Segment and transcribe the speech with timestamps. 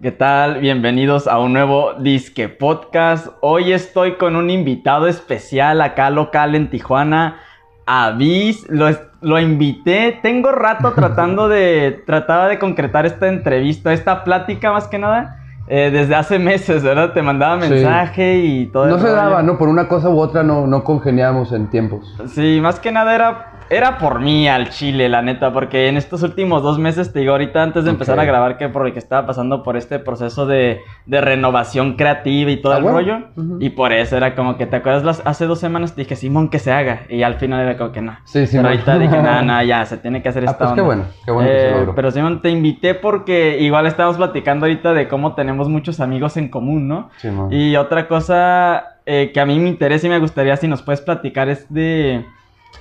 [0.00, 0.60] ¿Qué tal?
[0.60, 3.28] Bienvenidos a un nuevo Disque Podcast.
[3.40, 7.38] Hoy estoy con un invitado especial acá local en Tijuana.
[7.84, 8.88] Avis, lo,
[9.22, 10.18] lo invité.
[10.22, 12.02] Tengo rato tratando de.
[12.06, 15.34] Trataba de concretar esta entrevista, esta plática más que nada.
[15.70, 17.12] eh, desde hace meses, ¿verdad?
[17.12, 17.68] Te mandaba Sí.
[17.68, 19.16] mensaje y todo No se rollo.
[19.16, 19.58] daba, ¿no?
[19.58, 22.14] Por una cosa u otra no, no congeniamos en tiempos.
[22.28, 26.22] Sí, más que nada era, era por mí al chile, la neta, porque en estos
[26.22, 28.98] últimos dos meses, te digo, ahorita antes de empezar a grabar, que por el que
[28.98, 32.98] estaba pasando por este proceso de, de renovación creativa y todo Ah, el bueno.
[32.98, 33.18] rollo,
[33.60, 35.04] y por eso era como que, ¿te acuerdas?
[35.04, 37.92] Las, hace dos semanas te dije, Simón, que se haga, y al final era como
[37.92, 38.12] que no.
[38.24, 38.66] Sí, Pero Simón.
[38.66, 40.84] ahorita dije, nada, nada, ya, se tiene que hacer Ah, esta pues qué onda".
[40.84, 41.94] bueno, qué bueno que se Eh, logró.
[41.94, 46.48] Pero Simón, te invité porque igual estábamos platicando ahorita de cómo tenemos muchos amigos en
[46.48, 47.10] común, ¿no?
[47.18, 47.52] Simón.
[47.52, 51.00] Y otra cosa eh, que a mí me interesa y me gustaría si nos puedes
[51.00, 52.24] platicar es de...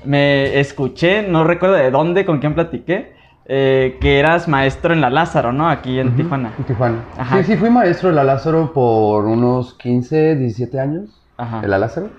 [0.05, 3.13] Me escuché, no recuerdo de dónde, con quién platiqué,
[3.45, 5.69] eh, que eras maestro en la Lázaro, ¿no?
[5.69, 6.51] Aquí en Tijuana.
[6.57, 6.97] En Tijuana.
[7.17, 7.37] Ajá.
[7.37, 11.09] Sí, sí, fui maestro de la Lázaro por unos 15, 17 años.
[11.37, 11.61] Ajá.
[11.61, 12.09] De la Lázaro.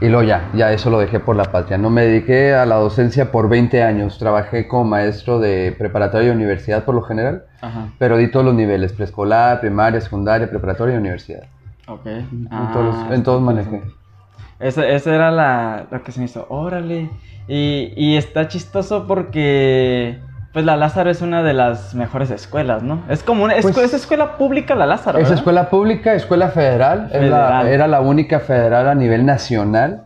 [0.00, 1.76] Y luego ya, ya eso lo dejé por la patria.
[1.76, 4.18] No me dediqué a la docencia por 20 años.
[4.18, 7.44] Trabajé como maestro de preparatoria y universidad por lo general.
[7.60, 7.88] Ajá.
[7.98, 11.42] Pero di todos los niveles, preescolar, primaria, secundaria, preparatoria y universidad.
[11.86, 12.06] Ok.
[12.06, 13.82] en Ah, todos, en todos manejé.
[14.60, 16.46] Esa, esa era la, lo que se me hizo.
[16.48, 17.10] Órale.
[17.48, 20.18] Y, y está chistoso porque...
[20.52, 23.04] Pues la Lázaro es una de las mejores escuelas, ¿no?
[23.08, 23.54] Es como una...
[23.54, 25.38] Es, Pues- es escuela pública la Lázaro, Es ¿verdad?
[25.38, 27.66] escuela pública, escuela federal, es la- Federal.
[27.68, 30.02] era la única federal a nivel nacional,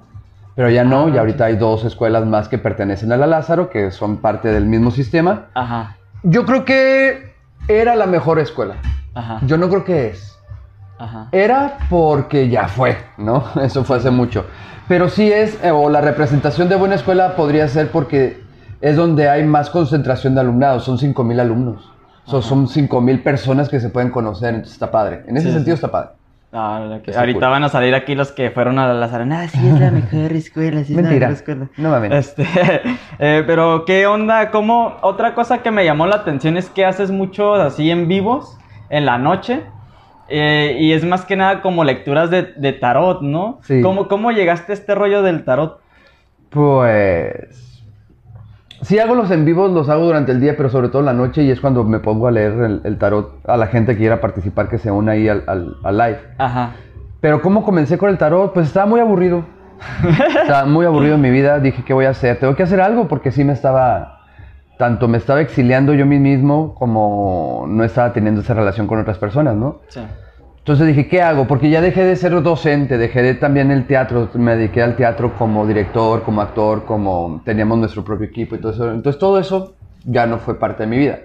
[0.55, 3.71] pero ya no, Ah, y ahorita hay dos escuelas más que pertenecen a la Lázaro,
[3.71, 5.47] que son parte del mismo sistema.
[5.55, 5.97] Ajá.
[6.23, 7.33] Yo creo que
[7.67, 8.75] era la mejor escuela,
[9.15, 9.39] Ajá.
[9.47, 10.34] yo no creo que es.
[10.99, 11.29] Ajá.
[11.33, 13.45] Era porque ya fue, ¿no?
[13.63, 14.45] Eso fue hace mucho.
[14.89, 18.43] Pero sí es, eh, o la representación de buena escuela podría ser porque
[18.81, 21.91] es donde hay más concentración de alumnado, son 5.000 alumnos.
[22.27, 25.25] So, son 5.000 personas que se pueden conocer, entonces está padre.
[25.27, 25.79] En ese Sí, sentido sí.
[25.85, 26.11] está padre.
[26.53, 27.51] Ah, verdad que- Está ahorita cool.
[27.51, 29.25] van a salir aquí los que fueron a la Lázaro.
[29.33, 31.27] Ah, sí, es la mejor escuela, sí es Mentira.
[31.27, 31.67] la mejor escuela.
[31.77, 32.13] No mames.
[32.13, 32.47] Este,
[33.19, 34.97] eh, pero qué onda, ¿cómo?
[35.03, 38.57] Otra cosa que me llamó la atención es que haces mucho así en vivos,
[38.89, 39.63] en la noche,
[40.29, 43.59] eh, y es más que nada como lecturas de, de tarot, ¿no?
[43.63, 43.81] Sí.
[43.83, 45.81] ¿Cómo, ¿Cómo llegaste a este rollo del tarot?
[46.51, 47.83] Pues.
[48.83, 51.13] Sí hago los en vivos, los hago durante el día, pero sobre todo en la
[51.15, 53.99] noche y es cuando me pongo a leer el, el tarot a la gente que
[53.99, 56.19] quiera participar, que se una ahí al, al- al live.
[56.39, 56.73] Ajá.
[57.21, 58.53] Pero ¿cómo comencé con el tarot?
[58.53, 59.45] Pues estaba muy aburrido.
[60.43, 61.59] estaba muy aburrido en mi vida.
[61.61, 62.39] Dije, ¿qué voy a hacer?
[62.39, 64.14] Tengo que hacer algo porque sí me estaba...
[64.79, 69.55] Tanto me estaba exiliando yo mismo como no estaba teniendo esa relación con otras personas,
[69.55, 69.81] ¿no?
[69.89, 70.01] Sí.
[70.59, 71.47] Entonces dije, ¿qué hago?
[71.47, 75.35] Porque ya dejé de ser docente, dejé de también el teatro, me dediqué al teatro
[75.37, 78.91] como director, como actor, como teníamos nuestro propio equipo y todo eso.
[78.91, 79.75] Entonces todo eso
[80.05, 81.19] ya no fue parte de mi vida.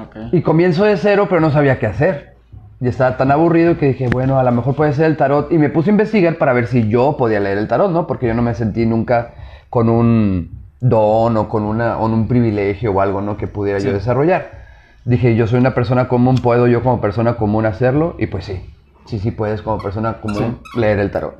[0.00, 0.16] Ok.
[0.32, 2.36] Y comienzo de cero, pero no sabía qué hacer.
[2.80, 5.50] Y estaba tan aburrido que dije, bueno, a lo mejor puede ser el tarot.
[5.50, 8.06] Y me puse a investigar para ver si yo podía leer el tarot, ¿no?
[8.06, 9.32] Porque yo no me sentí nunca
[9.70, 13.36] con un don o con una, o un privilegio o algo, ¿no?
[13.36, 13.86] Que pudiera Sí.
[13.86, 14.66] yo desarrollar.
[15.04, 18.14] Dije, yo soy una persona común, ¿puedo yo como persona común hacerlo?
[18.18, 18.60] Y pues sí,
[19.06, 21.34] sí, sí puedes como persona común leer el tarot.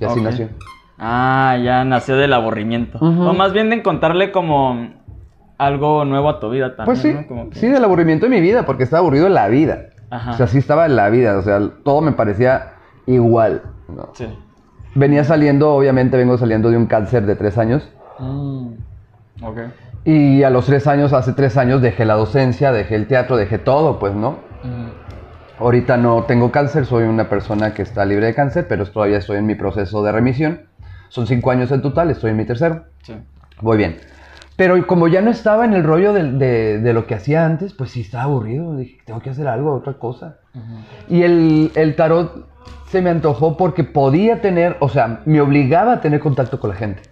[0.00, 0.24] Y así Ok.
[0.24, 0.48] nació.
[0.98, 2.98] Ah, ya nació del aburrimiento.
[2.98, 3.28] Ujú.
[3.28, 4.90] O más bien de encontrarle como
[5.58, 7.26] algo nuevo a tu vida también, Pues sí, ¿no?
[7.26, 9.86] Como que- sí, del aburrimiento de mi vida, porque estaba aburrido en la vida.
[10.10, 10.32] Ajá.
[10.32, 12.72] O sea, sí estaba en la vida, o sea, todo me parecía
[13.06, 14.10] igual, ¿no?
[14.14, 14.26] Sí.
[14.94, 17.90] Venía saliendo, obviamente vengo saliendo de un cáncer de tres años.
[18.18, 18.68] Mm,
[19.42, 19.58] ok.
[20.04, 23.58] Y a los tres años, hace tres años, dejé la docencia, dejé el teatro, dejé
[23.58, 24.38] todo, pues, ¿no?
[25.58, 29.38] Ahorita no tengo cáncer, soy una persona que está libre de cáncer, pero todavía estoy
[29.38, 30.62] en mi proceso de remisión.
[31.08, 32.84] Son cinco años en total, estoy en mi tercero.
[33.02, 33.14] Sí.
[33.62, 33.96] Voy bien.
[34.56, 38.00] Pero como ya no estaba en el rollo de lo que hacía antes, pues sí
[38.00, 38.76] estaba aburrido.
[38.76, 40.38] Dije, tengo que hacer algo, otra cosa.
[41.08, 42.48] Y el, el tarot
[42.88, 46.76] se me antojó porque podía tener, o sea, me obligaba a tener contacto con la
[46.76, 47.02] gente.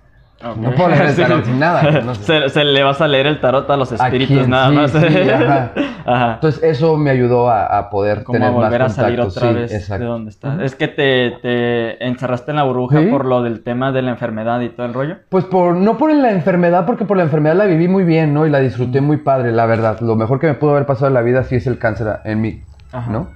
[0.46, 0.56] Ok.
[0.58, 1.22] No puedo leer el Sí.
[1.22, 2.22] tarot sin nada, no sé.
[2.42, 4.50] se, se le vas a leer el tarot a los espíritus quién?
[4.50, 4.90] nada Sí, más.
[4.90, 5.72] sí, ajá.
[6.04, 6.34] Ajá.
[6.34, 9.02] Entonces eso me ayudó a, a poder Como a tener más volver a contacto.
[9.02, 10.04] salir otra sí, vez exacto.
[10.04, 10.60] de donde estás.
[10.60, 13.06] Es que te, te encerraste en la burbuja Sí.
[13.06, 15.16] por lo del tema de la enfermedad y todo el rollo.
[15.30, 18.46] Pues por, no por la enfermedad, porque por la enfermedad la viví muy bien, ¿no?
[18.46, 20.00] Y la disfruté muy padre, la verdad.
[20.00, 22.40] Lo mejor que me pudo haber pasado en la vida sí es el cáncer en
[22.42, 23.10] mí, Ajá.
[23.10, 23.28] ¿no?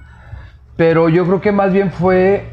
[0.77, 2.45] Pero yo creo que más bien fue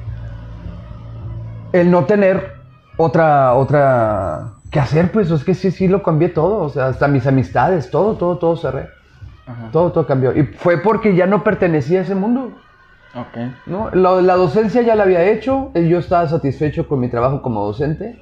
[1.73, 2.56] el no tener
[2.97, 7.09] otra, otra que hacer, pues es que sí, sí lo cambié todo, o sea, hasta
[7.09, 8.89] mis amistades, todo, todo, todo cerré,
[9.47, 9.69] Ajá.
[9.73, 10.37] todo, todo cambió.
[10.37, 12.53] Y fue porque ya no pertenecía a ese mundo,
[13.15, 13.39] Ok.
[13.67, 13.91] ¿no?
[13.93, 18.21] La, la docencia ya la había hecho, yo estaba satisfecho con mi trabajo como docente.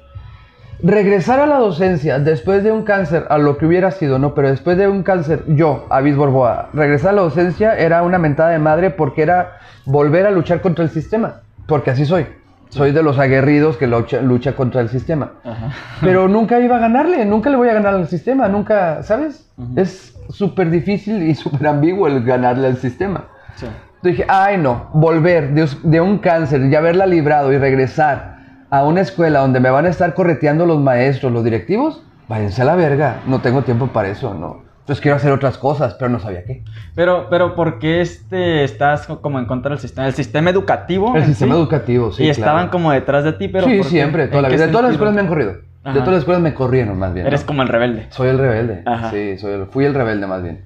[0.81, 4.33] Regresar a la docencia después de un cáncer, a lo que hubiera sido, ¿no?
[4.33, 8.49] Pero después de un cáncer, yo, Avis Borboa, regresar a la docencia era una mentada
[8.51, 11.41] de madre porque era volver a luchar contra el sistema.
[11.65, 12.27] Porque así soy.
[12.69, 15.33] Soy de los aguerridos que lucha, lucha contra el sistema.
[15.43, 15.71] Ajá.
[16.01, 19.49] Pero nunca iba a ganarle, nunca le voy a ganar al sistema, nunca, ¿sabes?
[19.75, 23.25] Es súper difícil y súper ambiguo el ganarle al sistema.
[23.55, 23.65] Sí.
[23.65, 28.35] Entonces dije, ay no, volver de, de un cáncer y haberla librado y regresar
[28.69, 32.65] a una escuela donde me van a estar correteando los maestros, los directivos, váyanse a
[32.65, 34.64] la verga, no tengo tiempo para eso, no.
[34.85, 36.63] Entonces quiero hacer otras cosas, pero no sabía qué.
[36.93, 40.05] Pero, pero ¿por qué este, estás co- como en contra del sistema?
[40.05, 41.15] ¿El sistema educativo?
[41.15, 41.59] El sistema sí?
[41.59, 42.23] educativo, sí.
[42.23, 44.65] y estaban como detrás de ti, pero sí, siempre, toda ¿En la vida.
[44.67, 45.53] De todas las escuelas me han corrido.
[45.83, 45.93] Ajá.
[45.95, 47.25] De todas las escuelas me corrieron, más bien.
[47.25, 47.47] Eres ¿no?
[47.47, 48.05] como el rebelde.
[48.11, 48.83] Soy el rebelde.
[48.85, 49.09] Ajá.
[49.09, 50.65] Sí, soy el- fui el rebelde más bien.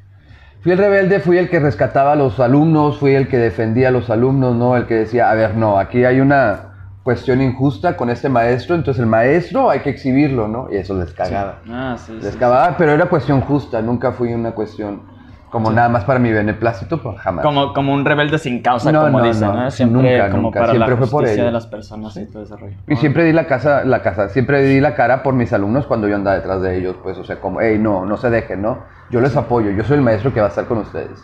[0.63, 3.92] Fui el rebelde, fui el que rescataba a los alumnos, fui el que defendía a
[3.92, 4.75] los alumnos, ¿no?
[4.75, 6.69] El que decía, a ver, no, aquí hay una
[7.09, 10.67] cuestión injusta con este maestro, entonces el maestro hay que exhibirlo, ¿no?
[10.71, 11.56] Y eso les cagaba.
[11.67, 12.38] Ah, sí, Les sí.
[12.38, 15.01] cagaba, pero era cuestión justa, nunca fui una cuestión
[15.50, 17.44] como nada más para mi beneplácito, pues jamás.
[17.44, 20.59] Como, como un rebelde sin causa, No, como no, dicen, no, Siempre nunca, como nunca.
[20.59, 22.75] para Siempre la fue por justicia de las personas y todo ese rollo.
[22.88, 26.07] Y siempre di la casa, la casa, siempre di la cara por mis alumnos cuando
[26.07, 28.83] yo andaba detrás de ellos, pues, o sea, como, hey, no, no se dejen, ¿no?
[29.09, 31.23] Yo les apoyo, yo soy el maestro que va a estar con ustedes.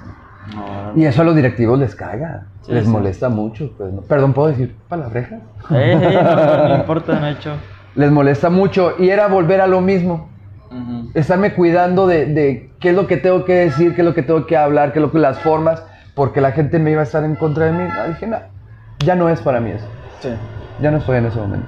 [0.54, 2.90] No, Y eso a los directivos les caga, Sí, les sí.
[2.90, 4.02] molesta mucho, pues, ¿no?
[4.02, 5.40] Perdón, ¿puedo decir palabrejas?
[5.72, 7.54] Eh, eh, no, no importa, hecho.
[7.96, 10.30] Les molesta mucho y era volver a lo mismo,
[11.14, 14.22] estarme cuidando de, de qué es lo que tengo que decir, qué es lo que
[14.24, 15.82] tengo que hablar, qué es lo que las formas,
[16.14, 17.90] porque la gente me iba a estar en contra de mí.
[17.98, 18.38] Ah, dije, no,
[19.00, 19.88] ya no es para mí eso,
[20.20, 20.30] Sí.
[20.82, 21.68] ya no estoy en ese momento.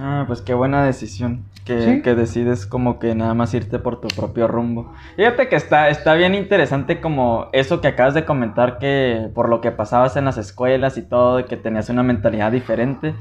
[0.00, 1.42] Ah, pues qué buena decisión.
[1.68, 2.02] Que, Sí.
[2.02, 4.92] que decides como que nada más irte por tu propio rumbo.
[5.16, 9.60] Fíjate que está, está bien interesante como eso que acabas de comentar que por lo
[9.60, 13.14] que pasabas en las escuelas y todo, que tenías una mentalidad diferente.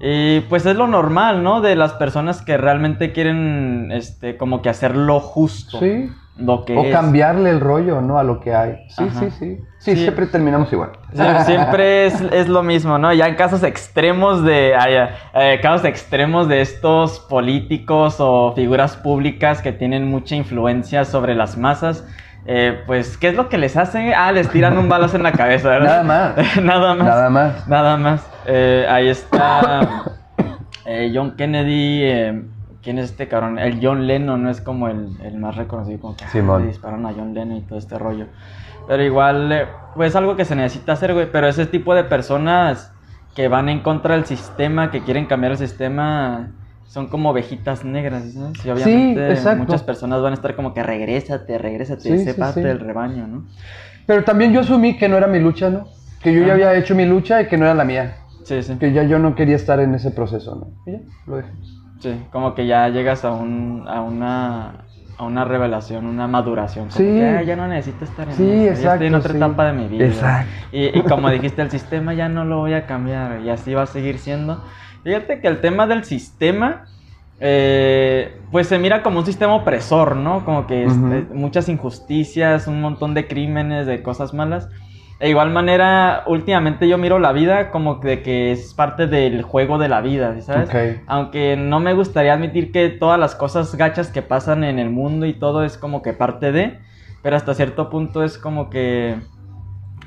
[0.00, 1.60] Y pues es lo normal, ¿no?
[1.60, 5.80] De las personas que realmente quieren este como que hacer lo justo.
[5.80, 6.08] Sí.
[6.38, 6.92] Lo que O es.
[6.92, 8.18] cambiarle el rollo, ¿no?
[8.18, 8.76] A lo que hay.
[8.90, 9.60] Sí, sí, sí, sí.
[9.94, 9.96] Sí.
[9.96, 10.90] siempre terminamos igual.
[11.12, 13.12] Sie- Siempre es, es lo mismo, ¿no?
[13.12, 14.74] Ya en casos extremos de.
[14.78, 21.34] ay, eh, casos extremos de estos políticos o figuras públicas que tienen mucha influencia sobre
[21.34, 22.04] las masas.
[22.46, 24.12] eh, pues, ¿qué es lo que les hacen?
[24.16, 26.02] Ah, les tiran un balazo en la cabeza, ¿verdad?
[26.04, 26.56] Nada más.
[26.62, 27.06] Nada más.
[27.06, 27.68] Nada más.
[27.68, 28.30] Nada más.
[28.46, 30.04] Eh, ahí está
[31.12, 32.48] John Kennedy.
[32.88, 33.58] ¿Quién es este cabrón?
[33.58, 37.04] El John Lennon no es como el, el más reconocido, como que ah, le dispararon
[37.04, 38.28] a John Lennon y todo este rollo.
[38.86, 41.30] Pero igual, eh, pues algo que se necesita hacer, güey.
[41.30, 42.90] Pero ese tipo de personas
[43.34, 46.48] que van en contra del sistema, que quieren cambiar el sistema,
[46.86, 48.34] son como ovejitas negras.
[48.64, 49.64] Y obviamente exacto.
[49.64, 52.66] muchas personas van a estar como que regrésate, regrésate, Sí, sé sí, parte sí.
[52.66, 53.44] del rebaño, ¿no?
[54.06, 55.88] Pero también yo asumí que no era mi lucha, ¿no?
[56.22, 56.54] Que yo ya Ah.
[56.54, 58.16] había hecho mi lucha y que no era la mía.
[58.44, 58.76] Sí, sí.
[58.78, 60.90] Que ya yo no quería estar en ese proceso, ¿no?
[60.90, 61.50] Y ya, lo dejé.
[62.00, 64.84] Sí, como que ya llegas a un a una
[65.18, 66.84] a una revelación, una maduración.
[66.88, 67.04] Como Sí.
[67.04, 69.36] que, "Ah, ya no necesito estar en Sí, eso, ya estoy en otra sí.
[69.36, 70.06] etapa de mi vida.
[70.06, 70.50] Exacto.
[70.70, 73.82] Y, y como dijiste, el sistema ya no lo voy a cambiar y así va
[73.82, 74.62] a seguir siendo.
[75.02, 76.86] Fíjate que el tema del sistema,
[77.40, 80.44] eh, pues se mira como un sistema opresor, ¿no?
[80.44, 81.12] Como que es- Ujú.
[81.12, 84.68] eh, muchas injusticias, un montón de crímenes, de cosas malas.
[85.20, 89.76] De igual manera, últimamente yo miro la vida como de que es parte del juego
[89.78, 90.68] de la vida, ¿sí ¿sabes?
[90.68, 91.02] Ok.
[91.08, 95.26] Aunque no me gustaría admitir que todas las cosas gachas que pasan en el mundo
[95.26, 96.78] y todo es como que parte de,
[97.22, 99.16] pero hasta cierto punto es como que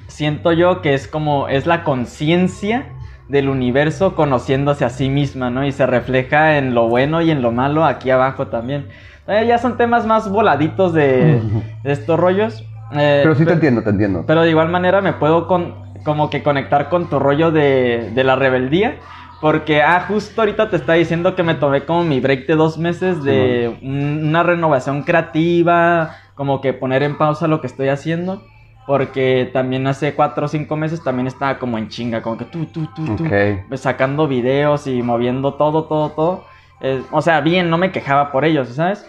[0.08, 2.86] siento yo que es como es la conciencia
[3.28, 5.66] del universo conociéndose a sí misma, ¿no?
[5.66, 8.88] Y se refleja en lo bueno y en lo malo aquí abajo también.
[9.28, 11.42] Eh, ya son temas más voladitos de,
[11.84, 12.66] de estos rollos.
[12.94, 14.24] Eh, Pero sí te entiendo, te entiendo.
[14.28, 18.24] pero de igual manera me puedo con, como que conectar con tu rollo de, de
[18.24, 18.98] la rebeldía.
[19.40, 22.78] Porque, ah, justo ahorita te está diciendo que me tomé como mi break de dos
[22.78, 28.44] meses de un- una renovación creativa, como que poner en pausa lo que estoy haciendo.
[28.86, 32.66] Porque también hace cuatro o cinco meses también estaba como en chinga, como que tú,
[32.66, 33.32] tú, tú, tú, Ok.
[33.70, 36.46] pues, sacando videos y moviendo todo, todo, todo.
[36.80, 39.06] Eh, o sea, bien, no me quejaba por ellos, ¿sabes?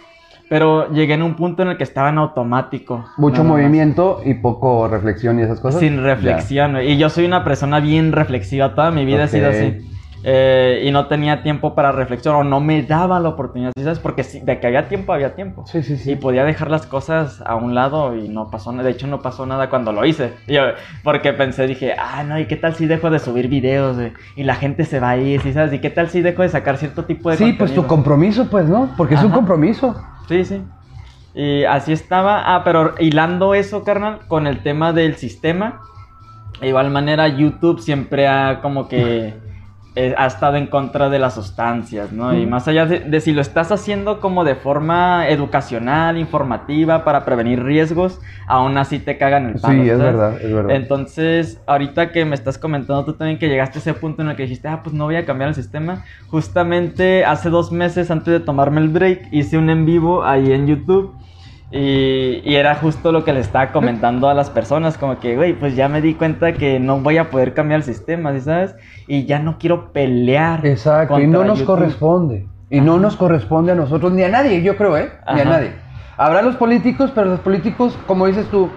[0.52, 3.06] Pero llegué en un punto en el que estaba en automático.
[3.16, 5.80] Mucho movimiento y poco reflexión y esas cosas.
[5.80, 6.76] Sin reflexión.
[6.82, 8.74] Y yo soy una persona bien reflexiva.
[8.74, 9.88] Toda mi vida he sido así.
[10.24, 13.98] Eh, y no tenía tiempo para reflexión o no me daba la oportunidad, ¿sí ¿sabes?
[13.98, 15.64] Porque si- de que había tiempo, había tiempo.
[15.66, 16.12] Sí, sí, sí.
[16.12, 18.84] Y podía dejar las cosas a un lado y no pasó nada.
[18.84, 20.34] De hecho, no pasó nada cuando lo hice.
[20.48, 20.62] Yo-
[21.02, 23.96] porque pensé, dije, ah, no, ¿y qué tal si dejo de subir videos?
[24.36, 25.72] Y la gente se va a ir, ¿sí sabes?
[25.72, 28.66] ¿Y qué tal si dejo de sacar cierto tipo de Sí, pues tu compromiso, pues,
[28.66, 28.90] ¿no?
[28.98, 29.96] Porque es un compromiso.
[30.28, 30.62] Sí, sí.
[31.34, 32.54] Y así estaba.
[32.54, 35.80] Ah, pero hilando eso, carnal, con el tema del sistema.
[36.60, 39.34] De igual manera, YouTube siempre ha como que
[39.94, 42.32] eh, ha estado en contra de las sustancias, ¿no?
[42.34, 47.26] Y más allá de, de, si lo estás haciendo como de forma educacional, informativa, para
[47.26, 49.82] prevenir riesgos, aún así te cagan el palo.
[49.82, 50.14] Sí, es ¿sabes?
[50.14, 50.76] verdad, es verdad.
[50.76, 54.36] Entonces, ahorita que me estás comentando tú también que llegaste a ese punto en el
[54.36, 58.32] que dijiste, ah, pues no voy a cambiar el sistema, justamente hace dos meses antes
[58.32, 61.14] de tomarme el break, hice un en vivo ahí en YouTube.
[61.72, 65.54] Y, y, era justo lo que le estaba comentando a las personas, como que, güey,
[65.54, 68.76] pues ya me di cuenta que no voy a poder cambiar el sistema, ¿sí sabes?
[69.06, 70.66] Y ya no quiero pelear.
[70.66, 71.74] Exacto, y no nos YouTube.
[71.74, 72.46] corresponde.
[72.68, 72.86] Y Ajá.
[72.86, 75.12] no nos corresponde a nosotros, ni a nadie, yo creo, ¿eh?
[75.34, 75.48] Ni Ajá.
[75.48, 75.72] a nadie.
[76.18, 78.68] Habrá los políticos, pero los políticos, como dices tú,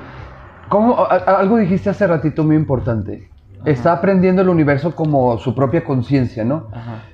[0.69, 3.29] como algo dijiste hace ratito muy importante.
[3.59, 3.69] Ajá.
[3.69, 6.67] Está aprendiendo el universo como su propia conciencia, ¿no?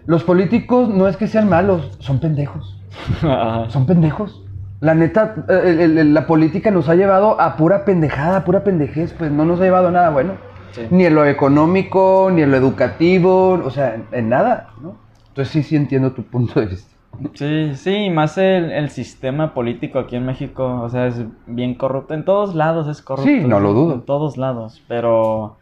[0.06, 2.78] Los políticos no es que sean malos, son pendejos.
[3.70, 4.44] Son pendejos.
[4.82, 9.14] La neta, el, el, la política nos ha llevado a pura pendejada, a pura pendejez,
[9.14, 10.34] pues no nos ha llevado a nada bueno.
[10.72, 10.82] Sí.
[10.90, 14.98] Ni en lo económico, ni en lo educativo, o sea, en, en, nada, ¿no?
[15.28, 16.92] Entonces sí, sí entiendo tu punto de vista.
[17.36, 22.14] Sí, sí, más el, el, sistema político aquí en México, o sea, es bien corrupto.
[22.14, 23.30] En todos lados es corrupto.
[23.30, 23.94] Sí, no lo dudo.
[23.94, 25.58] En todos lados, pero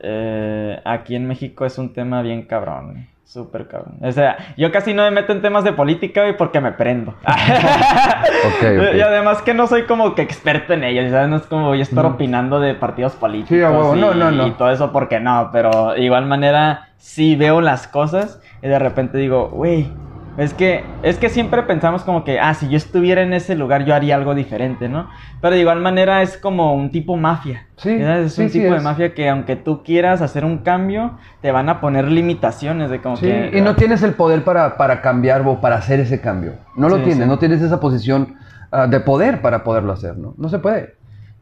[0.00, 3.06] eh, aquí en México es un tema bien cabrón.
[3.32, 3.94] Súper cabrón.
[4.02, 7.14] O sea, yo casi no me meto en temas de política, güey, porque me prendo.
[8.58, 8.98] okay, okay.
[8.98, 11.30] Y además que no soy como que experto en ello, ¿sabes?
[11.30, 14.46] No es como voy a estar opinando de partidos políticos sí, y, no, no, no.
[14.46, 15.48] y todo eso, porque no.
[15.50, 19.90] Pero de igual manera, sí veo las cosas y de repente digo, güey,
[20.38, 23.84] es que, es que siempre pensamos como que, ah, si yo estuviera en ese lugar
[23.84, 25.08] yo haría algo diferente, ¿no?
[25.40, 27.66] Pero de igual manera es como un tipo mafia.
[27.76, 28.00] Sí.
[28.00, 28.26] ¿sabes?
[28.26, 28.80] Es sí, un sí tipo es.
[28.80, 33.02] de mafia que aunque tú quieras hacer un cambio, te van a poner limitaciones de
[33.02, 33.50] como sí, que...
[33.52, 36.54] y no tienes el poder para, para cambiar o para hacer ese cambio.
[36.76, 38.36] No lo tienes, no tienes esa posición
[38.72, 40.34] uh, de poder para poderlo hacer, ¿no?
[40.38, 40.94] No se puede.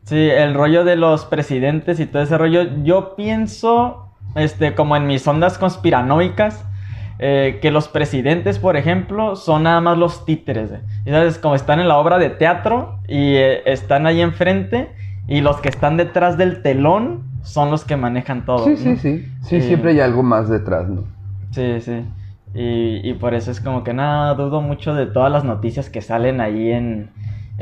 [0.04, 5.06] Sí, el rollo de los presidentes y todo ese rollo, yo pienso, este, como en
[5.06, 6.64] mis ondas conspiranoicas,
[7.22, 10.72] eh, que los presidentes, por ejemplo, son nada más los títeres.
[10.72, 10.80] ¿eh?
[11.04, 14.88] Y sabes, como están en la obra de teatro y eh, están ahí enfrente,
[15.28, 18.64] y los que están detrás del telón son los que manejan todo.
[18.64, 18.76] Sí, ¿no?
[18.76, 19.28] sí, sí.
[19.42, 21.04] Sí, Y- siempre hay algo más detrás, ¿no?
[21.50, 22.04] Sí, sí.
[22.54, 26.00] Y, y por eso es como que nada, dudo mucho de todas las noticias que
[26.00, 27.10] salen ahí en,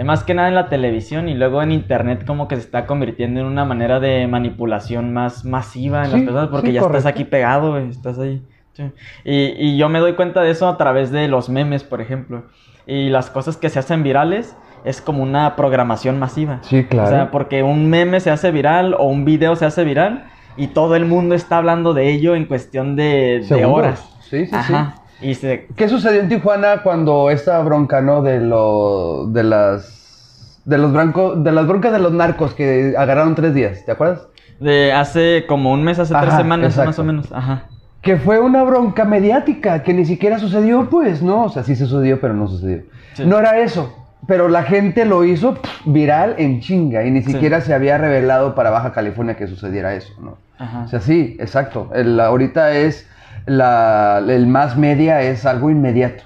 [0.05, 3.41] más que nada en la televisión y luego en internet como que se está convirtiendo
[3.41, 6.99] en una manera de manipulación más masiva en las personas porque sí, ya correcto.
[6.99, 8.43] estás aquí pegado, estás ahí.
[8.79, 8.93] Sí.
[9.25, 12.45] Y, y yo me doy cuenta de eso a través de los memes, por ejemplo.
[12.87, 16.61] Y las cosas que se hacen virales es como una programación masiva.
[16.63, 17.09] Sí, claro.
[17.09, 20.69] O sea, porque un meme se hace viral o un video se hace viral y
[20.69, 24.09] todo el mundo está hablando de ello en cuestión de, horas.
[24.23, 24.95] Sí, sí, Ajá.
[25.21, 25.67] Y se...
[25.77, 28.23] ¿Qué sucedió en Tijuana cuando esta bronca, no?
[28.23, 33.35] De lo, de las, de los brancos, de las broncas de los narcos que agarraron
[33.35, 34.29] tres días, ¿te acuerdas?
[34.61, 37.33] De hace como un mes, hace tres semanas más o menos.
[37.33, 37.65] Ajá.
[38.09, 41.45] Que fue una bronca mediática que ni siquiera sucedió, pues, ¿no?
[41.45, 42.85] O sea, sí sucedió, pero no sucedió.
[43.13, 43.27] Sí.
[43.27, 43.95] No era eso.
[44.27, 47.33] Pero la gente lo hizo pff, viral en chinga y ni Sí.
[47.33, 50.39] siquiera se había revelado para Baja California que sucediera eso, ¿no?
[50.59, 50.85] Ajá.
[50.85, 51.91] O sea, sí, exacto.
[51.95, 53.07] El- ahorita es
[53.45, 56.25] la, el más media es algo inmediato.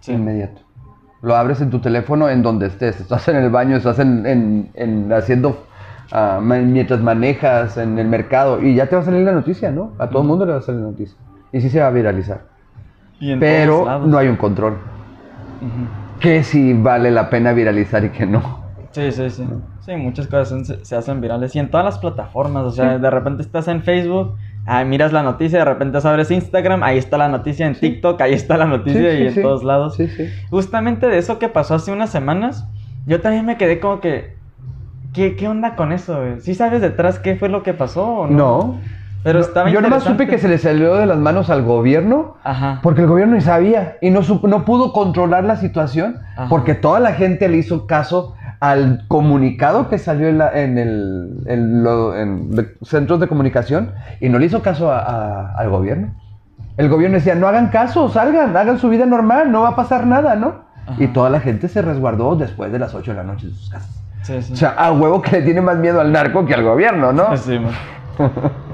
[0.00, 0.10] Sí.
[0.10, 0.60] Inmediato.
[1.22, 2.98] Lo abres en tu teléfono en donde estés.
[3.00, 5.64] Estás en el baño, estás en, en- en haciendo
[6.12, 9.92] ah, mientras manejas en el mercado y ya te va a salir la noticia, ¿no?
[9.98, 11.16] A todo el mundo le va a salir la noticia.
[11.52, 12.42] Y sí se va a viralizar.
[13.18, 14.74] Y Pero no hay un control.
[15.60, 16.20] Ujú.
[16.20, 18.60] Que si vale la pena viralizar y que no.
[18.92, 19.46] Sí, sí, sí.
[19.80, 21.54] Sí, muchas cosas se, se hacen virales.
[21.54, 22.64] Y en todas las plataformas.
[22.64, 23.00] O sea, Sí.
[23.02, 24.36] de repente estás en Facebook,
[24.66, 27.80] ah, miras la noticia, de repente abres Instagram, ahí está la noticia en Sí.
[27.82, 29.94] TikTok, ahí está la noticia Sí, y sí, en todos lados.
[29.96, 30.28] Sí, sí.
[30.50, 32.66] Justamente de eso que pasó hace unas semanas,
[33.06, 34.38] yo también me quedé como que.
[35.12, 36.40] ¿Qué, qué onda con eso, güey?
[36.40, 38.36] ¿Sí sabes detrás qué fue lo que pasó o no?
[38.36, 38.80] No.
[39.22, 42.80] Pero estaba Yo nomás supe que se le salió de las manos al gobierno Ajá.
[42.82, 46.48] porque el gobierno ni sabía y no, no pudo controlar la situación Ajá.
[46.48, 51.42] porque toda la gente le hizo caso al comunicado que salió en, la- en el
[51.46, 55.68] en lo- en de- centros de comunicación y no le hizo caso a- a- al
[55.68, 56.14] gobierno.
[56.78, 60.06] El gobierno decía, no hagan caso, salgan, hagan su vida normal, no va a pasar
[60.06, 60.62] nada, ¿no?
[60.86, 60.94] Ajá.
[61.02, 63.68] Y toda la gente se resguardó después de las 8 de la noche en sus
[63.68, 63.99] casas.
[64.30, 64.52] Sí, sí.
[64.52, 67.36] O sea, a huevo que le tiene más miedo al narco que al gobierno, ¿no?
[67.36, 67.72] Sí, man.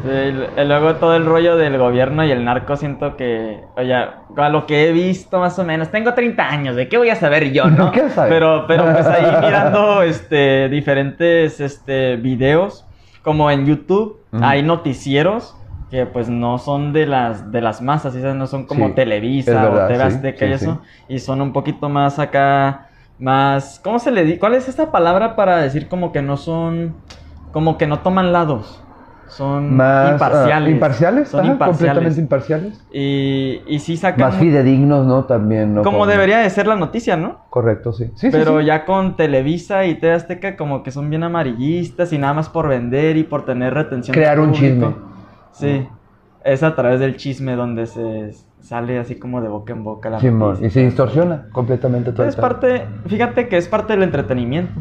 [0.02, 4.66] Sí, luego todo el rollo del gobierno y el narco siento que, oye, a lo
[4.66, 7.66] que he visto más o menos, tengo 30 años, ¿de qué voy a saber yo,
[7.70, 7.90] no?
[7.90, 8.32] ¿Qué sabes?
[8.32, 12.84] Pero, pero pues ahí mirando este, diferentes este, videos,
[13.22, 15.56] como en YouTube, hay noticieros
[15.90, 18.20] que pues no son de las, de las masas, ¿sí?
[18.20, 21.52] no son como Sí, Televisa verdad, o TV sí, Azteca y eso, y son un
[21.52, 24.38] poquito más acá, más, ¿cómo se le dice?
[24.38, 26.94] ¿Cuál es esta palabra para decir como que no son,
[27.52, 28.82] como que no toman lados?
[29.28, 30.70] son Más ah, imparciales.
[30.72, 31.78] imparciales, Son ajá, imparciales.
[31.78, 32.84] completamente imparciales.
[32.92, 34.20] Y, y sí sacan...
[34.20, 35.24] Más fidedignos, ¿no?
[35.24, 35.82] También, ¿no?
[35.82, 37.40] como debería de ser la noticia, ¿no?
[37.50, 38.04] Correcto, sí.
[38.14, 38.66] Sí, sí, Pero sí.
[38.66, 42.68] ya con Televisa y TV Azteca como que son bien amarillistas y nada más por
[42.68, 44.14] vender y por tener retención.
[44.14, 44.94] Crear un público.
[44.94, 44.94] chisme.
[45.52, 45.88] Sí.
[46.44, 48.32] Es a través del chisme donde se
[48.66, 52.26] sale así como de boca en boca la Simón, y se distorsiona completamente todo.
[52.26, 54.80] Es parte, fíjate que es parte del entretenimiento.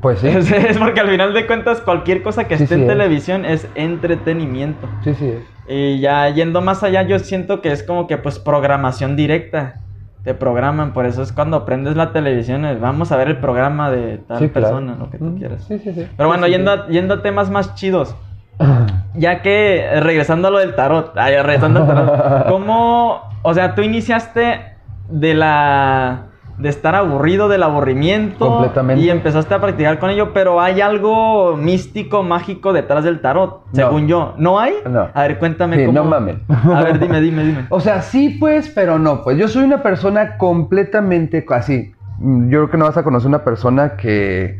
[0.00, 0.28] Pues sí.
[0.28, 2.96] Es, es porque al final de cuentas cualquier cosa que Sí, esté sí, en es.
[2.96, 4.86] televisión es entretenimiento.
[5.02, 5.32] Sí, sí.
[5.68, 9.80] Y ya yendo más allá, yo siento que es como que pues programación directa.
[10.22, 13.90] Te programan, por eso es cuando prendes la televisión, es, vamos a ver el programa
[13.90, 14.68] de tal Sí, claro.
[14.68, 15.64] persona, lo que tú Mm, quieras.
[15.68, 16.06] Sí, sí, sí.
[16.16, 18.14] Pero bueno, yendo, a, yendo a temas más chidos,
[19.14, 23.82] ya que regresando a lo del tarot, ay, regresando al tarot, ¿cómo, o sea, tú
[23.82, 24.60] iniciaste
[25.08, 29.02] de la de estar aburrido del aburrimiento Completamente.
[29.02, 33.72] y empezaste a practicar con ello, pero hay algo místico, mágico detrás del tarot, No.
[33.72, 34.34] según yo.
[34.38, 34.74] ¿No hay?
[34.88, 35.08] No.
[35.12, 35.98] A ver, cuéntame Sí, cómo.
[35.98, 36.42] no mamen.
[36.48, 37.66] A ver, dime, dime, dime.
[37.70, 39.24] O sea, sí, pues, pero no.
[39.24, 41.92] Pues yo soy una persona completamente así.
[42.20, 44.56] Yo creo que no vas a conocer una persona que,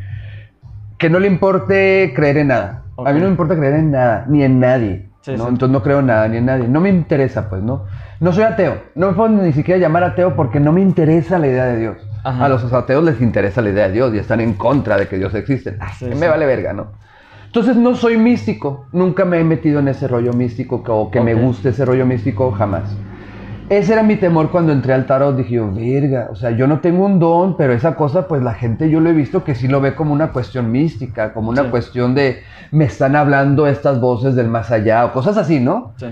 [0.97, 2.81] que no le importe creer en nada.
[2.97, 5.09] A mí no me importa creer en nada, ni en nadie.
[5.21, 5.37] Sí, ¿no?
[5.45, 5.49] sí.
[5.49, 6.67] Entonces no creo en nada, ni en nadie.
[6.67, 7.85] No me interesa, pues, ¿no?
[8.19, 8.81] No soy ateo.
[8.95, 11.97] No me puedo ni siquiera llamar ateo porque no me interesa la idea de Dios.
[12.23, 12.45] Ajá.
[12.45, 15.17] A los ateos les interesa la idea de Dios y están en contra de que
[15.17, 15.77] Dios existe.
[15.79, 16.87] Ah, Sí, me vale verga, ¿no?
[17.45, 18.85] Entonces no soy místico.
[18.91, 22.05] Nunca me he metido en ese rollo místico que- o que me guste ese rollo
[22.05, 22.95] místico, jamás.
[23.67, 25.35] Ese era mi temor cuando entré al tarot.
[25.35, 28.53] Dije yo, verga, o sea, yo no tengo un don, pero esa cosa, pues la
[28.53, 31.63] gente yo lo he visto que sí lo ve como una cuestión mística, como una
[31.63, 31.69] Sí.
[31.69, 32.41] cuestión de
[32.71, 35.93] me están hablando estas voces del más allá o cosas así, ¿no?
[35.97, 36.07] Sí.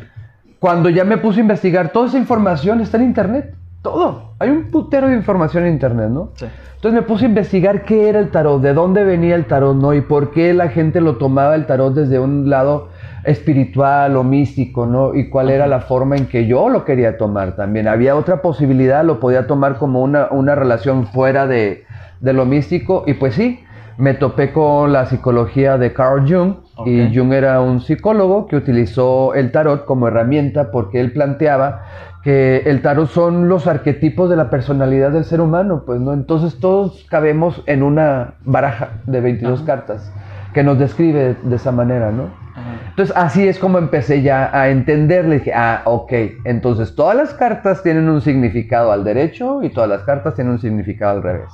[0.60, 3.54] Cuando ya me puse a investigar, toda esa información está en internet.
[3.84, 4.34] Todo.
[4.40, 6.30] Hay un putero de información en internet, ¿no?
[6.36, 6.46] Sí.
[6.76, 9.94] Entonces me puse a investigar qué era el tarot, de dónde venía el tarot, ¿no?
[9.94, 12.90] Y por qué la gente lo tomaba el tarot desde un lado
[13.24, 15.16] espiritual o místico, ¿no?
[15.16, 17.88] Y cuál era la forma en que yo lo quería tomar también.
[17.88, 21.86] Había otra posibilidad, lo podía tomar como una, una relación fuera de,
[22.20, 23.04] de lo místico.
[23.08, 23.64] Y pues sí,
[23.98, 26.56] me topé con la psicología de Carl Jung.
[26.86, 31.84] Y Jung era un psicólogo que utilizó el tarot como herramienta porque él planteaba
[32.24, 36.14] que el tarot son los arquetipos de la personalidad del ser humano, pues, ¿no?
[36.14, 39.66] Entonces todos cabemos en una baraja de 22 Ajá.
[39.66, 40.12] cartas
[40.54, 42.43] que nos describe de esa manera, ¿no?
[42.90, 45.40] Entonces así es como empecé ya a entenderle.
[45.40, 46.14] Dije, ah, ok,
[46.46, 50.60] entonces todas las cartas tienen un significado al derecho y todas las cartas tienen un
[50.60, 51.50] significado al revés.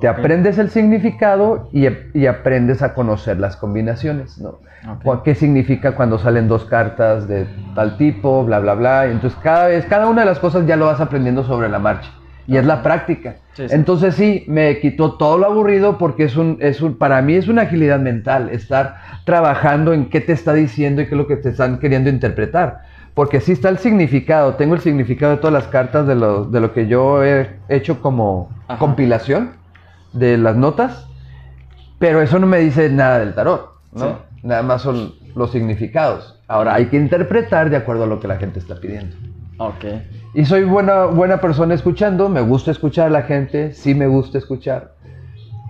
[0.00, 4.58] Te aprendes el significado y, y aprendes a conocer las combinaciones, ¿no?
[5.24, 9.06] ¿Qué significa cuando salen dos cartas de tal tipo, bla, bla, bla?
[9.06, 12.10] Entonces cada vez, cada una de las cosas ya lo vas aprendiendo sobre la marcha.
[12.46, 13.36] Y es la práctica.
[13.54, 13.74] Sí, sí.
[13.74, 17.48] Entonces sí, me quitó todo lo aburrido porque es un, es un, para mí es
[17.48, 21.36] una agilidad mental, estar trabajando en qué te está diciendo y qué es lo que
[21.36, 22.82] te están queriendo interpretar.
[23.14, 26.60] Porque sí está el significado, tengo el significado de todas las cartas de lo, de
[26.60, 28.78] lo que yo he hecho como Ajá.
[28.78, 29.52] compilación
[30.12, 31.08] de las notas,
[31.98, 34.04] pero eso no me dice nada del tarot, ¿no?
[34.04, 34.14] Sí.
[34.42, 36.40] Nada más son los significados.
[36.46, 39.16] Ahora hay que interpretar de acuerdo a lo que la gente está pidiendo.
[39.58, 39.84] Ok.
[40.36, 44.36] Y soy buena, buena persona escuchando, me gusta escuchar a la gente, sí me gusta
[44.36, 44.92] escuchar.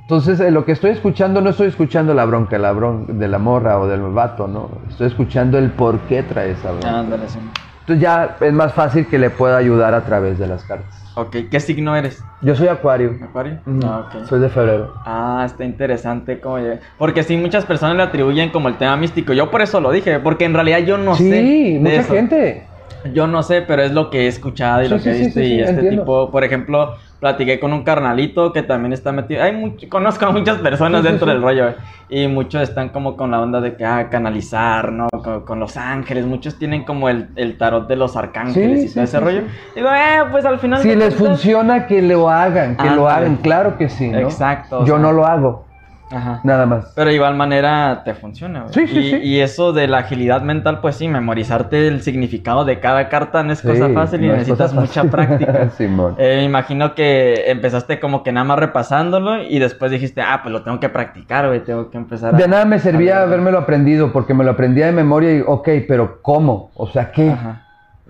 [0.01, 3.39] Entonces, eh, lo que estoy escuchando, no estoy escuchando la bronca, la bronca de la
[3.39, 4.69] morra o del vato, ¿no?
[4.89, 6.99] Estoy escuchando el por qué trae esa bronca.
[6.99, 7.39] Ándale, sí.
[7.79, 11.13] Entonces ya es más fácil que le pueda ayudar a través de las cartas.
[11.15, 12.25] Ok, ¿qué signo eres?
[12.41, 13.15] Yo soy acuario.
[13.23, 13.61] ¿Acuario?
[13.67, 13.87] Ujú.
[13.87, 14.27] Ah, ok.
[14.29, 14.95] Soy de febrero.
[15.05, 16.81] Ah, está interesante cómo llega.
[16.99, 19.33] Porque sí, muchas personas le atribuyen como el tema místico.
[19.33, 21.23] Yo por eso lo dije, porque en realidad yo no sé.
[21.23, 22.13] sí, mucha eso.
[22.13, 22.76] gente.
[23.13, 25.25] Yo no sé, pero es lo que he escuchado y Sí, lo que he sí,
[25.25, 25.41] visto.
[25.41, 26.03] sí, y este entiendo.
[26.03, 29.43] tipo, por ejemplo, platiqué con un carnalito que también está metido.
[29.43, 31.75] Hay mucho, conozco a muchas personas dentro del rollo.
[32.09, 35.09] Y muchos están como con la onda de que, ah, canalizar, ¿no?
[35.11, 36.25] Con, con los ángeles.
[36.25, 39.43] Muchos tienen como el, el tarot de los arcángeles y todo ese rollo.
[39.75, 40.81] Digo, eh, pues al final.
[40.83, 43.37] Si les cuentas- funciona, que lo hagan, que lo hagan.
[43.39, 44.19] Claro que sí, ¿no?
[44.19, 45.03] Exacto, o Yo sea.
[45.03, 45.65] no lo hago,
[46.11, 46.41] Ajá.
[46.45, 46.93] nada más.
[46.95, 48.73] Pero de igual manera te funciona, güey.
[48.75, 49.17] Sí, sí, y, sí.
[49.23, 53.53] y eso de la agilidad mental, pues sí, memorizarte el significado de cada carta no
[53.53, 55.71] es cosa fácil y no necesitas mucha práctica.
[55.77, 56.15] Simón.
[56.19, 60.53] Eh, me imagino que empezaste como que nada más repasándolo y después dijiste, ah, pues
[60.53, 62.39] lo tengo que practicar, güey, tengo que empezar a...
[62.39, 66.23] De nada me servía habérmelo aprendido, porque me lo aprendía de memoria y, ok, pero
[66.23, 66.71] ¿cómo?
[66.77, 67.31] O sea, ¿qué?
[67.31, 67.63] Ajá.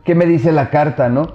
[0.05, 1.33] ¿Qué me dice la carta, no?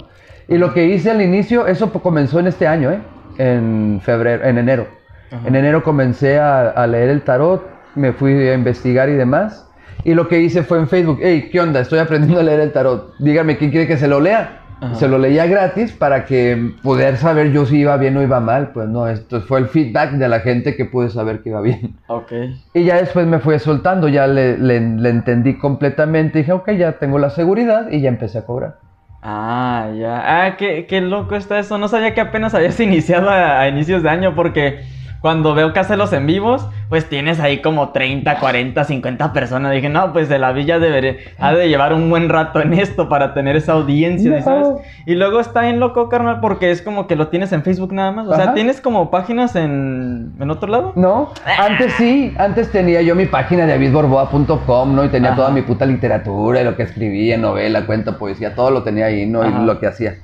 [0.48, 3.00] Y lo que hice al inicio, eso po- comenzó en este año, ¿eh?
[3.38, 4.86] En febrero, en enero.
[5.32, 5.48] Ajá.
[5.48, 9.68] En enero comencé a, a leer el tarot, me fui a investigar y demás.
[10.04, 11.80] Y lo que hice fue en Facebook, hey, ¿qué onda?
[11.80, 13.14] Estoy aprendiendo a leer el tarot.
[13.18, 14.58] Dígame, ¿quién quiere que se lo lea?
[14.80, 14.96] Ajá.
[14.96, 18.70] Se lo leía gratis para que poder saber yo si iba bien o iba mal.
[18.74, 21.94] Pues no, esto fue el feedback de la gente que pude saber que iba bien.
[22.08, 22.32] Ok.
[22.74, 26.38] Y ya después me fue soltando, ya le, le- le entendí completamente.
[26.40, 28.78] Dije, ok, ya tengo la seguridad y ya empecé a cobrar.
[29.22, 30.46] Ah, ya.
[30.46, 31.78] Ah, qué, qué loco está eso.
[31.78, 34.80] No sabía que apenas habías iniciado a, a inicios de año porque
[35.22, 39.72] cuando veo que hace los en vivos, pues tienes ahí como 30, 40, 50 personas.
[39.72, 43.08] Dije, no, pues de la villa debería, ha de llevar un buen rato en esto
[43.08, 44.42] para tener esa audiencia, No.
[44.42, 44.68] ¿sabes?
[45.06, 48.10] Y luego está bien loco, carnal, porque es como que lo tienes en Facebook nada
[48.10, 48.26] más.
[48.26, 50.92] O sea, tienes como páginas en, en otro lado.
[50.96, 51.30] ¿No?
[51.58, 55.04] Antes sí, antes tenía yo mi página de avidborboa.com, ¿no?
[55.04, 55.36] Y tenía Ajá.
[55.36, 59.24] toda mi puta literatura y lo que escribía, novela, cuento, poesía, todo lo tenía ahí,
[59.26, 59.42] ¿no?
[59.42, 59.60] Ajá.
[59.62, 60.16] Y lo que hacía.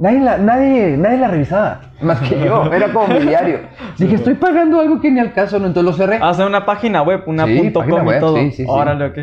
[0.00, 3.60] Nadie la, nadie, nadie la revisaba, más que yo, era como mi diario.
[3.98, 5.66] Dije, estoy pagando algo que ni al caso, ¿no?
[5.66, 6.18] Entonces lo cerré.
[6.20, 8.36] Ah, o sea, una página web, una Sí, punto com y todo.
[8.36, 8.66] sí, sí, sí.
[8.66, 9.18] Órale, ok.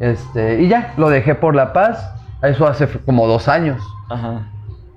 [0.00, 2.12] Este, y ya, lo dejé por la paz.
[2.42, 3.80] Eso hace como dos años.
[4.10, 4.48] Ajá.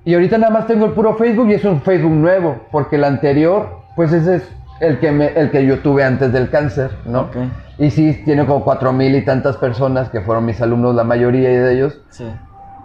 [0.05, 3.03] Y ahorita nada más tengo el puro Facebook y es un Facebook nuevo, porque el
[3.03, 7.21] anterior, pues ese es el que, me, el que yo tuve antes del cáncer, ¿no?
[7.21, 7.35] Ok.
[7.77, 11.49] Y sí, tiene como cuatro mil y tantas personas que fueron mis alumnos, la mayoría
[11.49, 12.01] de ellos.
[12.09, 12.25] Sí.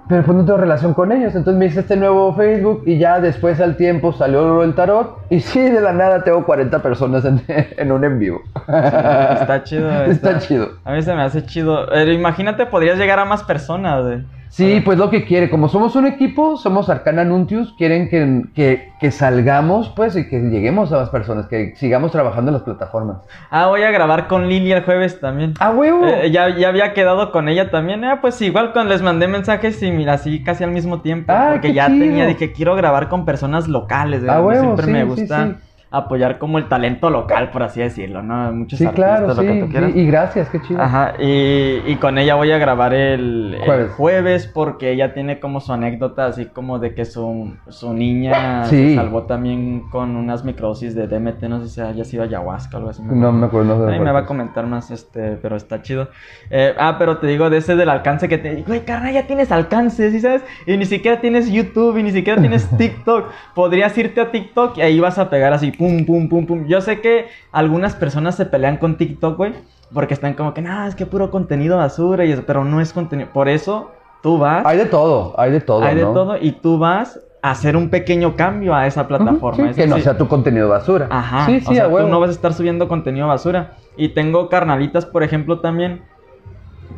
[0.08, 1.34] Pero pues no tengo relación con ellos.
[1.34, 5.18] Entonces me hice este nuevo Facebook y ya después al tiempo salió el tarot.
[5.30, 8.40] Y sí, de la nada tengo 40 personas en, en un en vivo.
[8.66, 9.90] Está chido.
[10.04, 10.70] Está chido.
[10.84, 11.86] A mí se me hace chido.
[11.90, 14.02] Pero imagínate, podrías llegar a más personas.
[14.02, 14.37] güey.
[14.50, 18.92] Sí, pues lo que quiere, como somos un equipo, somos Arcana Nuntius, quieren que, que,
[18.98, 23.18] que salgamos, pues, y que lleguemos a más personas, que sigamos trabajando en las plataformas.
[23.50, 25.54] Ah, voy a grabar con Lili el jueves también.
[25.60, 26.06] ¡Ah, huevo!
[26.06, 28.04] Eh, ya, ya había quedado con ella también.
[28.04, 31.32] Ah, pues igual cuando les mandé mensajes y mira, así casi al mismo tiempo.
[31.32, 31.98] Ah, porque qué ya chido.
[31.98, 34.22] tenía, dije, quiero grabar con personas locales.
[34.26, 35.56] Ah, A mí huevo, Siempre sí, me sí, gusta sí.
[35.90, 38.52] Apoyar como el talento local, por así decirlo, ¿no?
[38.52, 39.60] Muchos sí, artistas, claro, lo que sí.
[39.60, 39.90] tú quieras.
[39.94, 40.82] Y, y gracias, qué chido.
[40.82, 44.50] Ajá, y, y con ella voy a grabar el el jueves.
[44.52, 48.90] Porque ella tiene como su anécdota así como de que su, su niña Sí.
[48.90, 52.78] se salvó también con unas microdosis de DMT, no sé si haya sido ayahuasca o
[52.78, 53.02] algo así.
[53.02, 53.78] No me acuerdo.
[53.86, 56.08] No Ahí me va a comentar más, este, pero está chido.
[56.50, 58.62] Eh, ah, pero te digo de ese del alcance que te...
[58.62, 60.44] Güey, carnal, ya tienes alcance, ¿sí sabes?
[60.66, 63.30] Y ni siquiera tienes YouTube, y ni siquiera tienes TikTok.
[63.54, 66.66] Podrías irte a TikTok y ahí vas a pegar así, pum, pum, pum, pum.
[66.66, 69.54] Yo sé que algunas personas se pelean con TikTok, güey,
[69.94, 72.92] porque están como que, no, es que puro contenido basura, y eso, pero no es
[72.92, 73.30] contenido.
[73.32, 76.12] Por eso tú vas, Hay de todo, hay de todo, hay de ¿no?
[76.12, 79.64] todo, y tú vas a hacer un pequeño cambio a esa plataforma.
[79.64, 81.06] sí, Es que no decir, sea tu contenido basura.
[81.08, 81.46] Ajá.
[81.46, 83.76] Sí, sí, o sea, tú no vas a estar subiendo contenido basura.
[83.96, 86.02] Y tengo carnalitas, por ejemplo, también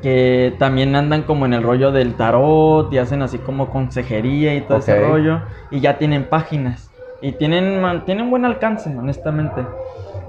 [0.02, 4.62] que también andan como en el rollo del tarot y hacen así como consejería y
[4.62, 6.89] todo ese rollo y ya tienen páginas
[7.22, 9.62] y tienen tienen buen alcance, honestamente.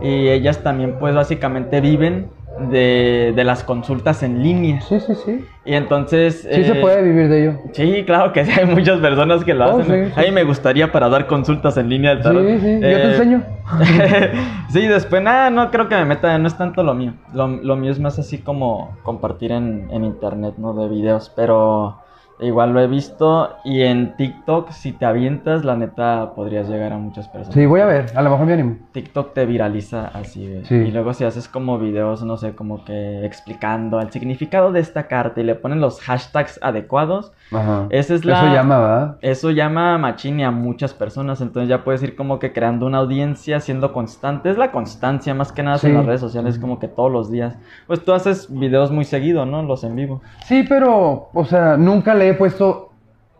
[0.01, 2.29] Y ellas también pues básicamente viven
[2.71, 4.81] de, de las consultas en línea.
[4.81, 5.45] Sí, sí, sí.
[5.63, 7.59] Y entonces Sí se eh, puede vivir de ello.
[7.73, 10.05] Sí, claro que sí, hay muchas personas que lo Oh, hacen.
[10.07, 10.19] sí, sí.
[10.19, 12.45] A mí me gustaría para dar consultas en línea de tarot.
[12.47, 13.43] Sí, sí, yo te Eh, enseño.
[14.69, 17.13] sí, después, nada, no creo que me meta, no es tanto lo mío.
[17.33, 20.73] Lo, lo mío es más así como compartir en, en internet, ¿no?
[20.73, 22.00] De videos, pero
[22.41, 23.55] igual lo he visto.
[23.63, 27.53] Y en TikTok, si te avientas, la neta podrías llegar a muchas personas.
[27.53, 28.77] Sí, voy a ver, a lo mejor me animo.
[28.91, 30.65] TikTok te viraliza así, güey.
[30.65, 30.75] Sí.
[30.75, 35.07] Y luego si haces como videos, no sé, como que explicando el significado de esta
[35.07, 37.87] carta y le ponen los hashtags adecuados, Ajá.
[37.89, 38.41] esa es la...
[38.43, 39.17] Eso llama, ¿verdad?
[39.21, 42.99] Eso llama a machine a muchas personas, entonces ya puedes ir como que creando una
[42.99, 44.49] audiencia, siendo constante.
[44.49, 45.91] Es la constancia más que nada en Sí.
[45.91, 47.57] las redes sociales, como que todos los días.
[47.87, 49.63] Pues tú haces videos muy seguido, ¿no?
[49.63, 50.21] Los en vivo.
[50.45, 52.89] Sí, pero, o sea, nunca le he puesto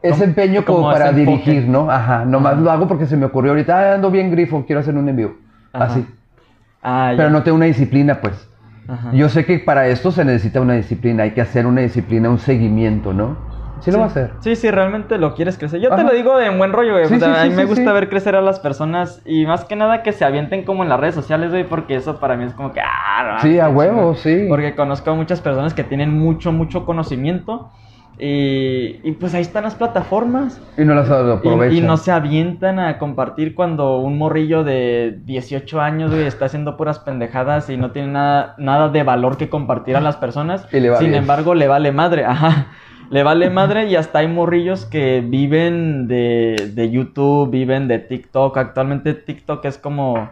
[0.02, 1.90] ese empeño como, como para dirigir, ¿no?
[1.92, 2.62] Ajá, nomás Ajá.
[2.62, 5.16] lo hago porque se me ocurrió ahorita, ah, ando bien grifo, quiero hacer un en
[5.16, 5.34] vivo.
[5.74, 5.86] Ajá.
[5.86, 6.06] Así.
[6.82, 7.14] Ah.
[7.16, 8.48] Pero no tengo una disciplina, pues.
[8.88, 9.12] Ajá.
[9.14, 12.40] Yo sé que para esto se necesita una disciplina, hay que hacer una disciplina, un
[12.40, 13.38] seguimiento, ¿no?
[13.82, 14.32] Sí, lo va a hacer.
[14.42, 15.80] Sí, sí, realmente lo quieres crecer.
[15.80, 17.08] Yo te lo digo en buen rollo, güey.
[17.08, 17.92] Sí, O sea, sí, a mí sí, me sí, gusta sí.
[17.92, 21.00] ver crecer a las personas y más que nada que se avienten como en las
[21.00, 24.14] redes sociales, güey, porque eso para mí es como que, ah, no, Sí, a huevo,
[24.14, 24.16] chingón.
[24.18, 24.46] sí.
[24.50, 27.72] Porque conozco a muchas personas que tienen mucho, mucho conocimiento
[28.24, 30.62] y, y pues ahí están las plataformas.
[30.78, 31.76] Y no las aprovechan.
[31.76, 36.78] y no se avientan a compartir cuando un morrillo de 18 años, güey, está haciendo
[36.78, 40.68] puras pendejadas y no tiene nada, nada de valor que compartir a las personas.
[40.72, 42.68] Y le va Sin embargo, le vale madre, ajá.
[43.10, 48.56] Le vale madre y hasta hay morrillos que viven de, de YouTube, viven de TikTok.
[48.56, 50.30] Actualmente TikTok es como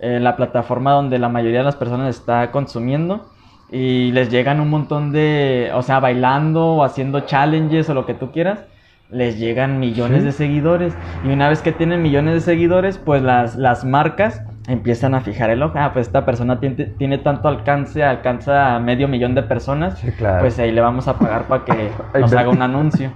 [0.00, 3.29] eh, la plataforma donde la mayoría de las personas está consumiendo.
[3.72, 8.14] Y les llegan un montón de, o sea, bailando o haciendo challenges o lo que
[8.14, 8.64] tú quieras.
[9.10, 10.26] Les llegan millones Sí.
[10.26, 10.94] de seguidores.
[11.24, 15.50] Y una vez que tienen millones de seguidores, pues las, las marcas empiezan a fijar
[15.50, 15.74] el ojo.
[15.76, 19.98] Ah, pues esta persona tiene, tiene tanto alcance, alcanza a medio millón de personas.
[19.98, 20.40] Sí, claro.
[20.40, 23.12] Pues ahí le vamos a pagar para que nos haga un anuncio.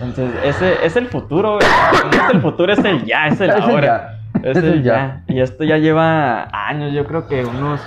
[0.00, 1.58] Entonces, ese es el futuro.
[1.60, 3.86] No es el futuro, es el ya, es el Es el ahora.
[3.86, 4.48] ya.
[4.50, 5.22] Es, el ya.
[5.28, 7.80] Y esto ya lleva años, yo creo que unos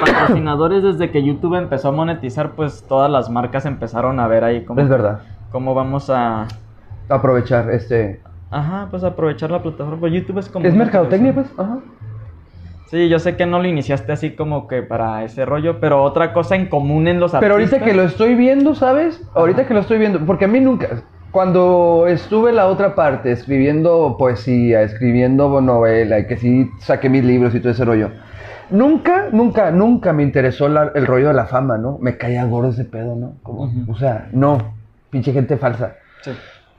[0.00, 4.64] patrocinadores desde que YouTube empezó a monetizar, pues todas las marcas empezaron a ver ahí
[4.64, 5.20] cómo, Es verdad.
[5.50, 6.46] cómo vamos a...
[7.08, 8.20] Aprovechar este.
[8.50, 10.08] Ajá, pues aprovechar la plataforma.
[10.08, 10.64] YouTube es como...
[10.66, 11.46] Es mercadotecnia, pues.
[11.58, 11.78] Ajá.
[12.86, 16.32] Sí, yo sé que no lo iniciaste así como que para ese rollo, pero otra
[16.32, 19.22] cosa en común en los Pero ahorita artistas- que lo estoy viendo, ¿sabes?
[19.34, 20.88] Ahorita que lo estoy viendo, porque a mí nunca,
[21.30, 27.24] cuando estuve en la otra parte, escribiendo poesía, escribiendo novela, y que sí saqué mis
[27.24, 28.10] libros y todo ese rollo,
[28.70, 31.98] nunca, nunca, nunca me interesó la- el rollo de la fama, ¿no?
[32.00, 33.34] Me caía gordo ese pedo, ¿no?
[33.42, 33.70] Como.
[33.88, 34.74] O sea, no,
[35.10, 35.94] pinche gente falsa.
[36.22, 36.30] Sí.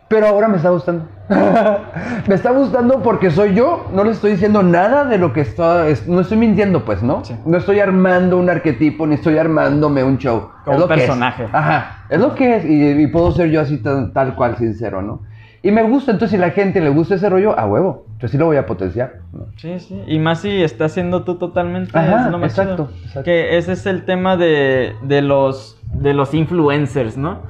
[0.08, 1.06] Pero ahora me está gustando.
[2.27, 3.86] me está gustando porque soy yo.
[3.93, 5.88] No le estoy diciendo nada de lo que está.
[5.88, 7.23] es- no estoy mintiendo, pues, ¿no?
[7.23, 7.34] Sí.
[7.45, 10.49] No estoy armando un arquetipo ni estoy armándome un show.
[10.65, 11.01] Como Es lo un que es.
[11.01, 11.47] personaje.
[11.51, 12.06] Ajá.
[12.10, 12.65] Es lo que es.
[12.65, 15.21] Y, y puedo ser yo así tal cual, sincero, ¿no?
[15.63, 16.12] Y me gusta.
[16.12, 18.06] Entonces, si la gente le gusta ese rollo, a huevo.
[18.08, 19.19] Entonces, sí lo voy a potenciar.
[19.32, 19.45] ¿no?
[19.58, 20.02] Sí, sí.
[20.08, 21.97] Y más si estás siendo tú totalmente.
[21.97, 23.00] Ajá, es lo más exacto, chido.
[23.06, 23.24] exacto.
[23.24, 27.41] Que ese es el tema de, de los, de los influencers, ¿no?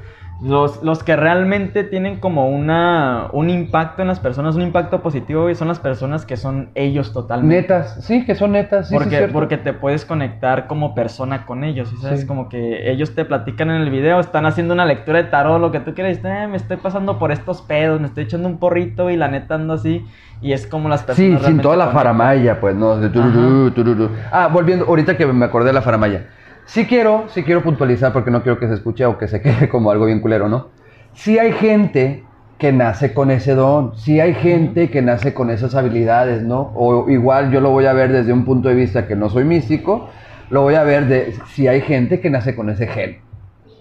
[0.43, 5.51] Los, los que realmente tienen como una, un impacto en las personas, un impacto positivo,
[5.51, 7.55] y son las personas que son ellos totalmente.
[7.61, 8.03] Netas.
[8.03, 8.87] Sí, que son netas.
[8.87, 9.33] Sí, sí, porque, cierto.
[9.33, 12.21] porque te puedes conectar como persona con ellos, ¿sí ¿sabes?
[12.21, 12.25] Sí.
[12.27, 15.71] Como que ellos te platican en el video, están haciendo una lectura de tarot, lo
[15.71, 19.11] que tú quieras, "Eh, me estoy pasando por estos pedos, me estoy echando un porrito
[19.11, 20.03] y la neta ando así,
[20.41, 22.03] y es como las personas Sí, sin toda la conectan.
[22.03, 22.97] faramaya, pues, ¿no?
[22.97, 24.09] De tururú, tururú.
[24.31, 26.25] Ah, volviendo, ahorita que me acordé de la faramaya.
[26.71, 29.67] Sí quiero, sí quiero puntualizar porque no quiero que se escuche o que se quede
[29.67, 30.69] como algo bien culero, ¿no?
[31.13, 32.23] Sí hay gente
[32.57, 36.71] que nace con ese don, sí hay gente que nace con esas habilidades, ¿no?
[36.75, 39.43] O igual yo lo voy a ver desde un punto de vista que no soy
[39.43, 40.07] místico,
[40.49, 43.17] lo voy a ver de si hay gente que nace con ese gen.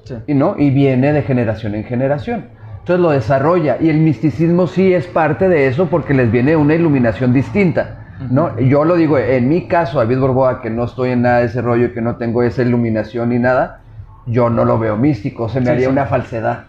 [0.03, 0.16] Sí.
[0.26, 2.46] y no y viene de generación en generación
[2.79, 6.74] entonces lo desarrolla y el misticismo sí es parte de eso porque les viene una
[6.74, 11.22] iluminación distinta no yo lo digo en mi caso David Borboa que no estoy en
[11.22, 13.80] nada de ese rollo y que no tengo esa iluminación ni nada
[14.26, 15.92] yo no lo veo místico se me Sí, haría sí.
[15.92, 16.64] una falsedad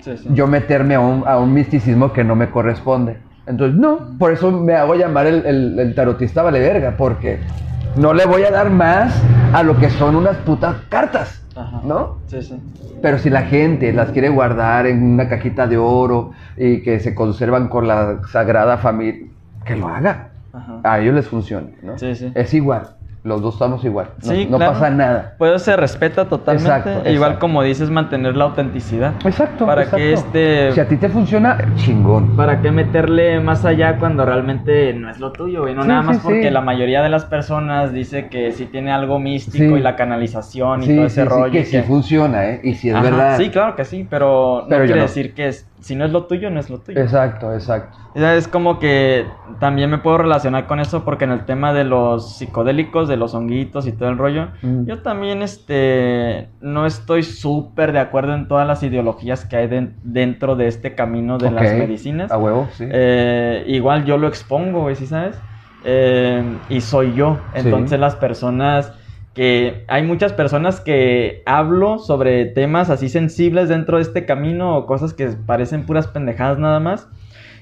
[0.00, 0.16] sí.
[0.30, 4.50] yo meterme a un, a un misticismo que no me corresponde entonces no por eso
[4.50, 7.38] me hago llamar el, el- el tarotista vale verga porque
[7.96, 9.14] no le voy a dar más
[9.52, 11.80] a lo que son unas putas cartas Ajá.
[11.84, 12.18] ¿no?
[12.28, 12.54] Sí, sí.
[13.02, 17.14] Pero si la gente las quiere guardar en una cajita de oro y que se
[17.14, 19.26] conservan con la sagrada familia,
[19.64, 20.30] que lo haga.
[20.58, 20.80] Ajá.
[20.84, 21.98] A ellos les funciona, ¿no?
[21.98, 22.30] Sí, sí.
[22.34, 22.82] Es igual.
[23.24, 24.10] Los dos estamos igual.
[24.24, 24.72] No, Sí, no claro.
[24.74, 25.34] pasa nada.
[25.38, 26.68] Pues se respeta totalmente.
[26.70, 27.38] Exacto, Igual exacto.
[27.40, 29.12] como dices, mantener la autenticidad.
[29.24, 29.66] Exacto.
[29.66, 29.96] Para exacto.
[29.98, 32.36] que este- Si a ti te funciona, chingón.
[32.36, 35.74] ¿Para qué meterle más allá cuando realmente no es lo tuyo, güey?
[35.74, 38.92] No Sí, nada sí, más porque la mayoría de las personas dice que sí tiene
[38.92, 41.52] algo místico y la canalización y todo ese sí, rollo.
[41.52, 42.60] que y sí funciona, ¿eh?
[42.62, 43.36] Y si es Ajá, verdad.
[43.36, 45.06] Sí, claro que sí, pero, Pero no quiere no.
[45.06, 47.00] decir que es- si no es lo tuyo, no es lo tuyo.
[47.00, 47.96] Exacto, exacto.
[48.14, 49.26] Es como que
[49.60, 53.34] también me puedo relacionar con eso porque en el tema de los psicodélicos, de los
[53.34, 54.86] honguitos y todo el rollo, Mm.
[54.86, 59.94] yo también este, no estoy súper de acuerdo en todas las ideologías que hay den-
[60.02, 62.30] dentro de este camino de las medicinas.
[62.32, 62.84] A huevo, sí.
[62.90, 65.36] Eh, igual yo lo expongo, güey, ¿sí sabes?
[65.84, 67.36] Eh, y soy yo.
[67.54, 67.60] Sí.
[67.60, 68.92] Entonces las personas
[69.38, 69.84] que...
[69.88, 75.14] Hay muchas personas que hablo sobre temas así sensibles dentro de este camino o cosas
[75.14, 77.08] que parecen puras pendejadas nada más.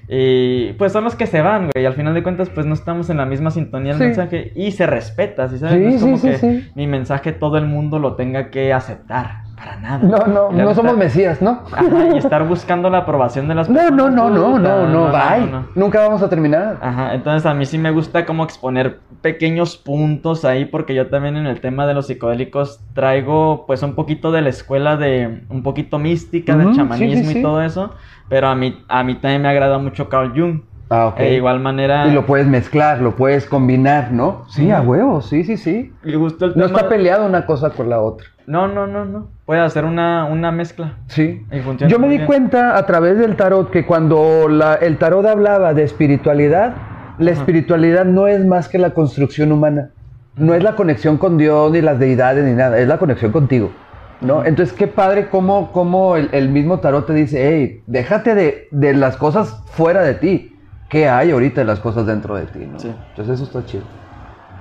[0.08, 1.82] Y pues son los que se van, güey.
[1.82, 4.04] Y al final de cuentas, pues no estamos en la misma sintonía del Sí.
[4.06, 4.52] mensaje.
[4.54, 5.74] Y se respeta, ¿sí sabes?
[5.76, 9.44] Sí, no es como sí, que mi mensaje todo el mundo lo tenga que aceptar.
[9.56, 9.98] Para nada.
[10.06, 11.62] no, no, no somos mesías, ¿no?
[11.72, 13.96] Ajá, y estar buscando la aprobación de las No, personas.
[13.98, 15.50] no, no, no, puta, no, no, bye.
[15.50, 15.66] no.
[15.74, 16.76] Nunca vamos a terminar.
[16.82, 21.36] Ajá, entonces a mí sí me gusta como exponer pequeños puntos ahí porque yo también
[21.36, 25.62] en el tema de los psicodélicos traigo pues un poquito de la escuela de un
[25.64, 27.38] poquito mística Ujú, del sí, chamanismo sí, sí.
[27.40, 27.90] y todo eso,
[28.28, 30.60] pero a mí a mí también me agrada mucho Carl Jung.
[30.88, 31.18] Ah, ok.
[31.18, 34.44] E igual manera Y lo puedes mezclar, lo puedes combinar, ¿no?
[34.48, 35.92] Sí, a huevo, sí, sí, sí.
[36.04, 38.28] el No tema- está peleado una cosa con la otra.
[38.46, 39.26] No, no, no, no.
[39.44, 40.94] Puede hacer una, una mezcla.
[41.08, 41.44] Sí.
[41.88, 42.26] Yo me di bien.
[42.26, 46.76] cuenta a través del tarot que cuando la- el tarot hablaba de espiritualidad,
[47.18, 49.90] la espiritualidad no es más que la construcción humana.
[50.37, 52.79] No es la conexión con Dios, ni las deidades, ni nada.
[52.79, 53.70] Es la conexión contigo.
[54.20, 54.44] ¿no?
[54.44, 58.94] Entonces, qué padre cómo, cómo el, el mismo tarot te dice, hey, déjate de, de
[58.94, 60.57] las cosas fuera de ti.
[60.88, 62.66] ¿Qué hay ahorita de las cosas dentro de ti?
[62.70, 62.79] ¿no?
[62.79, 62.92] Sí.
[63.11, 63.85] Entonces, eso está chido.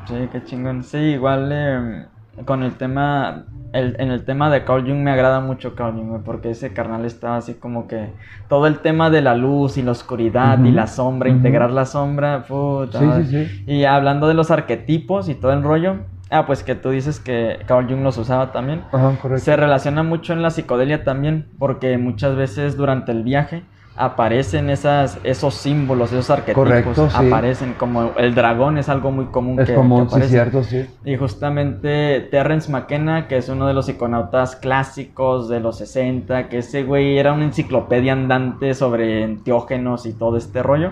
[0.08, 0.84] Sí, qué chingón.
[0.84, 2.06] Sí, igual eh,
[2.46, 6.24] con el tema, el- en el tema de Carl Jung me agrada mucho Carl Jung,
[6.24, 8.10] porque ese carnal está así como que
[8.48, 12.44] todo el tema de la luz y la oscuridad y la sombra, integrar la sombra,
[12.48, 13.64] puta Sí, sí, sí.
[13.68, 15.98] Y hablando de los arquetipos y todo el rollo,
[16.32, 18.82] Ah, pues que tú dices que Carl Jung los usaba también.
[18.92, 19.46] Ajá, correcto.
[19.46, 23.62] Se relaciona mucho en la psicodelia también, porque muchas veces durante el viaje
[23.98, 26.68] aparecen esas, esos símbolos, esos arquetipos.
[26.68, 27.16] Correcto, sí.
[27.16, 30.86] Aparecen como el dragón es algo muy común Es que, común, que sí, cierto, sí.
[31.06, 36.58] Y justamente Terrence McKenna, que es uno de los psiconautas clásicos de los 60, que
[36.58, 40.92] ese güey era una enciclopedia andante sobre enteógenos y todo este rollo,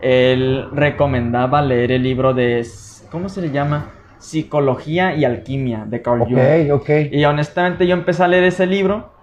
[0.00, 2.64] él recomendaba leer el libro de,
[3.10, 3.90] ¿cómo se le llama?
[4.18, 6.70] Psicología y Alquimia de Carl Jung.
[6.72, 6.90] ok.
[7.10, 9.17] Y honestamente yo empecé a leer ese libro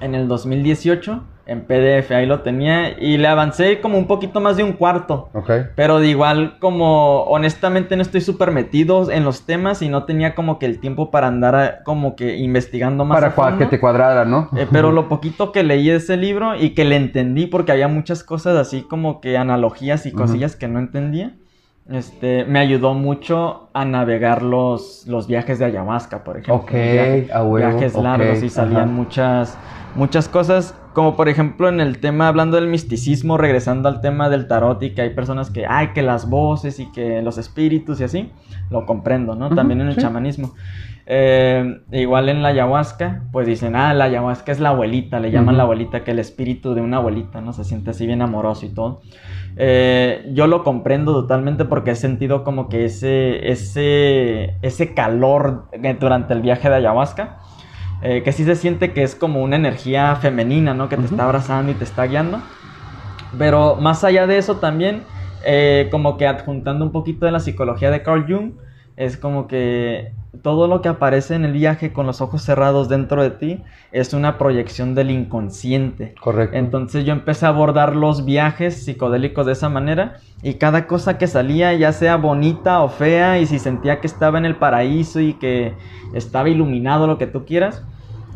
[0.00, 4.56] en el 2018 en PDF, ahí lo tenía y le avancé como un poquito más
[4.56, 5.28] de un cuarto.
[5.32, 5.48] Ok.
[5.76, 10.34] Pero de igual como honestamente no estoy súper metido en los temas y no tenía
[10.34, 13.58] como que el tiempo para andar a- como que investigando más Para a cua- fondo.
[13.58, 14.50] que te cuadrara, ¿no?
[14.56, 17.86] Eh, pero lo poquito que leí de ese libro y que le entendí porque había
[17.86, 21.36] muchas cosas así como que analogías y cosillas que no entendía.
[21.90, 26.56] Este, me ayudó mucho a navegar los, los viajes de ayahuasca, por ejemplo.
[26.56, 28.90] Ok, Viaje- a huevo, viajes largos y salían ajá.
[28.92, 29.58] muchas,
[29.94, 34.48] muchas cosas, como por ejemplo en el tema, hablando del misticismo, regresando al tema del
[34.48, 38.04] tarot y que hay personas que, ay, que las voces y que los espíritus y
[38.04, 38.32] así,
[38.70, 39.54] lo comprendo, ¿no?
[39.54, 40.00] También en el sí.
[40.00, 40.54] chamanismo.
[41.04, 45.58] Eh, igual en la ayahuasca, pues dicen, ah, la ayahuasca es la abuelita, le llaman
[45.58, 47.52] la abuelita, que el espíritu de una abuelita, ¿no?
[47.52, 49.02] Se siente así bien amoroso y todo.
[49.58, 55.68] Eh, yo lo comprendo totalmente porque he sentido como que ese, ese, ese calor
[56.00, 57.36] durante el viaje de ayahuasca,
[58.00, 60.88] eh, que sí se siente que es como una energía femenina, ¿no?
[60.88, 62.50] Que te está abrazando y te está guiando.
[63.36, 65.08] Pero más allá de eso también,
[65.40, 68.54] eh, como que adjuntando un poquito de la psicología de Carl Jung,
[68.96, 73.22] es como que todo lo que aparece en el viaje con los ojos cerrados dentro
[73.22, 76.14] de ti es una proyección del inconsciente.
[76.20, 76.56] Correcto.
[76.56, 81.26] Entonces yo empecé a abordar los viajes psicodélicos de esa manera y cada cosa que
[81.26, 85.34] salía, ya sea bonita o fea, y si sentía que estaba en el paraíso y
[85.34, 85.74] que
[86.14, 87.84] estaba iluminado, lo que tú quieras,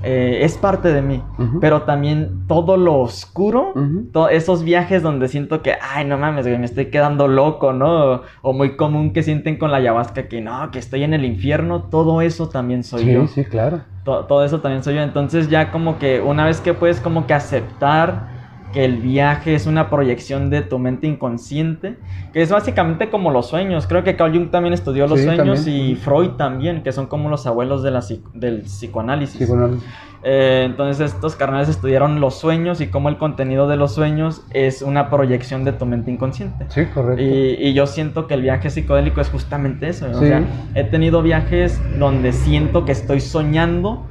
[0.03, 1.23] eh, es parte de mí.
[1.61, 3.73] Pero también todo lo oscuro,
[4.13, 8.13] to- esos viajes donde siento que, ay, no mames, güey, me estoy quedando loco, ¿no?
[8.15, 11.25] O, o muy común que sienten con la ayahuasca que no, que estoy en el
[11.25, 13.27] infierno, todo eso también soy sí, yo.
[13.27, 13.81] sí, claro.
[14.05, 15.03] To- todo eso también soy yo.
[15.03, 18.40] Entonces ya como que una vez que puedes como que aceptar
[18.73, 21.97] que el viaje es una proyección de tu mente inconsciente,
[22.33, 23.87] que es básicamente como los sueños.
[23.87, 25.93] Creo que Carl Jung también estudió los Sí, sueños también.
[25.93, 29.49] y Freud también, que son como los abuelos de la psic- del psicoanálisis.
[29.49, 29.79] Bueno,
[30.23, 34.83] Eh, entonces estos carnales estudiaron los sueños y cómo el contenido de los sueños es
[34.83, 36.67] una proyección de tu mente inconsciente.
[36.69, 37.23] sí, correcto.
[37.23, 40.11] Y, y yo siento que el viaje psicodélico es justamente eso.
[40.11, 40.43] O sea,
[40.75, 44.07] he tenido viajes donde siento que estoy soñando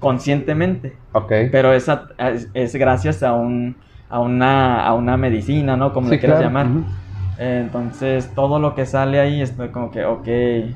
[0.00, 1.32] conscientemente, Ok.
[1.52, 3.76] pero es, a- es, es gracias a, un,
[4.12, 5.92] a, una, a una medicina, ¿no?
[5.92, 6.84] Como Sí, le quieras claro, llamar.
[7.38, 10.28] Entonces, todo lo que sale ahí estoy como que, ok,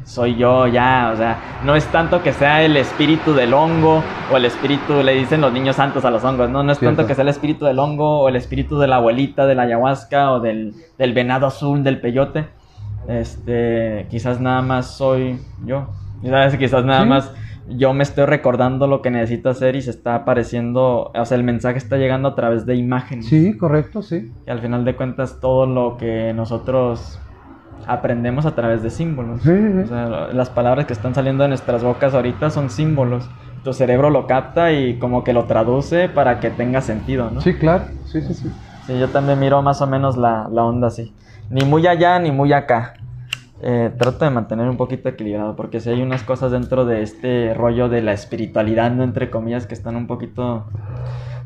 [0.05, 4.37] soy yo ya, o sea, no es tanto que sea el espíritu del hongo o
[4.37, 7.15] el espíritu, le dicen los niños santos a los hongos, no, no es tanto que
[7.15, 10.41] sea el espíritu del hongo o el espíritu de la abuelita de la ayahuasca o
[10.41, 12.47] del, del venado azul, del peyote,
[13.07, 15.89] este, quizás nada más soy yo,
[16.25, 16.57] ¿sabes?
[16.57, 17.09] quizás nada Sí.
[17.09, 17.33] más
[17.69, 21.45] yo me estoy recordando lo que necesito hacer y se está apareciendo, o sea, el
[21.45, 23.27] mensaje está llegando a través de imágenes.
[23.27, 24.33] Sí, correcto, sí.
[24.47, 27.19] Y al final de cuentas todo lo que nosotros
[27.87, 29.43] aprendemos a través de símbolos.
[29.43, 29.79] Sí, sí.
[29.85, 33.29] O sea, las palabras que están saliendo de nuestras bocas ahorita son símbolos.
[33.63, 37.41] Tu cerebro lo capta y como que lo traduce para que tenga sentido, ¿no?
[37.41, 37.85] Sí, claro.
[38.05, 38.49] Sí, sí, sí.
[38.87, 41.13] Sí, yo también miro más o menos la, la onda así.
[41.51, 42.95] Ni muy allá ni muy acá.
[43.63, 47.55] Eh, trato de mantener un poquito equilibrado porque si hay unas cosas dentro de este
[47.55, 49.03] rollo de la espiritualidad, ¿no?
[49.03, 50.67] entre comillas, que están un poquito,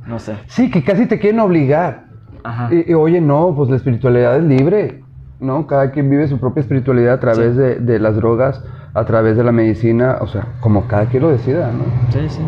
[0.07, 0.35] no sé.
[0.47, 2.07] Sí, que casi te quieren obligar.
[2.43, 2.69] Ajá.
[2.75, 5.05] Y, y, oye, no, pues la espiritualidad es libre,
[5.39, 5.67] ¿no?
[5.69, 7.59] Cada quien vive su propia espiritualidad a través Sí.
[7.61, 11.31] de, de las drogas, a través de la medicina, o sea, como cada quien lo
[11.31, 11.85] decida, ¿no?
[12.13, 12.43] Sí, sí.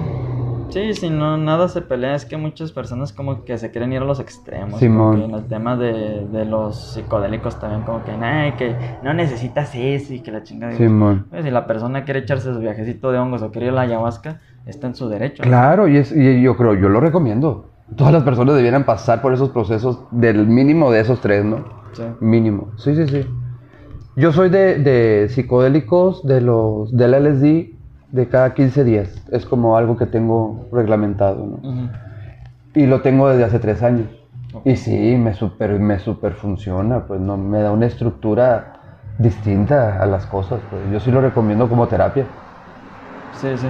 [0.72, 4.00] Sí, si no, nada se pelea, es que muchas personas como que se quieren ir
[4.00, 4.80] a los extremos.
[4.80, 5.20] Simón.
[5.22, 10.14] en el tema de, de los psicodélicos también como que, "Ay, que no necesitas eso
[10.14, 10.72] y que la chingada.
[10.72, 11.26] Simón.
[11.30, 13.80] Pues, si la persona quiere echarse su viajecito de hongos o quiere ir a la
[13.82, 15.42] ayahuasca, está en su derecho.
[15.42, 17.68] Claro, y, es, y yo creo, yo lo recomiendo.
[17.96, 21.64] Todas las personas debieran pasar por esos procesos del mínimo de esos tres, ¿no?
[21.92, 22.02] Sí.
[22.20, 22.68] Mínimo.
[22.78, 23.26] Sí, sí, sí.
[24.16, 27.81] Yo soy de, de psicodélicos, de los, del LSD,
[28.12, 29.24] de cada 15 días.
[29.32, 31.58] Es como algo que tengo reglamentado.
[32.74, 34.06] Y lo tengo desde hace tres años.
[34.64, 38.74] Y sí, me super, me super funciona, pues no, me da una estructura
[39.18, 42.26] distinta a las cosas, pues yo sí lo recomiendo como terapia.
[43.32, 43.66] Sí, sí.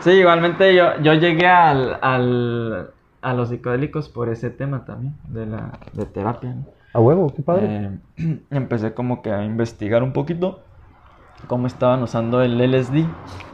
[0.00, 2.90] Sí, igualmente yo, yo llegué al, al,
[3.20, 6.54] a los psicodélicos por ese tema también, de la de terapia.
[6.54, 6.64] ¿no?
[6.94, 7.90] A huevo, qué padre.
[8.16, 10.60] Eh, empecé como que a investigar un poquito
[11.46, 13.04] cómo estaban usando el LSD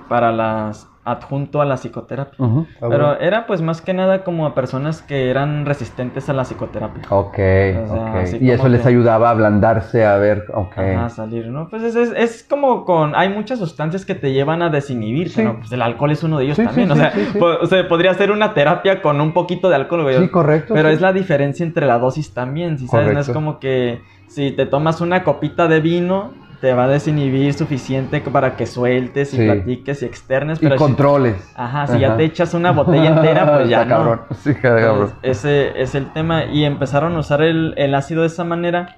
[0.09, 2.36] para las adjunto a la psicoterapia.
[2.39, 6.45] Ah, Pero era pues más que nada como a personas que eran resistentes a la
[6.45, 7.05] psicoterapia.
[7.09, 8.16] Ok, O sea, ok.
[8.16, 10.76] así Y eso les ayudaba a ablandarse, a ver, ok.
[10.76, 11.68] Ajá, salir, ¿no?
[11.70, 13.14] Pues es, es, es como con...
[13.16, 15.45] Hay muchas sustancias que te llevan a desinhibirse, Sí.
[15.45, 15.59] ¿no?
[15.61, 17.39] Pues el alcohol es uno de ellos Sí, sí, también, o sí, sea, sí, sí.
[17.39, 20.18] po- o sea, podría ser una terapia con un poquito de alcohol, güey.
[20.20, 20.74] Sí, correcto.
[20.74, 20.95] Pero sí.
[20.97, 24.66] es la diferencia entre la dosis también, si sabes, no es como que si te
[24.66, 29.44] tomas una copita de vino, te va a desinhibir suficiente para que sueltes y Sí.
[29.46, 31.36] platiques y externes, Y pero si- controles.
[31.56, 34.04] Ajá, si ya te echas una botella entera, pues ya Está no.
[34.04, 34.20] cabrón.
[34.42, 34.82] Sí, cabrón.
[34.82, 36.46] Entonces, ese es el tema.
[36.46, 38.96] Y empezaron a usar el, el ácido de esa manera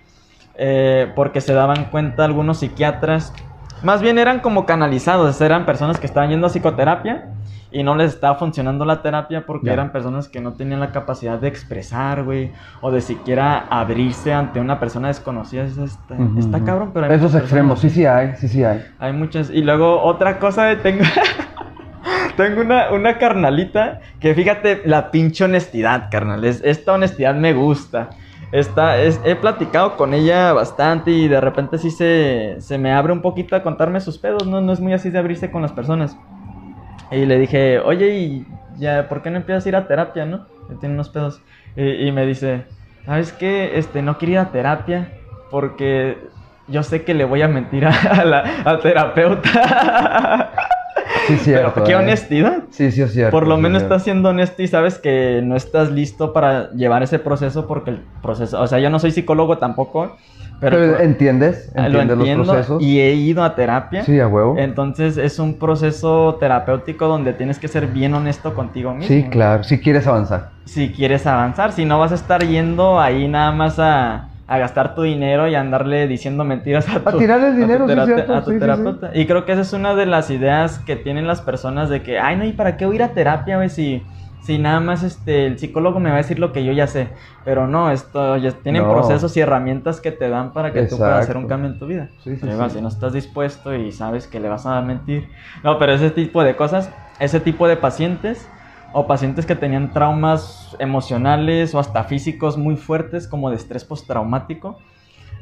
[0.54, 3.32] eh, porque se daban cuenta algunos psiquiatras.
[3.82, 7.30] Más bien eran como canalizados, eran personas que estaban yendo a psicoterapia
[7.70, 11.38] y no les estaba funcionando la terapia porque eran personas que no tenían la capacidad
[11.38, 15.64] de expresar, güey, o de siquiera abrirse ante una persona desconocida.
[15.64, 16.64] Eso Está, está ujú.
[16.64, 18.84] cabrón, pero hay Esos extremos, personas sí, sí hay, sí, sí hay.
[18.98, 19.50] hay muchas.
[19.50, 21.04] Y luego otra cosa, tengo,
[22.36, 26.44] tengo una, una carnalita que fíjate la pinche honestidad, carnal.
[26.44, 28.16] Es- esta honestidad me gusta.
[28.52, 33.12] Esta, es, he platicado con ella bastante y de repente sí se, se me abre
[33.12, 34.46] un poquito a contarme sus pedos.
[34.46, 36.20] No, no es muy así de abrirse con las personas.
[37.10, 38.46] Y le dije, oye, ¿y
[38.78, 40.46] ya por qué no empiezas a ir a terapia, no?
[40.68, 41.42] Que tiene unos pedos.
[41.76, 42.64] Y, y me dice,
[43.04, 43.78] ¿sabes qué?
[43.78, 45.12] Este, no quiero ir a terapia
[45.50, 46.18] porque
[46.68, 50.50] yo sé que le voy a mentir a, a la al terapeuta.
[51.26, 51.72] Sí, cierto.
[51.74, 51.96] Pero qué ¿eh?
[51.96, 52.64] honestidad.
[52.70, 53.30] Sí, sí, es cierto.
[53.30, 53.94] Por lo sí, menos cierto.
[53.94, 58.00] estás siendo honesto y sabes que no estás listo para llevar ese proceso porque el
[58.22, 60.16] proceso, o sea, yo no soy psicólogo tampoco,
[60.60, 62.82] pero, Pero, entiendes, lo entiendes los entiendo procesos.
[62.82, 64.04] y he ido a terapia.
[64.04, 64.56] Sí, a huevo.
[64.58, 69.08] Entonces es un proceso terapéutico donde tienes que ser bien honesto contigo mismo.
[69.08, 70.52] Sí, claro, si quieres avanzar.
[70.66, 74.94] Si quieres avanzar, si no vas a estar yendo ahí nada más a, a gastar
[74.94, 77.92] tu dinero y andarle diciendo mentiras a tu, A tirarle el a tu dinero, sí,
[77.94, 78.60] terapeuta- cierto, a tu sí, sí, sí.
[78.60, 79.10] terapeuta.
[79.14, 82.18] Y creo que esa es una de las ideas que tienen las personas de que,
[82.18, 83.70] ay, no, ¿y para qué voy a ir a terapia, güey?
[83.70, 84.02] Si,
[84.40, 87.14] si nada más este, el psicólogo me va a decir lo que yo ya sé.
[87.44, 88.88] Pero no, esto ya tienen No.
[88.88, 91.48] procesos y herramientas que te dan para que tú puedas hacer un Exacto.
[91.48, 92.10] cambio en tu vida.
[92.18, 92.70] Sí, sí, Pero sí.
[92.70, 95.30] si no estás dispuesto y sabes que le vas a mentir.
[95.62, 98.54] No, pero ese tipo de cosas, ese tipo de pacientes
[98.92, 104.82] o pacientes que tenían traumas emocionales o hasta físicos muy fuertes como de estrés postraumático,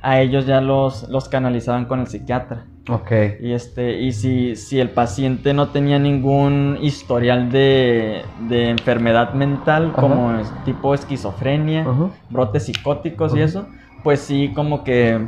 [0.02, 2.66] a ellos ya los, los canalizaban con el psiquiatra.
[2.88, 3.12] Ok.
[3.40, 9.90] Y, este, y si, si el paciente no tenía ningún historial de, de enfermedad mental,
[9.92, 10.00] Ajá.
[10.00, 12.10] como tipo esquizofrenia, Ajá.
[12.30, 13.66] brotes psicóticos y eso,
[14.02, 15.18] pues sí, como que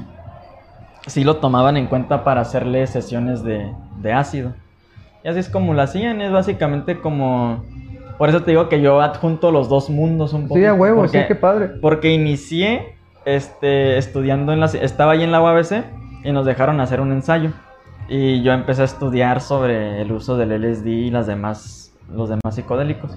[1.06, 4.54] sí lo tomaban en cuenta para hacerle sesiones de, de ácido.
[5.22, 7.62] Y así es como lo hacían, es básicamente como...
[8.18, 10.54] Por eso te digo que yo adjunto los dos mundos un poco.
[10.54, 11.68] Sí, a huevo, porque, sí, qué padre.
[11.80, 14.66] Porque inicié este, estudiando en la...
[14.66, 15.84] Estaba ahí en la UABC
[16.24, 17.50] y nos dejaron hacer un ensayo.
[18.08, 22.54] Y yo empecé a estudiar sobre el uso del LSD y las demás, los demás
[22.54, 23.16] psicodélicos.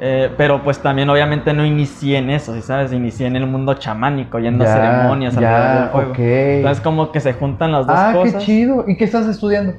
[0.00, 2.92] Eh, pero pues también obviamente no inicié en eso, ¿sí sabes?
[2.92, 6.10] Inicié en el mundo chamánico, yendo a Ya, ceremonias alrededor del ya, fuego.
[6.10, 6.18] ok.
[6.18, 8.34] Entonces como que se juntan las dos Ah, cosas.
[8.34, 8.84] qué chido.
[8.88, 9.74] ¿Y qué estás estudiando?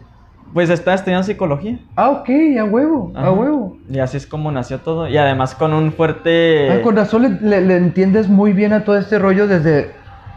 [0.53, 1.79] Pues estaba estudiando psicología.
[1.95, 2.29] Ah, ok,
[2.59, 3.27] a huevo, Ajá.
[3.27, 3.77] a huevo.
[3.89, 5.07] Y así es como nació todo.
[5.07, 6.69] Y además con un fuerte...
[6.71, 9.91] Ah, con razón le, le- le entiendes muy bien a todo este rollo desde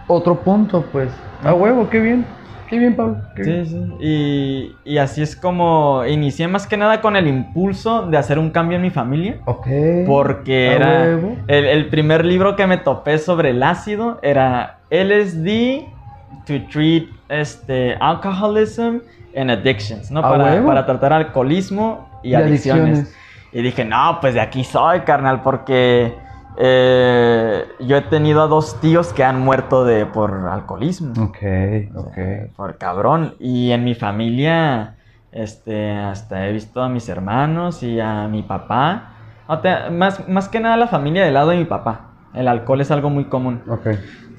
[0.06, 1.10] otro punto, pues.
[1.44, 2.24] A huevo, qué bien.
[2.68, 3.18] Qué bien, Pablo.
[3.36, 3.66] qué bien.
[3.66, 3.94] Sí, sí.
[4.00, 8.50] Y, y así es como inicié más que nada con el impulso de hacer un
[8.50, 9.36] cambio en mi familia.
[9.44, 9.66] Ok.
[10.06, 11.36] Porque a era huevo.
[11.46, 15.84] el, el primer libro que me topé sobre el ácido era LSD
[16.46, 18.98] to treat este alcoholism
[19.36, 20.22] and addictions, ¿no?
[20.22, 22.82] Para, para tratar alcoholismo y, Y adicciones.
[22.84, 23.16] adicciones.
[23.52, 26.14] Y dije, no, pues de aquí soy, carnal, porque
[26.58, 31.12] eh, yo he tenido a dos tíos que han muerto de por alcoholismo.
[31.22, 31.38] Ok,
[31.94, 32.16] ok.
[32.56, 33.34] Por cabrón.
[33.38, 34.96] Y en mi familia,
[35.32, 39.10] este, hasta he visto a mis hermanos y a mi papá.
[39.46, 42.06] O te- más, más que nada la familia del lado de mi papá.
[42.34, 43.62] El alcohol es algo muy común.
[43.68, 43.86] Ok.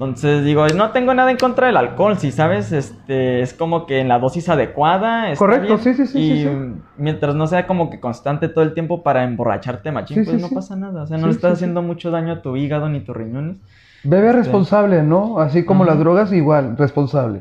[0.00, 3.98] Entonces digo, no tengo nada en contra del alcohol, si sabes, este, es como que
[3.98, 5.32] en la dosis adecuada.
[5.32, 5.78] está Correcto, bien.
[5.80, 6.80] sí, sí, sí, Y sí, sí.
[6.98, 10.42] mientras no sea como que constante todo el tiempo para emborracharte machín, Sí, pues sí,
[10.42, 10.54] no sí.
[10.54, 11.02] pasa nada.
[11.02, 11.64] O sea, no Sí, le estás sí, sí.
[11.64, 13.58] haciendo mucho daño a tu hígado ni tus riñones.
[14.04, 15.40] Bebe Este- responsable, ¿no?
[15.40, 15.92] Así como Ajá.
[15.94, 17.40] las drogas, igual, responsable.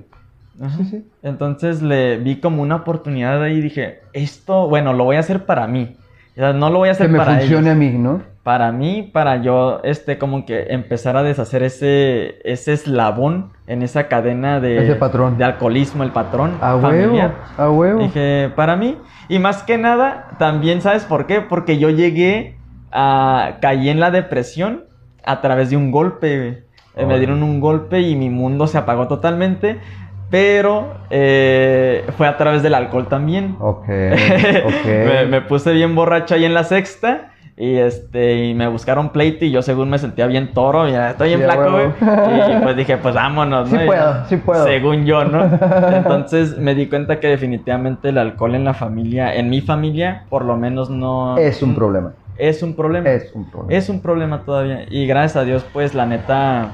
[0.60, 0.76] Ajá.
[0.78, 1.06] Sí, sí.
[1.22, 5.46] Entonces le vi como una oportunidad ahí y dije, esto, bueno, lo voy a hacer
[5.46, 5.96] para mí.
[6.36, 7.76] O sea, no lo voy a Que hacer me para funcione ellos.
[7.76, 8.22] a mí, ¿no?
[8.48, 14.08] Para mí, para yo, este, como que empezar a deshacer ese, ese eslabón en esa
[14.08, 15.38] cadena de, Ese patrón.
[15.38, 17.20] de alcoholismo, el patrón A huevo,
[17.58, 18.00] a huevo.
[18.00, 18.98] Dije, para mí.
[19.28, 21.42] Y más que nada, también, ¿sabes por qué?
[21.42, 22.58] Porque yo llegué
[22.90, 23.58] a...
[23.60, 24.86] caí en la depresión
[25.26, 26.64] a través de un golpe.
[26.96, 29.82] Eh, Me dieron un golpe y mi mundo se apagó totalmente.
[30.30, 33.56] Pero eh, fue a través del alcohol también.
[33.60, 33.84] Ok,
[34.66, 34.86] ok.
[34.86, 37.32] me, me puse bien borracho ahí en la sexta.
[37.60, 41.34] Y este, y me buscaron pleito y yo según me sentía bien toro, estoy Sí,
[41.34, 41.88] a flaco, güey.
[41.88, 43.84] Y pues dije, pues vámonos, Sí ¿no?
[43.84, 44.64] Y puedo, sí puedo.
[44.64, 45.44] Según yo, ¿no?
[45.96, 50.46] Entonces me di cuenta que definitivamente el alcohol en la familia, en mi familia, por
[50.46, 51.36] lo menos no...
[51.40, 52.14] Es un problema.
[52.38, 53.10] Es un problema.
[53.10, 53.74] Es un problema.
[53.74, 54.86] Es un problema todavía.
[54.92, 56.74] Y gracias a Dios, pues la neta,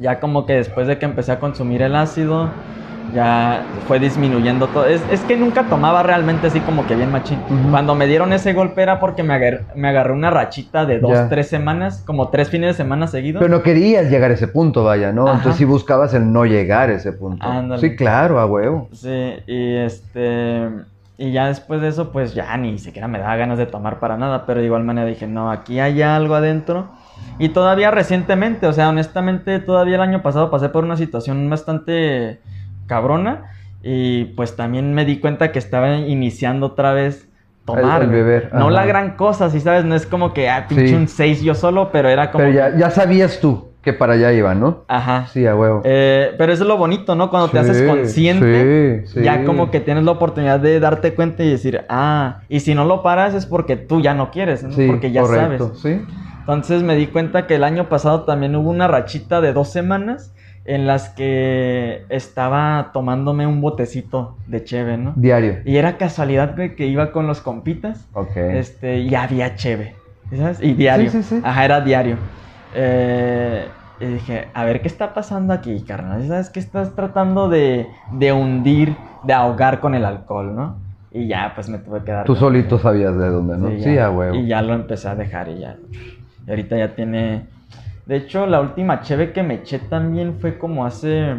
[0.00, 2.50] ya como que después de que empecé a consumir el ácido,
[3.12, 4.86] ya fue disminuyendo todo.
[4.86, 7.38] Es, es que nunca tomaba realmente así como que bien machín.
[7.70, 11.12] Cuando me dieron ese golpe era porque me agarré, me agarré una rachita de dos,
[11.12, 11.28] Ya.
[11.28, 13.40] tres semanas, como tres fines de semana seguidos.
[13.42, 15.26] Pero no querías llegar a ese punto, vaya, ¿no?
[15.26, 15.38] Ajá.
[15.38, 17.44] Entonces sí buscabas el no llegar a ese punto.
[17.46, 17.80] Ándale.
[17.80, 18.88] Sí, claro, a huevo.
[18.92, 20.68] Sí, y este.
[21.18, 24.16] Y ya después de eso, pues ya ni siquiera me daba ganas de tomar para
[24.16, 24.46] nada.
[24.46, 26.88] Pero de igual manera dije, no, aquí hay algo adentro.
[27.38, 32.40] Y todavía recientemente, o sea, honestamente, todavía el año pasado pasé por una situación bastante
[32.86, 33.44] cabrona.
[33.82, 37.28] Y pues también me di cuenta que estaba iniciando otra vez
[37.64, 38.02] tomar.
[38.02, 38.22] El- el güey.
[38.22, 38.70] beber, No ajá.
[38.70, 40.94] la gran cosa, si sabes, no es como que, ah, pinche Sí.
[40.94, 42.44] un 6 yo solo, pero era como.
[42.44, 44.84] Pero ya, ya sabías tú que para allá iba, ¿no?
[44.88, 45.28] Ajá.
[45.28, 45.80] Sí, a huevo.
[45.84, 47.30] Eh, pero eso es lo bonito, ¿no?
[47.30, 49.22] Cuando te haces Sí, consciente, sí, sí.
[49.24, 52.84] ya como que tienes la oportunidad de darte cuenta y decir, ah, y si no
[52.84, 54.72] lo paras es porque tú ya no quieres, ¿no?
[54.72, 55.80] Sí, porque ya correcto, sabes.
[55.80, 56.06] Sí.
[56.54, 60.34] Entonces me di cuenta que el año pasado también hubo una rachita de dos semanas
[60.64, 65.12] en las que estaba tomándome un botecito de cheve, ¿no?
[65.16, 65.58] Diario.
[65.64, 68.36] Y era casualidad, güey, que iba con los compitas Ok.
[68.36, 69.94] este, y había cheve,
[70.36, 70.60] ¿sabes?
[70.62, 71.10] Y diario.
[71.10, 71.42] Sí, sí, sí.
[71.44, 72.16] Ajá, era diario.
[72.74, 73.66] Eh,
[74.00, 76.26] y dije, a ver qué está pasando aquí, carnal.
[76.26, 80.76] ¿Sabes que estás tratando de, de hundir, de ahogar con el alcohol, no?
[81.12, 82.24] Y ya, pues me tuve que dar.
[82.24, 83.68] Tú solito sabías de dónde, ¿no?
[83.82, 84.06] Sí, ya.
[84.06, 84.36] a huevo.
[84.36, 85.76] Y ya lo empecé a dejar y ya.
[86.46, 87.46] Y ahorita ya tiene.
[88.06, 91.36] De hecho, la última cheve que me eché también fue como hace.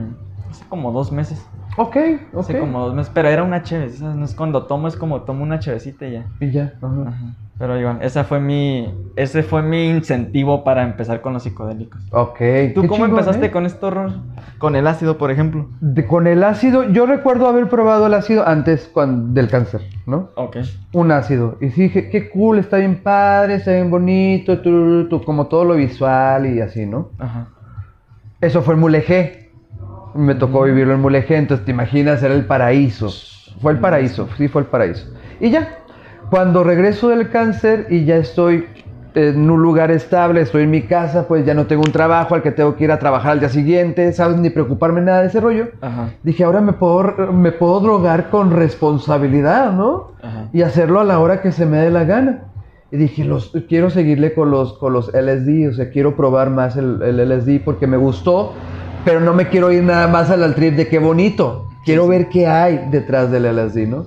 [0.50, 1.46] Hace como dos meses.
[1.78, 1.96] Ok,
[2.34, 2.40] ok.
[2.40, 3.12] Hace como dos meses.
[3.14, 4.16] Pero era una cheve, ¿sabes?
[4.16, 6.26] No es cuando tomo, es como tomo una chevecita y ya.
[6.40, 6.74] Y ya.
[6.82, 7.04] ajá.
[7.08, 7.36] Ajá.
[7.58, 12.02] Pero igual, esa fue mi, ese fue mi incentivo para empezar con los psicodélicos.
[12.12, 12.40] Ok.
[12.74, 13.52] ¿Tú cómo chingón, empezaste ¿eh?
[13.52, 14.14] con esto, Ror?
[14.58, 15.70] Con el ácido, por ejemplo.
[15.80, 20.32] De- con el ácido, yo recuerdo haber probado el ácido antes del cáncer, ¿no?
[20.36, 20.58] Ok.
[20.94, 21.58] Un ácido.
[21.62, 25.64] Y sí dije, qué cool, está bien padre, está bien bonito, tu, tu, como todo
[25.64, 27.10] lo visual y así, ¿no?
[27.20, 27.50] Ajá.
[28.42, 29.41] Eso fue en Mulegé.
[30.14, 33.10] Me tocó vivirlo en Mulegé, entonces te imaginas, era el paraíso.
[33.62, 35.08] Fue el paraíso, sí fue el paraíso.
[35.40, 35.80] Y ya,
[36.30, 38.66] cuando regreso del cáncer y ya estoy
[39.14, 42.42] en un lugar estable, estoy en mi casa, pues ya no tengo un trabajo al
[42.42, 44.38] que tengo que ir a trabajar al día siguiente, ¿sabes?
[44.38, 45.68] Ni preocuparme nada de ese rollo.
[45.82, 46.10] Ajá.
[46.24, 50.12] Dije, ahora me puedo, me puedo drogar con responsabilidad, ¿no?
[50.22, 50.50] Ajá.
[50.54, 52.44] y hacerlo a la hora que se me dé la gana.
[52.92, 56.76] Y dije, los, quiero seguirle con los, con los LSD, o sea, quiero probar más
[56.76, 58.54] el, el LSD porque me gustó,
[59.04, 61.68] pero no me quiero ir nada más al trip de qué bonito.
[61.86, 64.06] Quiero ver qué hay detrás del LSD, ¿no?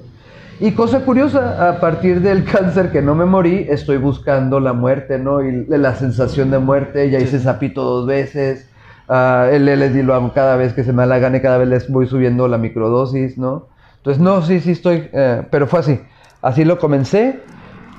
[0.60, 5.18] Y cosa curiosa, a partir del cáncer que no me morí, estoy buscando la muerte,
[5.18, 5.42] ¿no?
[5.42, 8.68] Y la sensación de muerte, ya hice sapito dos veces,
[9.08, 11.68] ah, el LSD lo hago cada vez que se me la gana y cada vez
[11.68, 13.66] les voy subiendo la microdosis, ¿no?
[13.96, 16.00] Entonces, no, sí, sí estoy, eh, pero fue así.
[16.42, 17.40] Así lo comencé.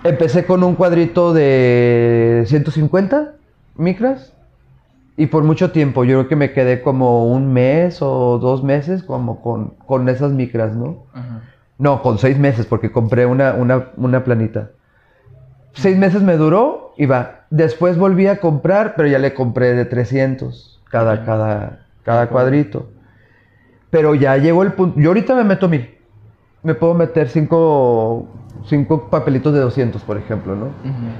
[0.04, 3.34] Empecé con un cuadrito de 150
[3.76, 4.34] micras.
[5.18, 9.03] Y por mucho tiempo, yo creo que me quedé como un mes o dos meses
[9.03, 11.05] como con, con esas micras, ¿no?
[11.13, 11.41] Ajá.
[11.78, 14.72] No, con seis meses, porque compré una, una, una planita.
[15.74, 17.45] Seis meses me duró y va.
[17.49, 22.89] Después volví a comprar, pero ya le compré de 300 cada, cada, cada cuadrito.
[23.89, 24.99] Pero ya llegó el punto.
[24.99, 25.89] Yo ahorita me meto mil.
[26.63, 28.28] Me puedo meter cinco,
[28.66, 30.70] cinco papelitos de 200, por ejemplo, ¿no?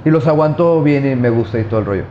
[0.04, 2.04] Y los aguanto bien y me gusta y todo el rollo.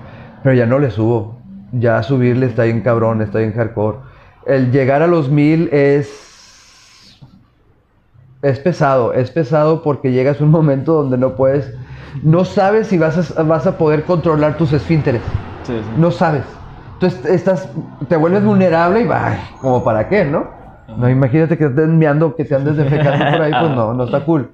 [0.44, 1.35] Pero ya no le subo.
[1.78, 3.98] Ya subirle está bien cabrón, está bien hardcore.
[4.46, 7.20] El llegar a los mil es.
[8.42, 11.74] Es pesado, es pesado porque llegas a un momento donde no puedes.
[12.24, 15.22] No sabes si vas a, vas a poder controlar tus esfínteres.
[15.64, 15.92] Sí, sí.
[15.98, 16.44] No sabes.
[16.94, 17.70] Entonces estás,
[18.08, 20.48] te vuelves vulnerable y va, como para qué, ¿no?
[20.98, 24.22] No, imagínate que estés meando, que te andes defecando por ahí, pues no, no está
[24.22, 24.50] cool.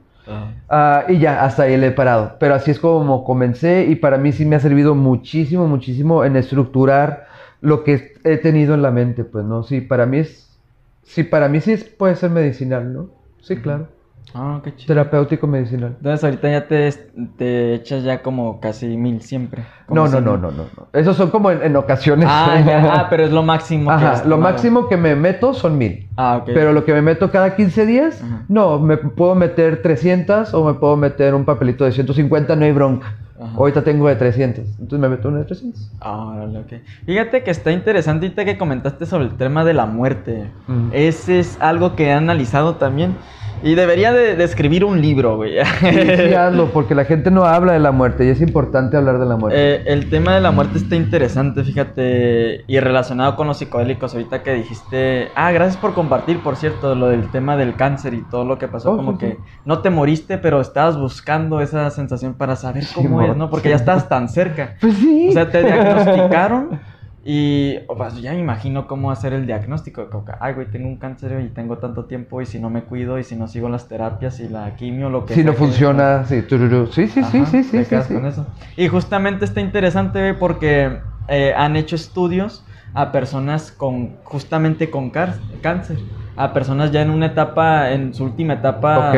[0.69, 2.37] Ah, y ya, hasta ahí le he parado.
[2.39, 6.35] Pero así es como comencé y para mí sí me ha servido muchísimo, muchísimo en
[6.37, 7.27] estructurar
[7.59, 9.63] lo que he tenido en la mente, pues, ¿no?
[9.63, 10.59] Sí, para mí es...
[11.03, 13.09] Sí, para mí sí es- puede ser medicinal, ¿no?
[13.41, 13.89] Sí, claro.
[14.33, 14.87] Ah, qué chido.
[14.87, 15.95] Terapéutico medicinal.
[15.97, 16.91] Entonces ahorita ya te,
[17.37, 19.63] te echas ya como casi mil siempre.
[19.89, 20.65] No, no, no, no, no.
[20.93, 22.27] Esos son como en, en ocasiones.
[22.29, 22.93] Ah, ya.
[22.93, 23.89] Ah, pero es lo máximo.
[23.89, 26.07] que Ajá, has lo máximo que me meto son mil.
[26.15, 26.51] Ah, ok.
[26.53, 28.45] Pero lo que me meto cada 15 días, Ajá.
[28.47, 32.71] no, me puedo meter 300 o me puedo meter un papelito de 150, no hay
[32.71, 33.15] bronca.
[33.41, 33.55] Ajá.
[33.57, 34.65] Ahorita tengo de 300.
[34.79, 35.91] Entonces me meto una de 300.
[35.99, 36.73] Ah, órale, ok.
[37.05, 40.51] Fíjate que está interesante ahorita que comentaste sobre el tema de la muerte.
[40.67, 40.89] Mm.
[40.93, 43.15] Ese es algo que he analizado también.
[43.63, 45.53] Y debería de, de escribir un libro, güey.
[45.81, 49.19] Sí, sí, hazlo, porque la gente no habla de la muerte y es importante hablar
[49.19, 49.57] de la muerte.
[49.59, 54.41] Eh, el tema de la muerte está interesante, fíjate, y relacionado con los psicodélicos, ahorita
[54.41, 58.45] que dijiste, ah, gracias por compartir, por cierto, lo del tema del cáncer y todo
[58.45, 59.37] lo que pasó, Oh, como sí, que sí.
[59.65, 63.49] no te moriste, pero estabas buscando esa sensación para saber cómo mo- es, ¿no?
[63.51, 64.75] Porque ya estabas tan cerca.
[64.81, 65.27] pues sí.
[65.29, 66.81] O sea, te diagnosticaron
[67.23, 70.09] y pues, ya me imagino cómo hacer el diagnóstico.
[70.09, 72.83] como que, Ay, güey, tengo un cáncer y tengo tanto tiempo y si no me
[72.83, 76.25] cuido y si no sigo las terapias y la quimio, lo que si no funciona,
[76.25, 76.87] sí, tururú.
[76.87, 78.13] sí, sí, sí, Ajá, sí, sí, te sí, quedas sí.
[78.13, 78.47] con eso.
[78.75, 85.97] Y justamente está interesante porque eh, han hecho estudios a personas con justamente con cáncer,
[86.35, 89.15] a personas ya en una etapa, en su última etapa, Ok,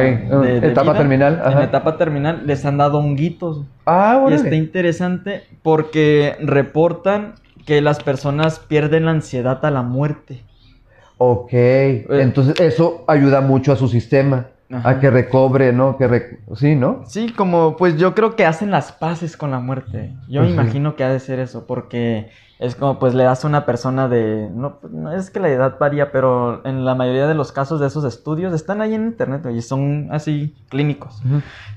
[0.63, 1.63] etapa terminal, en ajá.
[1.63, 3.65] etapa terminal, les han dado honguitos.
[3.85, 4.35] Ah, Y órale.
[4.35, 7.35] está interesante porque reportan
[7.65, 10.43] que las personas pierden la ansiedad a la muerte.
[11.17, 14.89] Ok, entonces eso ayuda mucho a su sistema, Ajá.
[14.89, 15.97] a que recobre, ¿no?
[15.97, 17.03] Que rec- Sí, ¿no?
[17.05, 20.13] Sí, como pues yo creo que hacen las paces con la muerte.
[20.27, 20.61] Yo me Pues sí.
[20.61, 24.09] imagino que ha de ser eso, porque es como pues le das a una persona
[24.09, 24.49] de...
[24.53, 27.87] No, no es que la edad varía, pero en la mayoría de los casos de
[27.87, 31.21] esos estudios están ahí en internet y son así clínicos.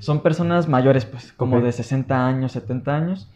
[0.01, 3.31] Son personas mayores, pues, como de 60 años, 70 años,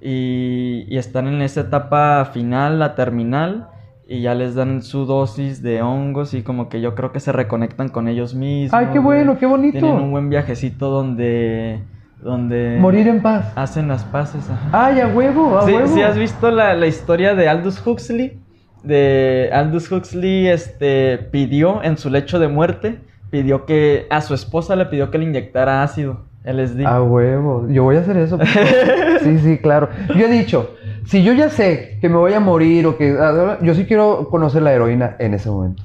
[0.00, 3.68] y, y están en esa etapa final, la terminal,
[4.08, 7.30] y ya les dan su dosis de hongos y como que yo creo que se
[7.32, 8.74] reconectan con ellos mismos.
[8.74, 9.78] Ay, qué bueno, qué bonito.
[9.78, 11.80] Tienen un buen viajecito donde...
[12.20, 13.52] donde Morir en paz.
[13.54, 14.68] Hacen las paces, ajá.
[14.86, 15.86] Ay, a huevo, a Sí, huevo.
[15.86, 18.38] sí has visto la, la historia de Aldous Huxley?
[18.82, 24.74] De Aldous Huxley este, pidió en su lecho de muerte, pidió que a su esposa
[24.74, 26.86] le pidió que le inyectara ácido, LSD.
[26.86, 27.68] A huevo.
[27.68, 28.38] Yo voy a hacer eso.
[28.38, 28.48] favor.
[29.22, 29.88] sí, sí, claro.
[30.16, 30.74] Yo he dicho,
[31.04, 33.16] si yo ya sé que me voy a morir o que...
[33.62, 35.82] Yo sí quiero conocer la heroína en ese momento.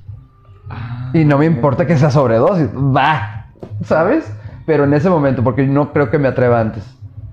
[0.70, 2.70] Ah, Y no me importa que sea sobredosis.
[2.76, 3.48] Va.
[3.84, 4.32] ¿Sabes?
[4.66, 6.84] Pero en ese momento, porque no creo que me atreva antes.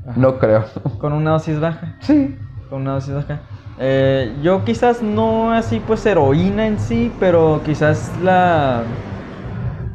[0.06, 0.14] Ajá.
[0.16, 0.64] No creo.
[0.98, 2.36] Con una dosis baja, Sí.
[2.68, 3.40] con una dosis baja.
[3.78, 8.82] Eh, yo quizás no así pues heroína en sí, pero quizás la,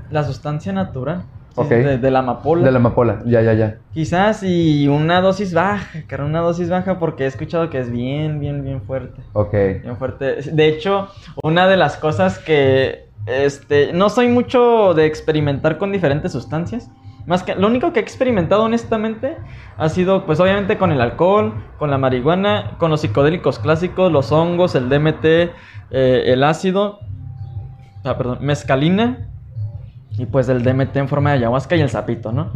[0.10, 1.24] la sustancia natural.
[1.58, 1.70] Sí, Ok.
[1.70, 2.64] De, de la amapola.
[2.64, 3.20] De la amapola.
[3.26, 3.78] Ya, ya, ya.
[3.94, 8.40] Quizás y una dosis baja, cara, una dosis baja porque he escuchado que es bien,
[8.40, 9.22] bien, bien fuerte.
[9.34, 9.54] Ok.
[9.54, 10.42] Bien fuerte.
[10.52, 11.08] De hecho,
[11.42, 16.90] una de las cosas que este no soy mucho de experimentar con diferentes sustancias.
[17.26, 19.36] Más que lo único que he experimentado honestamente
[19.78, 24.32] ha sido pues obviamente con el alcohol, con la marihuana, con los psicodélicos clásicos, los
[24.32, 25.52] hongos, el DMT, eh,
[25.92, 27.00] el ácido,
[28.06, 29.28] ah, perdón, mezcalina
[30.18, 32.52] y pues el DMT en forma de ayahuasca y el sapito, ¿no?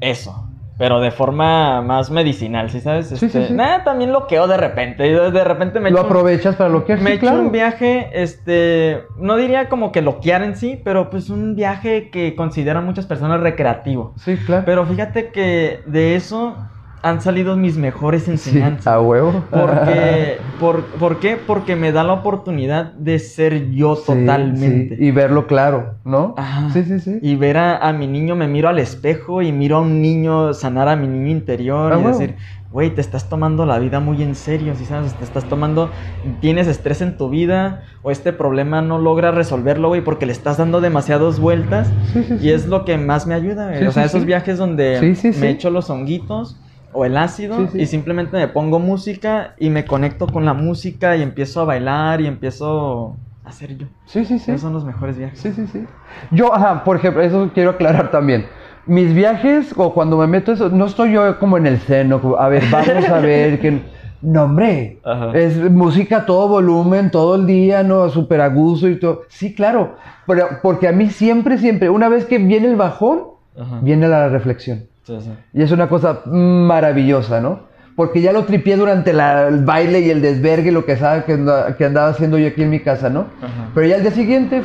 [0.00, 0.44] Eso.
[0.78, 3.08] Pero de forma más medicinal, ¿sí sabes?
[3.08, 3.52] Sí, sí, Este, sí.
[3.54, 5.02] Nada, también loqueo de repente.
[5.02, 7.40] De repente me Lo un- aprovechas para lo que me sí, echo claro.
[7.40, 12.36] un viaje, este, no diría como que loquear en sí, pero pues un viaje que
[12.36, 14.14] consideran muchas personas recreativo.
[14.18, 14.62] Sí, claro.
[14.66, 16.56] Pero fíjate que de eso
[17.02, 18.86] han salido mis mejores sí, enseñanzas.
[18.88, 19.44] a huevo.
[19.50, 21.36] Porque, por, ¿Por qué?
[21.36, 24.96] Porque me da la oportunidad de ser yo Sí, totalmente.
[24.96, 26.34] sí, Y verlo claro, ¿no?
[26.36, 26.70] Ajá.
[26.72, 27.18] Sí, sí, sí.
[27.22, 30.54] Y ver a, a mi niño, me miro al espejo y miro a un niño
[30.54, 32.08] sanar a mi niño interior y huevo.
[32.18, 32.36] decir,
[32.70, 35.14] güey, te estás tomando la vida muy en serio, ¿sí sabes?
[35.14, 35.92] Te estás tomando,
[36.40, 40.58] tienes estrés en tu vida o este problema no logras resolverlo, güey, porque le estás
[40.58, 43.86] dando demasiadas vueltas Sí, sí, y es lo que más me ayuda, güey.
[43.86, 46.60] O sea, esos viajes donde me echo los honguitos
[46.92, 47.80] o el ácido Sí, sí.
[47.82, 52.20] y simplemente me pongo música y me conecto con la música y empiezo a bailar
[52.20, 53.86] y empiezo a ser yo.
[54.06, 54.50] Sí, sí, sí.
[54.50, 55.38] Esos son los mejores viajes.
[55.38, 55.84] Sí, sí, sí.
[56.30, 58.46] Yo, ajá, por ejemplo, eso quiero aclarar también.
[58.86, 62.36] Mis viajes, o cuando me meto eso, no estoy yo como en el seno, como,
[62.36, 63.82] a ver, vamos a ver que...
[64.20, 65.30] No, hombre, Ajá.
[65.32, 68.08] es música a todo volumen, todo el día, ¿no?
[68.08, 69.20] Súper a gusto y todo.
[69.28, 69.94] Sí, claro,
[70.26, 73.20] pero porque a mí siempre, siempre, una vez que viene el bajón,
[73.56, 73.78] Ajá.
[73.80, 74.87] viene la reflexión.
[75.08, 75.30] Sí, sí.
[75.54, 77.60] Y es una cosa maravillosa, ¿no?
[77.96, 81.32] Porque ya lo tripié durante la- el baile y el desvergue, lo que, sabe, que,
[81.32, 83.20] anda- que andaba haciendo yo aquí en mi casa, ¿no?
[83.42, 83.70] Ajá.
[83.74, 84.62] Pero ya al día siguiente,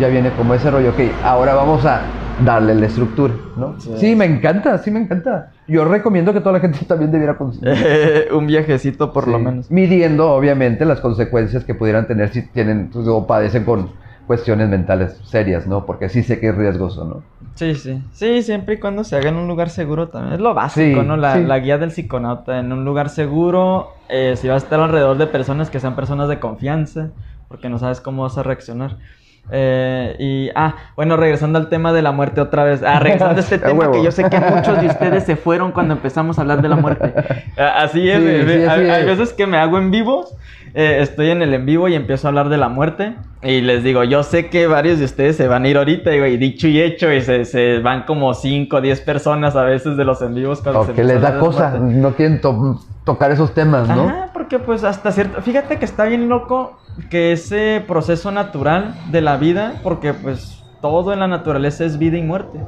[0.00, 2.00] ya viene como ese rollo, ok, ahora vamos a
[2.44, 3.74] darle la estructura, ¿no?
[3.80, 3.92] Sí.
[3.98, 5.52] Sí, me encanta, sí me encanta.
[5.68, 7.74] Yo recomiendo que toda la gente también debiera consumir.
[8.34, 9.70] un viajecito por lo menos.
[9.70, 13.90] Midiendo, obviamente, las consecuencias que pudieran tener si tienen pues, o padecen con
[14.30, 15.84] cuestiones mentales serias, ¿no?
[15.86, 17.22] Porque sí sé que es riesgoso, ¿no?
[17.56, 18.00] Sí, sí.
[18.12, 20.34] Sí, siempre y cuando se haga en un lugar seguro también.
[20.34, 21.16] Es lo básico, Sí, ¿no?
[21.16, 21.44] La, sí.
[21.44, 22.60] la guía del psiconauta.
[22.60, 26.28] En un lugar seguro, eh, si vas a estar alrededor de personas que sean personas
[26.28, 27.10] de confianza,
[27.48, 28.98] porque no sabes cómo vas a reaccionar.
[29.52, 32.82] Eh, y, ah, bueno, regresando al tema de la muerte otra vez.
[32.84, 35.94] Ah, regresando a este tema que yo sé que muchos de ustedes se fueron cuando
[35.94, 37.12] empezamos a hablar de la muerte.
[37.56, 39.06] Así es, Sí, me- sí, así hay, es.
[39.18, 40.24] veces que me hago en vivo,
[40.74, 43.16] eh, estoy en el en vivo y empiezo a hablar de la muerte.
[43.42, 46.36] Y les digo, yo sé que varios de ustedes se van a ir ahorita, y,
[46.36, 50.04] dicho y hecho, y se, se van como 5 o 10 personas a veces de
[50.04, 53.54] los en vivos cuando O se que les da cosa, no quieren to- tocar esos
[53.54, 54.02] temas, ¿no?
[54.08, 55.40] Ajá, porque pues hasta cierto...
[55.40, 61.12] Fíjate que está bien loco que ese proceso natural de la vida, porque pues todo
[61.14, 62.58] en la naturaleza es vida y muerte.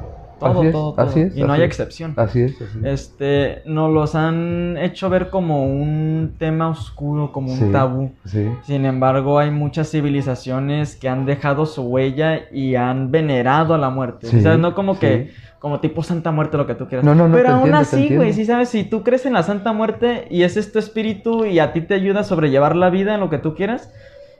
[0.43, 1.05] Todo, Así es, todo, todo.
[1.05, 2.13] así es, y no así hay excepción.
[2.17, 2.85] Así es, así es.
[2.85, 8.11] Este, nos los han hecho ver como un tema oscuro, como un tabú.
[8.25, 8.49] Sí.
[8.63, 13.89] Sin embargo, hay muchas civilizaciones que han dejado su huella y han venerado a la
[13.89, 14.27] muerte.
[14.27, 14.59] Sí, ¿Sabes?
[14.59, 17.05] No como que, como tipo Santa Muerte, lo que tú quieras.
[17.05, 19.43] No, no, no, Pero aún entiendo, así, güey, sí sabes, si tú crees en la
[19.43, 22.89] Santa Muerte y ese es tu espíritu y a ti te ayuda a sobrellevar la
[22.89, 23.91] vida en lo que tú quieras,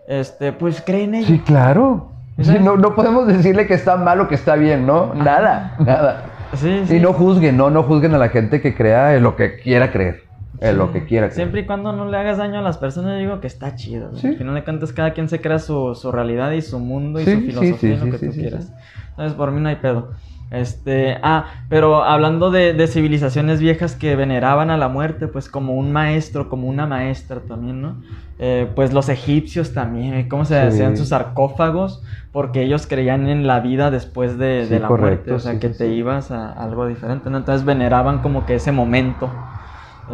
[0.08, 1.28] este, pues cree en ello.
[1.28, 2.13] Sí, claro.
[2.62, 5.14] No, no podemos decirle que está mal o que está bien, ¿no?
[5.14, 6.26] Nada, nada.
[6.56, 6.96] Sí, sí.
[6.98, 9.92] Y no juzguen, no, no juzguen a la gente que crea en lo que quiera
[9.92, 10.24] creer.
[10.60, 11.36] En lo que quiera creer.
[11.36, 14.16] Siempre y cuando no le hagas daño a las personas, digo que está chido.
[14.16, 14.28] Sí.
[14.28, 17.26] Al final de cuentas, cada quien se crea su, su realidad y su mundo y
[17.26, 18.66] su filosofía sí, y lo sí, que tú quieras.
[18.66, 18.74] sí.
[19.10, 20.12] Entonces, por mí no hay pedo.
[20.52, 25.74] Este, ah, pero hablando de, de civilizaciones viejas que veneraban a la muerte, pues como
[25.74, 27.96] un maestro, como una maestra también, ¿no?
[28.40, 30.28] Eh, pues los egipcios también, ¿eh?
[30.28, 30.68] cómo se Sí.
[30.68, 35.40] hacían sus sarcófagos, porque ellos creían en la vida después de, la correcto, muerte, o
[35.40, 37.38] sea, sí, que te ibas a algo diferente, ¿no?
[37.38, 39.30] Entonces veneraban como que ese momento.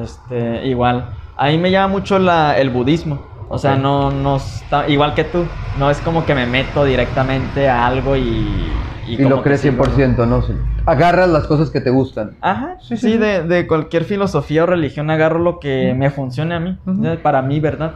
[0.01, 1.09] Este, igual.
[1.38, 3.19] Ahí me llama mucho la, el budismo.
[3.52, 7.68] O sea, no, no está, igual que tú, no es como que me meto directamente
[7.68, 8.72] a algo y...
[9.08, 10.41] Y, lo crees sí lo- 100%, ¿no?
[10.43, 10.54] Sí.
[10.86, 12.38] Agarras las cosas que te gustan.
[12.41, 13.18] Ajá, Sí, sí, sí.
[13.18, 16.78] De, de cualquier filosofía o religión agarro lo que me funcione a mí,
[17.24, 17.95] para mí, ¿verdad?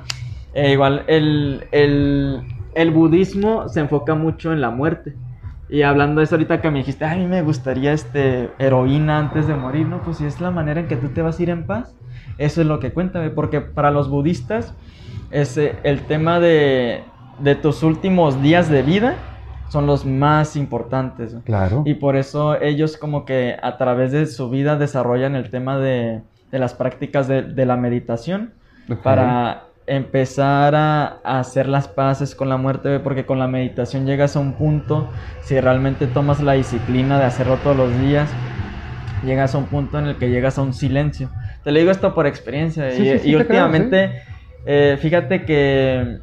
[0.53, 2.41] Eh, igual, el, el,
[2.75, 5.15] el budismo se enfoca mucho en la muerte.
[5.69, 9.17] Y hablando de eso ahorita que me dijiste, "Ay, a mí me gustaría este, heroína
[9.17, 10.01] antes de morir, ¿no?
[10.03, 11.95] Pues si es la manera en que tú te vas a ir en paz,
[12.37, 14.75] eso es lo que cuenta, güey, porque para los budistas,
[15.33, 17.03] ese, el tema de,
[17.39, 19.15] de tus últimos días de vida
[19.69, 21.35] son los más importantes.
[21.43, 21.81] Claro.
[21.85, 26.21] Y por eso ellos como que a través de su vida desarrollan el tema de,
[26.51, 28.53] de las prácticas de, de la meditación
[29.01, 34.35] para empezar a, a hacer las paces con la muerte, porque con la meditación llegas
[34.35, 35.09] a un punto,
[35.41, 38.29] si realmente tomas la disciplina de hacerlo todos los días,
[39.25, 41.29] llegas a un punto en el que llegas a un silencio.
[41.63, 44.21] Te lo digo esto por experiencia Sí, y, sí, sí, y te creo, últimamente,
[44.65, 46.19] eh, fíjate que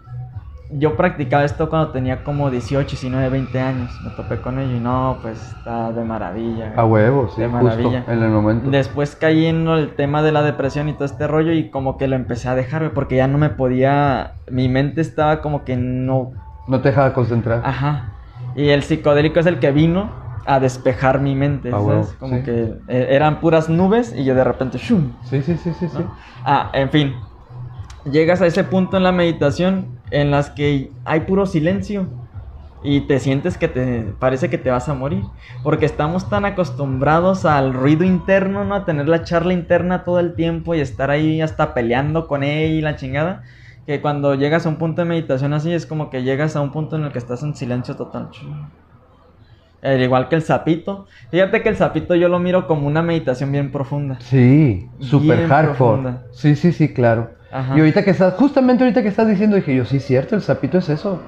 [0.73, 4.01] yo practicaba esto cuando tenía como 18, 19, 20 años.
[4.03, 6.73] Me topé con ello y no, pues está de maravilla.
[6.77, 8.05] A huevo, sí, De justo maravilla.
[8.07, 8.71] en el momento.
[8.71, 12.07] Después caí en el tema de la depresión y todo este rollo y como que
[12.07, 16.33] lo empecé a dejar, porque ya no me podía, mi mente estaba como que no,
[16.69, 17.63] No te deja concentrar.
[17.65, 18.15] ajá.
[18.57, 20.11] Y el psicodélico es el que vino
[20.47, 22.15] a despejar mi mente, Ah, ¿sabes?
[22.19, 22.43] Como sí.
[22.45, 25.13] que eh, eran puras nubes y yo de repente, ¡shum!
[25.25, 25.99] Sí, sí, sí, sí, sí.
[26.45, 27.15] Ah, en fin.
[28.05, 32.09] Llegas a ese punto en la meditación en las que hay puro silencio
[32.83, 35.23] y te sientes que te parece que te vas a morir,
[35.63, 38.75] porque estamos tan acostumbrados al ruido interno, ¿no?
[38.75, 42.75] A tener la charla interna todo el tiempo y estar ahí hasta peleando con ella
[42.75, 43.43] y la chingada,
[43.87, 46.73] que cuando llegas a un punto de meditación así es como que llegas a un
[46.73, 48.31] punto en el que estás en silencio total.
[49.83, 51.07] Al igual que el sapito.
[51.31, 54.17] Fíjate que el sapito yo lo miro como una meditación bien profunda.
[54.21, 55.77] Sí, Bien hardcore.
[55.77, 56.23] profunda.
[56.33, 57.31] Sí, sí, sí, claro.
[57.51, 57.77] Ajá.
[57.77, 60.79] Y ahorita que estás, justamente ahorita que estás diciendo, dije yo, sí, cierto, el sapito
[60.79, 61.21] es eso.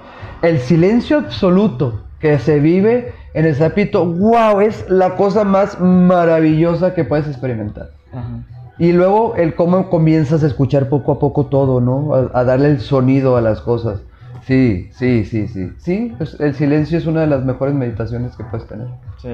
[0.43, 6.95] El silencio absoluto que se vive en el sapito, wow, es la cosa más maravillosa
[6.95, 7.91] que puedes experimentar.
[8.13, 8.45] Ajá.
[8.79, 12.15] Y luego el cómo comienzas a escuchar poco a poco todo, ¿no?
[12.15, 14.01] A, a darle el sonido a las cosas.
[14.43, 15.71] Sí, sí, sí, sí.
[15.79, 18.89] Sí, pues, el silencio es una de las mejores meditaciones que puedes tener.
[19.19, 19.29] Sí,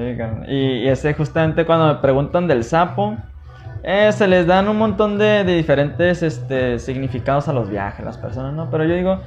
[0.47, 3.17] y, y ese justamente cuando me preguntan del sapo,
[3.83, 8.17] eh, se les dan un montón de, de diferentes este, significados a los viajes, las
[8.17, 8.69] personas, ¿no?
[8.69, 9.19] Pero yo digo,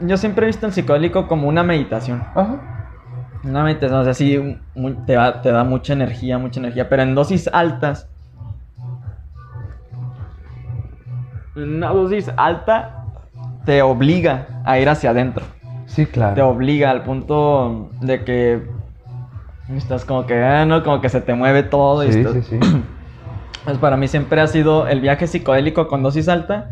[0.00, 2.20] yo siempre he visto el psicodélico como una meditación.
[2.34, 2.60] Ajá.
[3.44, 4.58] Una meditación, o sea, sí,
[5.06, 8.08] te, da- te da mucha energía, mucha energía, pero en dosis altas.
[11.54, 12.97] Una dosis alta
[13.68, 15.44] te obliga a ir hacia adentro.
[15.84, 16.48] Sí, te claro.
[16.48, 18.62] obliga al punto de que
[19.76, 22.02] estás como que, ah, no, como que se te mueve todo.
[22.02, 22.58] y Sí, estás- sí, sí.
[23.66, 26.70] Pues para mí siempre ha sido el viaje psicodélico con dosis alta.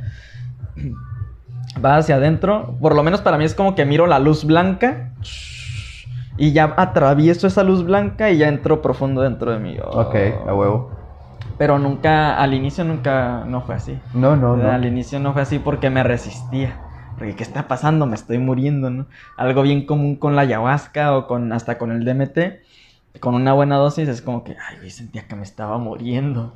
[1.85, 2.75] Va hacia adentro.
[2.81, 5.11] Por lo menos para mí es como que miro la luz blanca.
[6.39, 9.77] Y ya atravieso esa luz blanca y ya entro profundo dentro de mí.
[9.85, 10.01] Oh.
[10.01, 10.15] Ok,
[10.49, 10.91] a huevo.
[11.59, 13.99] Pero nunca, al inicio nunca, no fue así.
[14.15, 14.71] No, no, no.
[14.71, 16.79] Al inicio no fue así porque me resistía.
[17.19, 18.07] Porque ¿qué está pasando?
[18.07, 19.07] Me estoy muriendo, ¿no?
[19.37, 22.39] Algo bien común con la ayahuasca o con hasta con el DMT.
[23.21, 26.53] Con una buena dosis es como que, ay, sentía que me estaba muriendo.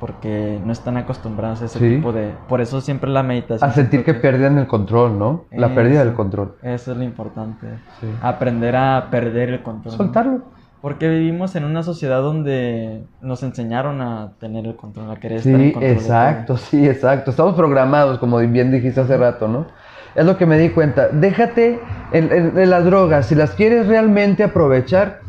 [0.00, 1.96] porque no están acostumbrados a ese Sí.
[1.96, 2.32] tipo de...
[2.48, 3.68] Por eso siempre la meditación...
[3.68, 5.44] A sentir que siento perdían el control, ¿no?
[5.50, 6.56] La pérdida del control.
[6.62, 7.66] Eso es lo importante.
[8.00, 8.06] Sí.
[8.22, 9.92] Aprender a perder el control.
[9.92, 10.57] ¿no?
[10.80, 15.54] Porque vivimos en una sociedad donde nos enseñaron a tener el control, a querer estar
[15.54, 15.90] en Sí, control.
[15.96, 17.30] exacto, sí, exacto.
[17.32, 19.66] Estamos programados, como bien dijiste hace rato, ¿no?
[20.14, 21.08] Es lo que me di cuenta.
[21.08, 21.80] Déjate
[22.12, 23.26] en, en- en las drogas.
[23.26, 25.20] Si las quieres realmente aprovechar,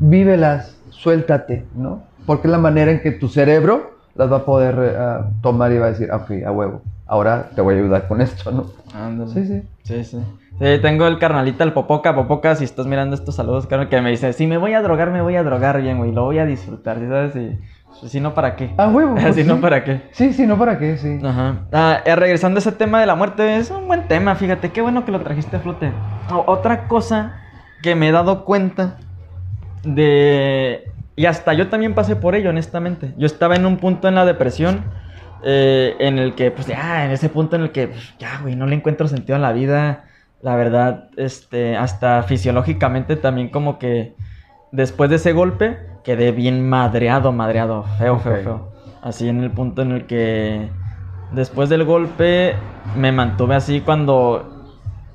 [0.00, 2.02] vívelas, suéltate, ¿no?
[2.26, 5.72] Porque es la manera en que tu cerebro las va a poder eh, ah, tomar
[5.72, 8.72] y va a decir, ok, a huevo, ahora te voy a ayudar con esto, ¿no?
[8.94, 9.32] Ándale.
[9.32, 9.62] Sí, sí.
[9.84, 10.18] Sí, sí.
[10.58, 12.14] Sí, tengo el carnalita, el Popoca.
[12.14, 15.10] Popoca, si estás mirando estos saludos, carnal, que me dice, si me voy a drogar,
[15.10, 16.12] me voy a drogar bien, güey.
[16.12, 17.36] Lo voy a disfrutar, ¿sí sabes?
[17.36, 17.58] Y,
[18.00, 18.74] pues, si no, ¿para qué?
[18.76, 19.14] A huevo.
[19.22, 19.60] pues, si no, sí.
[19.60, 20.08] ¿para qué?
[20.12, 21.18] Sí, sí, no para qué, sí.
[21.24, 21.68] Ajá.
[21.72, 24.80] Ah, eh, regresando a ese tema de la muerte, es un buen tema, fíjate, qué
[24.82, 25.92] bueno que lo trajiste a flote.
[26.30, 27.44] O- otra cosa
[27.80, 28.98] que me he dado cuenta
[29.82, 30.84] de...
[31.16, 33.14] Y hasta yo también pasé por ello, honestamente.
[33.18, 34.84] Yo estaba en un punto en la depresión
[35.42, 38.56] eh, en el que, pues ya, en ese punto en el que, pues, ya, güey,
[38.56, 40.04] no le encuentro sentido a la vida.
[40.42, 44.14] La verdad, este, hasta fisiológicamente también como que
[44.70, 48.72] después de ese golpe quedé bien madreado, madreado, feo, feo, feo.
[49.02, 50.68] Así en el punto en el que
[51.32, 52.54] después del golpe
[52.96, 54.74] me mantuve así cuando,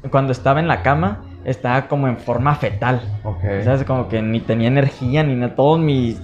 [0.10, 3.02] cuando estaba en la cama, estaba como en forma fetal.
[3.24, 3.42] Ok.
[3.64, 3.84] ¿Sabes?
[3.84, 5.56] Como que ni tenía energía, ni nada.
[5.56, 6.18] Todo mi.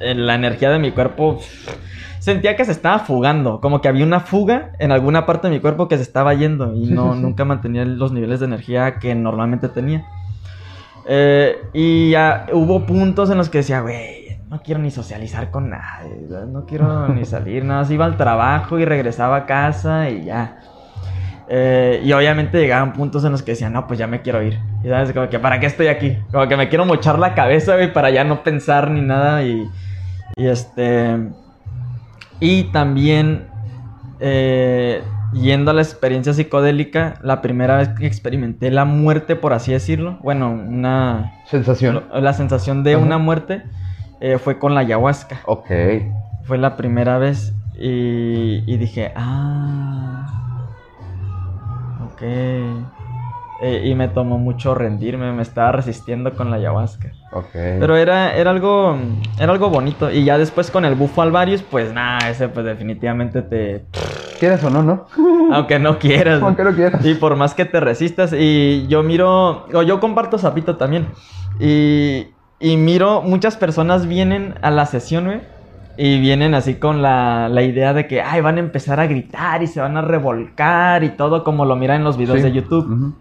[0.00, 1.40] La energía de mi cuerpo.
[2.28, 3.58] Sentía que se estaba fugando.
[3.62, 6.74] Como que había una fuga en alguna parte de mi cuerpo que se estaba yendo.
[6.74, 10.04] Y no, nunca mantenía los niveles de energía que normalmente tenía.
[11.06, 15.70] Eh, y ya hubo puntos en los que decía, güey, no quiero ni socializar con
[15.70, 16.28] nadie.
[16.48, 17.64] No quiero ni salir.
[17.64, 20.58] Nada más iba al trabajo y regresaba a casa y ya.
[21.48, 24.58] Eh, y obviamente llegaban puntos en los que decía, no, pues ya me quiero ir.
[24.84, 26.18] Y sabes, como que, ¿para qué estoy aquí?
[26.30, 29.42] Como que me quiero mochar la cabeza, güey, para ya no pensar ni nada.
[29.44, 29.66] Y,
[30.36, 31.16] y este.
[32.40, 33.48] Y también,
[34.20, 39.72] eh, yendo a la experiencia psicodélica, la primera vez que experimenté la muerte, por así
[39.72, 41.32] decirlo, bueno, una.
[41.46, 42.04] Sensación.
[42.12, 43.02] La sensación de Ajá.
[43.02, 43.62] una muerte
[44.20, 45.40] eh, fue con la ayahuasca.
[45.46, 45.70] Ok.
[46.44, 50.26] Fue la primera vez y, y dije, ah,
[52.12, 52.97] ok.
[53.60, 57.10] Eh, y me tomó mucho rendirme, me estaba resistiendo con la ayahuasca.
[57.52, 58.96] Pero era, era, algo,
[59.38, 60.12] era algo bonito.
[60.12, 63.84] Y ya después con el bufo alvarius, pues nada, ese pues definitivamente te...
[64.38, 65.06] ¿Quieres o no, no?
[65.52, 66.40] Aunque no quieras.
[66.40, 67.04] Aunque no quieras.
[67.04, 71.08] Y por más que te resistas, y yo miro, o yo comparto Zapito también,
[71.58, 72.28] y,
[72.60, 75.40] y miro, muchas personas vienen a la sesión, güey,
[75.96, 79.64] y vienen así con la, la idea de que, ay, van a empezar a gritar
[79.64, 82.44] y se van a revolcar y todo como lo miran en los videos Sí.
[82.44, 82.84] de YouTube.
[82.86, 83.14] Ujú.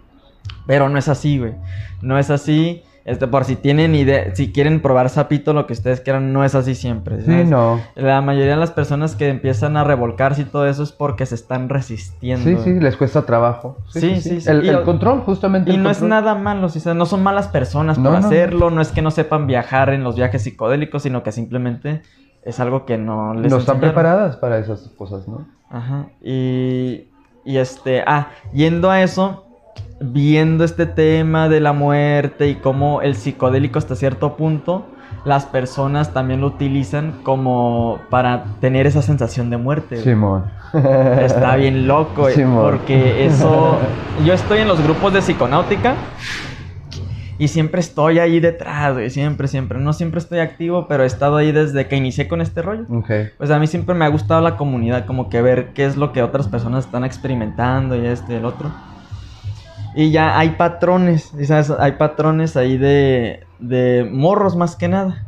[0.65, 1.53] Pero no es así, güey.
[2.01, 2.83] No es así.
[3.05, 6.55] Este, por si tienen idea, si quieren probar sapito, lo que ustedes quieran, no es
[6.55, 7.21] así siempre.
[7.21, 7.47] Sí, ¿sabes?
[7.47, 7.79] no.
[7.95, 11.35] La mayoría de las personas que empiezan a revolcarse y todo eso es porque se
[11.35, 12.43] están resistiendo.
[12.43, 13.77] Sí, sí, les cuesta trabajo.
[13.87, 14.49] Sí, sí, sí.
[14.49, 15.71] El, Y- el control, justamente.
[15.71, 16.81] Y el no es nada malo, ¿sí?
[16.81, 18.27] Sea, no son malas personas No, por no.
[18.27, 22.01] hacerlo, no es que no sepan viajar en los viajes psicodélicos, sino que simplemente
[22.43, 23.79] es algo que no les No están enseñaron.
[23.95, 25.47] preparadas para esas cosas, ¿no?
[25.69, 26.07] Ajá.
[26.21, 27.05] Y,
[27.45, 29.45] y este, ah, yendo a eso,
[29.99, 34.85] viendo este tema de la muerte y cómo el psicodélico hasta cierto punto,
[35.25, 39.97] las personas también lo utilizan como para tener esa sensación de muerte.
[39.97, 40.45] Simón.
[41.21, 42.63] Está bien loco, Simón.
[42.63, 43.77] porque eso...
[44.25, 45.95] Yo estoy en los grupos de psiconáutica
[47.39, 49.79] y siempre estoy ahí detrás, güey, siempre, siempre.
[49.79, 52.85] No siempre estoy activo, pero he estado ahí desde que inicié con este rollo.
[52.89, 53.11] Ok.
[53.37, 56.13] Pues a mí siempre me ha gustado la comunidad, como que ver qué es lo
[56.13, 58.71] que otras personas están experimentando y este y el otro.
[59.97, 61.71] Y ya hay patrones, ¿sí ¿sabes?
[61.71, 65.25] Hay patrones ahí de, de morros más que nada.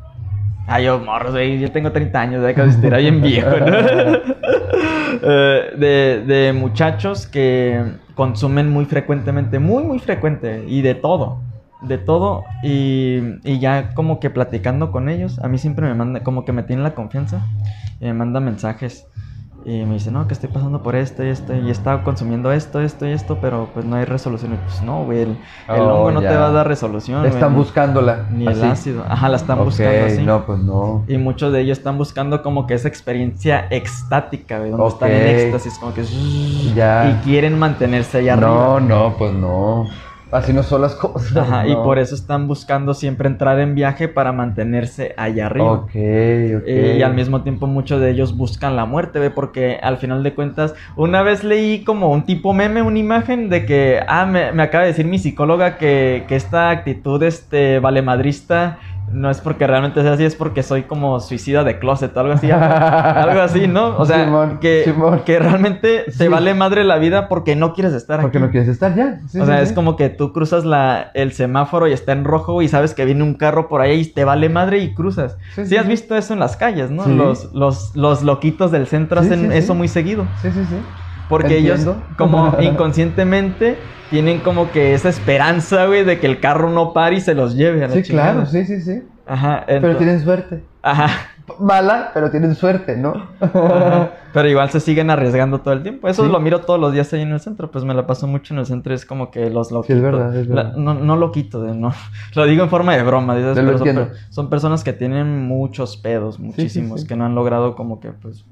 [0.67, 3.65] Ay, yo morros, güey, yo tengo 30 años, de que estar bien viejo, ¿no?
[5.21, 11.41] Eh, de, de muchachos que consumen muy frecuentemente, muy, muy frecuente, y de todo,
[11.81, 16.21] de todo, y, y ya como que platicando con ellos, a mí siempre me manda,
[16.21, 17.41] como que me tienen la confianza,
[17.99, 19.07] y me manda mensajes,
[19.69, 22.51] y me dice, no, que estoy pasando por esto y esto, y he estado consumiendo
[22.51, 25.29] esto, esto y esto, pero pues no hay resolución, y pues no, güey, el,
[25.67, 28.25] el Oh, hongo no te va a dar resolución, Están buscándola.
[28.31, 28.59] Ni así.
[28.59, 30.23] el ácido, ajá, la están buscando así.
[30.23, 31.03] no, pues no.
[31.07, 35.27] Y muchos de ellos están buscando como que esa experiencia extática, güey, donde están en
[35.27, 36.03] éxtasis, como que...
[36.73, 37.11] Ya.
[37.11, 38.79] Y quieren mantenerse allá no, arriba.
[38.79, 39.85] no, pues no.
[40.31, 41.35] Así no son las cosas.
[41.35, 45.71] Ajá, y por eso están buscando siempre entrar en viaje para mantenerse allá arriba.
[45.71, 45.93] Ok, ok.
[45.95, 49.31] Eh, y al mismo tiempo muchos de ellos buscan la muerte, ¿ve?
[49.31, 53.65] Porque al final de cuentas, una vez leí como un tipo meme, una imagen de
[53.65, 58.77] que, ah, me, me acaba de decir mi psicóloga que, que esta actitud, este, valemadrista,
[59.11, 62.33] no es porque realmente sea así, es porque soy como suicida de closet o algo
[62.33, 62.49] así.
[62.51, 63.97] algo, así, ¿no?
[63.97, 65.21] O sea, Simón, que, Simón.
[65.25, 66.27] que realmente te Sí.
[66.27, 68.45] vale madre la vida porque no quieres estar Porque aquí.
[68.45, 69.19] no quieres estar ya.
[69.27, 72.23] Sí, o sí, sea, es como que tú cruzas la, el semáforo y está en
[72.23, 75.37] rojo y sabes que viene un carro por ahí y te vale madre y cruzas.
[75.65, 77.05] Sí, has visto eso en las calles, ¿no?
[77.07, 80.25] Los, los, los loquitos del centro hacen eso muy seguido.
[80.41, 80.75] Sí, sí, sí.
[81.29, 83.77] Porque ellos, como inconscientemente,
[84.09, 87.55] tienen como que esa esperanza, güey, de que el carro no pare y se los
[87.55, 88.31] lleve a la Sí, chingada.
[88.33, 89.03] claro, sí, sí, sí.
[89.27, 89.63] Ajá.
[89.67, 90.63] Pero tienen suerte.
[90.81, 91.07] Ajá.
[91.59, 93.27] Mala, pero tienen suerte, ¿no?
[93.39, 94.11] Ajá.
[94.33, 96.07] Pero igual se siguen arriesgando todo el tiempo.
[96.07, 96.31] Eso Sí.
[96.31, 97.69] lo miro todos los días ahí en el centro.
[97.71, 98.93] Pues me la paso mucho en el centro.
[98.93, 99.87] Es como que los loquitos.
[99.87, 100.77] Sí, es verdad, es la- verdad.
[100.77, 101.91] no, no loquito, de, no.
[102.35, 103.35] Lo digo en forma de broma.
[103.35, 107.07] dices, lo pero son, per- son personas que tienen muchos pedos, muchísimos, sí.
[107.07, 108.45] que no han logrado como que pues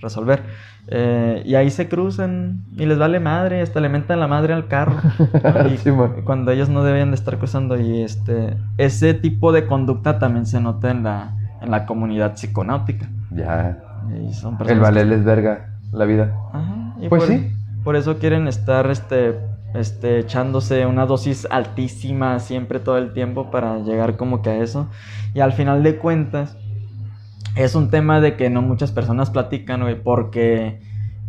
[0.00, 0.42] resolver.
[0.88, 4.68] Eh, y ahí se cruzan y les vale madre, hasta le mentan la madre al
[4.68, 4.96] carro.
[5.18, 5.68] ¿no?
[5.72, 6.22] Y Simón.
[6.24, 10.60] cuando ellos no debían de estar cruzando y este ese tipo de conducta también se
[10.60, 11.32] nota en la
[11.62, 13.08] en la comunidad psiconáutica.
[13.30, 13.78] Ya.
[14.28, 16.34] Y son El que- valerles verga la vida.
[16.52, 17.50] Ajá, y Pues por, sí.
[17.82, 19.38] Por eso quieren estar este,
[19.74, 24.88] este, echándose una dosis altísima siempre todo el tiempo para llegar como que a eso.
[25.32, 26.56] Y al final de cuentas,
[27.54, 30.80] es un tema de que no muchas personas platican, güey, porque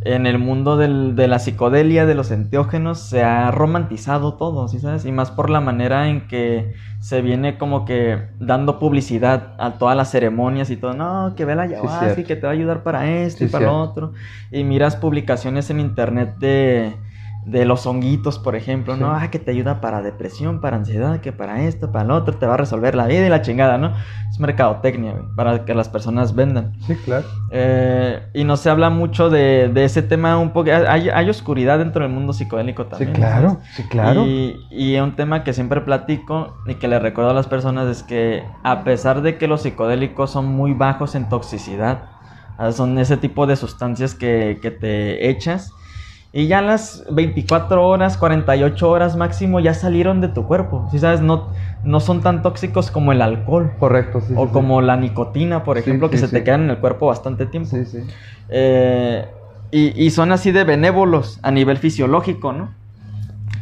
[0.01, 4.79] en el mundo del- de la psicodelia, de los enteógenos, se ha romantizado todo, ¿sí
[4.79, 5.05] sabes?
[5.05, 9.95] Y más por la manera en que se viene como que dando publicidad a todas
[9.97, 10.93] las ceremonias y todo.
[10.93, 13.65] No, que ve la ayahuasca y que te va a ayudar para esto y para
[13.65, 14.13] lo otro.
[14.51, 16.95] Y miras publicaciones en internet de,
[17.45, 19.05] de los honguitos, por ejemplo, ¿no?
[19.07, 19.25] Sí.
[19.25, 22.47] Ah, que te ayuda para depresión, para ansiedad, que para esto, para lo otro, te
[22.47, 23.93] va a resolver la vida y la chingada, ¿no?
[24.31, 26.73] Es mercadotecnia, güey, para que las personas vendan.
[26.87, 27.25] Sí, claro.
[27.51, 30.71] Eh, y no se habla mucho de, de ese tema un poco.
[30.71, 33.13] Hay, hay oscuridad dentro del mundo psicodélico Sí, también.
[33.13, 33.49] claro.
[33.51, 33.67] ¿sabes?
[33.75, 34.25] Sí, claro.
[34.25, 38.01] Y, y un tema que siempre platico y que le recuerdo a las personas es
[38.01, 42.05] que a pesar de que los psicodélicos son muy bajos en toxicidad,
[42.57, 45.71] ah, son ese tipo de sustancias que, que te echas
[46.37, 50.85] y ya las 24 horas, 48 horas máximo ya salieron de tu cuerpo.
[50.91, 51.47] Si sabes, no,
[51.85, 54.33] no son tan tóxicos como el alcohol Correcto, sí.
[54.35, 57.45] o sí, como la nicotina, por ejemplo, que se te quedan en el cuerpo bastante
[57.45, 57.69] tiempo.
[57.69, 57.99] Sí, sí.
[58.49, 59.25] Eh,
[59.71, 62.71] y, y son así de benévolos a nivel fisiológico, ¿no?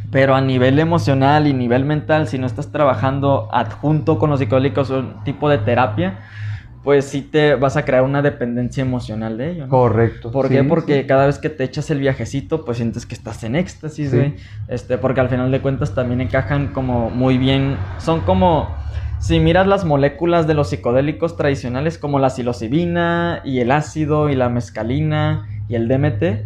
[0.10, 4.90] Pero a nivel emocional y nivel mental, si no estás trabajando adjunto con los psicodélicos
[4.90, 6.22] o un tipo de terapia,
[6.84, 9.70] pues sí te vas a crear una dependencia emocional de ello, ¿no?
[9.70, 10.32] Correcto.
[10.32, 10.64] ¿Por sí, qué?
[10.64, 11.08] Porque sí.
[11.08, 14.18] cada vez que te echas el viajecito, pues sientes que estás en éxtasis, Sí.
[14.18, 14.36] güey.
[14.68, 17.78] Este, porque al final de cuentas también encajan como muy bien.
[18.00, 18.70] Son como.
[19.20, 24.36] Si miras las moléculas de los psicodélicos tradicionales, como la psilocibina y el ácido y
[24.36, 26.46] la mescalina y el DMT,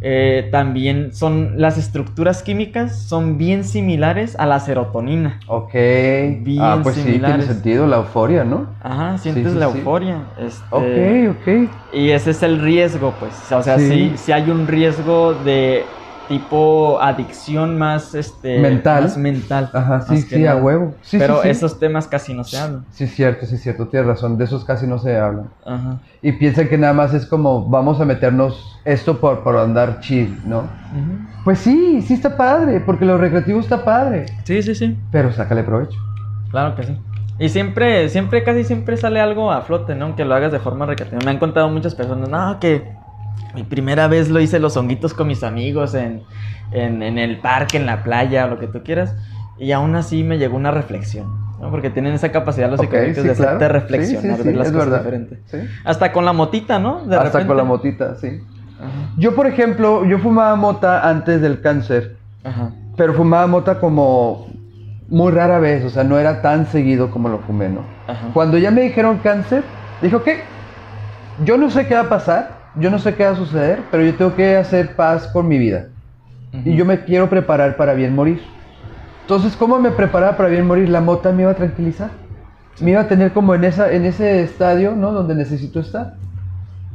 [0.00, 1.60] eh, también son.
[1.60, 5.40] Las estructuras químicas son bien similares a la serotonina.
[5.46, 5.72] Ok.
[5.72, 8.66] Bien ah, pues sí, tiene sentido la euforia, ¿no?
[8.82, 9.78] Ajá, sientes sí, la sí.
[9.78, 10.22] euforia.
[10.38, 11.70] Este, Ok, ok.
[11.92, 13.32] Y ese es el riesgo, pues.
[13.52, 13.88] O sea, Sí.
[13.88, 15.84] sí, sí hay un riesgo de
[16.28, 19.02] tipo adicción más este Mental.
[19.04, 19.70] más mental.
[19.72, 20.94] Ajá, sí, sí, a huevo.
[21.02, 21.48] Sí, Pero sí, sí.
[21.48, 22.84] esos temas casi no se hablan.
[22.90, 24.36] Sí, es cierto, sí, es cierto, tienes razón.
[24.36, 25.44] De esos casi no se habla.
[25.64, 25.98] Ajá.
[26.22, 30.38] Y piensan que nada más es como, vamos a meternos esto por, por andar chill,
[30.44, 30.64] ¿no?
[31.44, 34.26] Pues sí, sí está padre, porque lo recreativo está padre.
[34.44, 34.96] Sí, sí, sí.
[35.10, 35.98] Pero sácale provecho.
[36.50, 36.98] Claro que sí.
[37.40, 40.06] Y siempre, siempre, casi siempre sale algo a flote, ¿no?
[40.06, 41.20] Aunque lo hagas de forma recreativa.
[41.24, 42.97] Me han contado muchas personas, no, que
[43.54, 46.22] mi primera vez lo hice los honguitos con mis amigos en,
[46.72, 49.14] en, en el parque, en la playa, lo que tú quieras.
[49.58, 51.26] Y aún así me llegó una reflexión,
[51.60, 51.70] ¿no?
[51.70, 53.74] Porque tienen esa capacidad los Ok, psicodélicos sí, de hacerte claro.
[53.74, 54.98] reflexionar, Sí, ver las cosas verdad.
[55.04, 55.38] diferentes.
[55.84, 57.04] Hasta con la motita, ¿no?
[57.06, 57.46] De Hasta repente.
[57.48, 58.40] con la motita, sí.
[58.78, 58.90] Ajá.
[59.16, 62.70] Yo, por ejemplo, yo fumaba mota antes del cáncer, Ajá.
[62.96, 64.46] pero fumaba mota como
[65.08, 67.80] muy rara vez, o sea, no era tan seguido como lo fumé, ¿no?
[68.06, 68.28] Ajá.
[68.32, 69.64] Cuando ya me dijeron cáncer,
[70.00, 70.28] dije, ok,
[71.44, 74.02] yo no sé qué va a pasar, yo no sé qué va a suceder, pero
[74.04, 75.86] yo tengo que hacer paz con mi vida.
[76.64, 78.40] Y yo me quiero preparar para bien morir.
[79.22, 80.88] Entonces, ¿cómo me preparaba para bien morir?
[80.88, 82.10] La mota me iba a tranquilizar.
[82.80, 85.12] Me iba a tener como en, esa, en ese estadio, ¿no?
[85.12, 86.14] Donde necesito estar.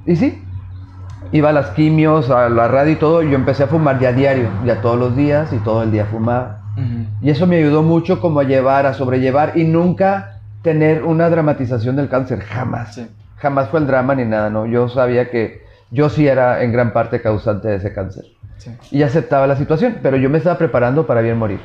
[0.06, 0.42] Y sí,
[1.32, 3.22] iba a las quimios, a la radio y todo.
[3.22, 6.06] Y yo empecé a fumar ya diario, ya todos los días y todo el día
[6.06, 6.62] fumaba.
[7.22, 11.96] Y eso me ayudó mucho como a llevar, a sobrellevar y nunca tener una dramatización
[11.96, 12.40] del cáncer.
[12.40, 12.96] Jamás.
[12.96, 13.08] Sí.
[13.38, 14.66] Jamás fue el drama ni nada, ¿no?
[14.66, 15.63] Yo sabía que
[15.94, 18.26] yo sí era en gran parte causante de ese cáncer
[18.58, 18.72] Sí.
[18.92, 21.60] y aceptaba la situación, pero yo me estaba preparando para bien morir.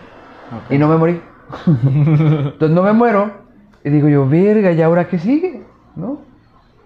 [0.53, 0.72] Ok.
[0.72, 1.20] Y no me morí.
[1.66, 3.31] Entonces no me muero.
[3.85, 5.62] Y digo yo, verga, ¿y ahora qué sigue?
[5.97, 6.20] ¿No?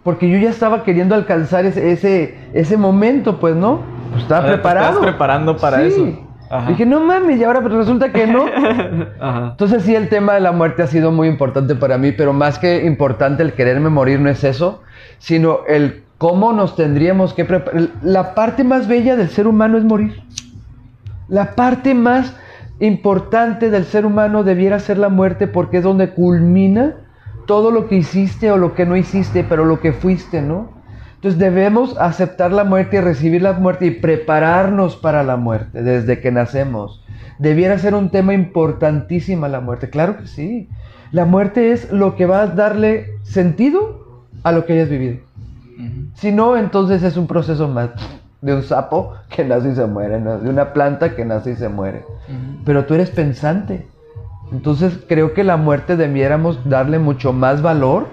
[0.05, 3.81] Porque yo ya estaba queriendo alcanzar ese, ese, ese momento, pues, ¿no?
[4.11, 4.89] Pues estaba O sea, te preparado.
[4.91, 5.85] estabas preparando para Sí.
[5.87, 6.29] eso.
[6.51, 6.69] Ajá.
[6.69, 8.45] Dije, no mames, y ahora pues resulta que no.
[9.21, 9.49] Ajá.
[9.53, 12.59] Entonces sí, el tema de la muerte ha sido muy importante para mí, pero más
[12.59, 14.83] que importante el quererme morir no es eso,
[15.19, 17.89] sino el cómo nos tendríamos que preparar.
[18.01, 20.23] La parte más bella del ser humano es morir.
[21.27, 22.37] La parte más
[22.79, 26.95] importante del ser humano debiera ser la muerte porque es donde culmina
[27.49, 30.71] todo lo que hiciste o lo que no hiciste, pero lo que fuiste, ¿no?
[31.17, 36.21] Entonces debemos aceptar la muerte y recibir la muerte y prepararnos para la muerte desde
[36.21, 37.05] que nacemos.
[37.41, 39.91] Debiera ser un tema importantísimo la muerte.
[39.91, 40.69] Claro que sí.
[41.11, 45.32] La muerte es lo que va a darle sentido a lo que hayas vivido.
[46.15, 47.91] Si no, entonces es un proceso más
[48.41, 50.39] de un sapo que nace y se muere, ¿no?
[50.39, 52.05] de una planta que nace y se muere.
[52.65, 53.87] Pero tú eres pensante.
[54.51, 58.07] Entonces creo que la muerte debiéramos darle mucho más valor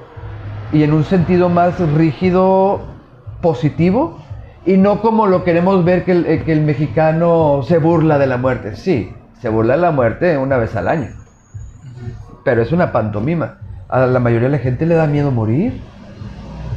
[0.71, 2.79] y en un sentido más rígido,
[3.41, 4.19] positivo,
[4.65, 8.27] y no como lo queremos ver que el, eh, que el mexicano se burla de
[8.27, 8.75] la muerte.
[8.75, 11.07] Sí, se burla de la muerte una vez al año,
[12.43, 13.57] pero es una pantomima.
[13.87, 15.81] A la mayoría de la gente le da miedo morir.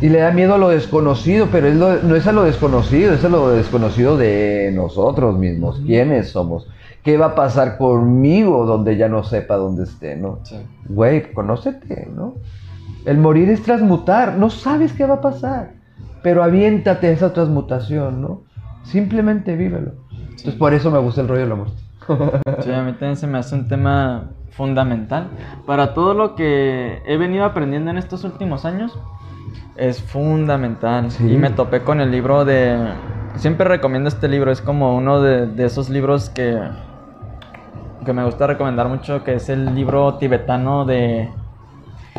[0.03, 3.15] Y le da miedo a lo desconocido, pero es lo- no es a lo desconocido,
[3.15, 5.81] es a lo desconocido de nosotros mismos.
[5.87, 6.67] ¿Quiénes somos?
[7.05, 10.41] ¿Qué va a pasar conmigo donde ya no sepa dónde esté, no?
[10.43, 10.57] Sí.
[10.89, 12.35] Güey, conócete, ¿no?
[13.05, 15.73] El morir es transmutar, no sabes qué va a pasar,
[16.23, 18.43] pero aviéntate a esa transmutación, ¿no?
[18.85, 19.93] Simplemente vívelo.
[20.31, 21.77] Entonces por eso me gusta el rollo de la muerte.
[22.65, 25.29] Sí, a mí también se me hace un tema fundamental.
[25.67, 28.97] Para todo lo que he venido aprendiendo en estos últimos años,
[29.77, 31.11] es fundamental.
[31.11, 31.33] Sí.
[31.33, 32.77] Y me topé con el libro de...
[33.37, 36.61] Siempre recomiendo este libro, es como uno de, de esos libros que,
[38.05, 41.31] que me gusta recomendar mucho, que es el libro tibetano de...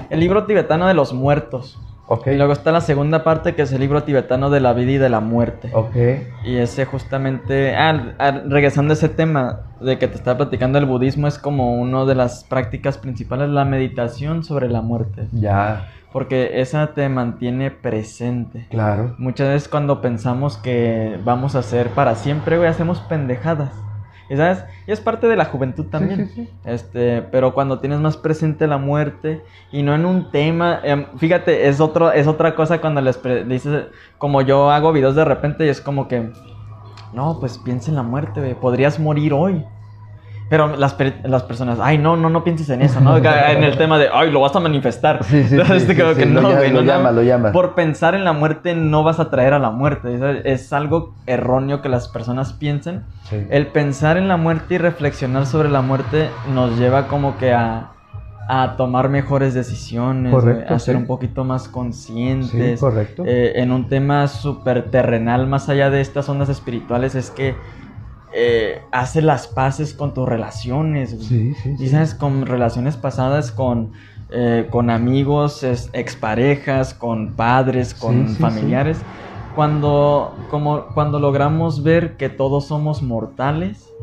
[0.09, 1.79] El libro tibetano de los muertos.
[2.07, 2.27] Ok.
[2.27, 4.97] Y luego está la segunda parte, que es el libro tibetano de la vida y
[4.97, 5.69] de la muerte.
[5.73, 5.95] Ok.
[6.43, 10.85] Y ese justamente, ah, ah, regresando a ese tema de que te estaba platicando, el
[10.85, 16.61] budismo es como una de las prácticas principales, la meditación sobre la muerte, Ya, porque
[16.61, 18.67] esa te mantiene presente.
[18.69, 19.15] claro.
[19.17, 23.73] Muchas veces cuando pensamos que vamos a ser para siempre, güey, hacemos pendejadas.
[24.29, 26.29] Y sabes, y es parte de la juventud también.
[26.29, 26.49] sí, sí.
[26.63, 29.41] Este, pero cuando tienes más presente la muerte
[29.71, 33.87] y no en un tema, em, fíjate, es otro, es otra cosa cuando les dices,
[34.17, 36.31] como yo hago videos de repente y es como que,
[37.13, 39.65] no, pues piensa en la muerte, güey, podrías morir hoy.
[40.53, 43.17] Pero las, las personas, ay, no, no, no pienses en eso, ¿no?
[43.17, 45.23] En el tema de, ay, lo vas a manifestar.
[45.23, 47.15] Sí, sí, Entonces, que lo no, llama- güey, lo no, llama, no.
[47.15, 47.51] lo llama.
[47.51, 50.13] Por pensar en la muerte no vas a traer a la muerte.
[50.13, 53.01] Es, es algo erróneo que las personas piensen.
[53.49, 57.89] El pensar en la muerte y reflexionar sobre la muerte nos lleva como que a,
[58.47, 62.79] a tomar mejores decisiones, Correcto, güey, a ser un poquito más conscientes.
[62.79, 63.23] Correcto.
[63.25, 67.55] Eh, en un tema súper terrenal, más allá de estas ondas espirituales, es que
[68.33, 71.11] eh, hace las paces con tus relaciones.
[71.11, 73.91] Sí, sí, Y sabes, con relaciones pasadas, con,
[74.29, 79.05] eh, con amigos, es- exparejas, con padres, con familiares.
[79.53, 83.93] Cuando, como, cuando logramos ver que todos somos mortales,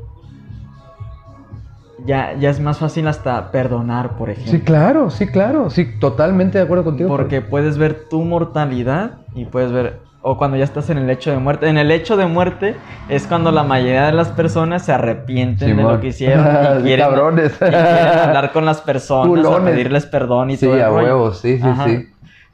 [2.07, 4.53] ya, ya es más fácil hasta perdonar, por ejemplo.
[4.53, 5.71] Sí, claro, sí, claro.
[5.71, 7.09] Sí, totalmente de acuerdo contigo.
[7.09, 11.31] Porque puedes ver tu mortalidad y puedes ver, o cuando ya estás en el hecho
[11.31, 11.69] de muerte.
[11.69, 12.77] En el hecho de muerte
[13.09, 16.83] es cuando la mayoría de las personas se arrepienten de lo que hicieron y Sí,
[16.83, 17.53] quieren, cabrones.
[17.55, 21.39] y quieren hablar con las personas, a pedirles perdón y Sí, todo el a huevos,
[21.41, 21.85] sí, sí, Ajá.
[21.87, 22.07] sí.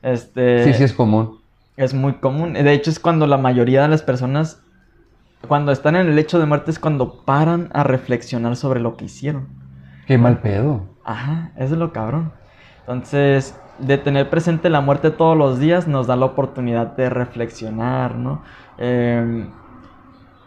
[0.02, 1.38] Este, Sí, sí es común.
[1.76, 2.52] es muy común.
[2.52, 4.60] De hecho, es cuando la mayoría de las personas,
[5.48, 9.06] cuando están en el hecho de muerte, es cuando paran a reflexionar sobre lo que
[9.06, 9.48] hicieron.
[10.06, 10.84] Qué mal pedo.
[11.04, 12.32] Ajá, eso es lo cabrón.
[12.80, 18.14] Entonces, de tener presente la muerte todos los días nos da la oportunidad de reflexionar,
[18.14, 18.42] ¿no?
[18.78, 19.46] Eh,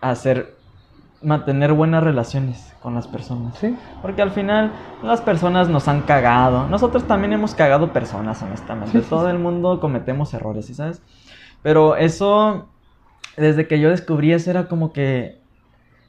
[0.02, 0.56] hacer,
[1.22, 3.58] mantener buenas relaciones con las personas.
[3.58, 3.76] Sí.
[4.02, 4.72] Porque al final
[5.04, 6.68] las personas nos han cagado.
[6.68, 9.02] Nosotros también hemos cagado personas, honestamente.
[9.02, 9.32] Sí, Todo sí.
[9.32, 11.02] el mundo cometemos errores, ¿sí sabes?
[11.62, 12.70] Pero eso,
[13.36, 15.39] desde que yo descubrí eso, era como que...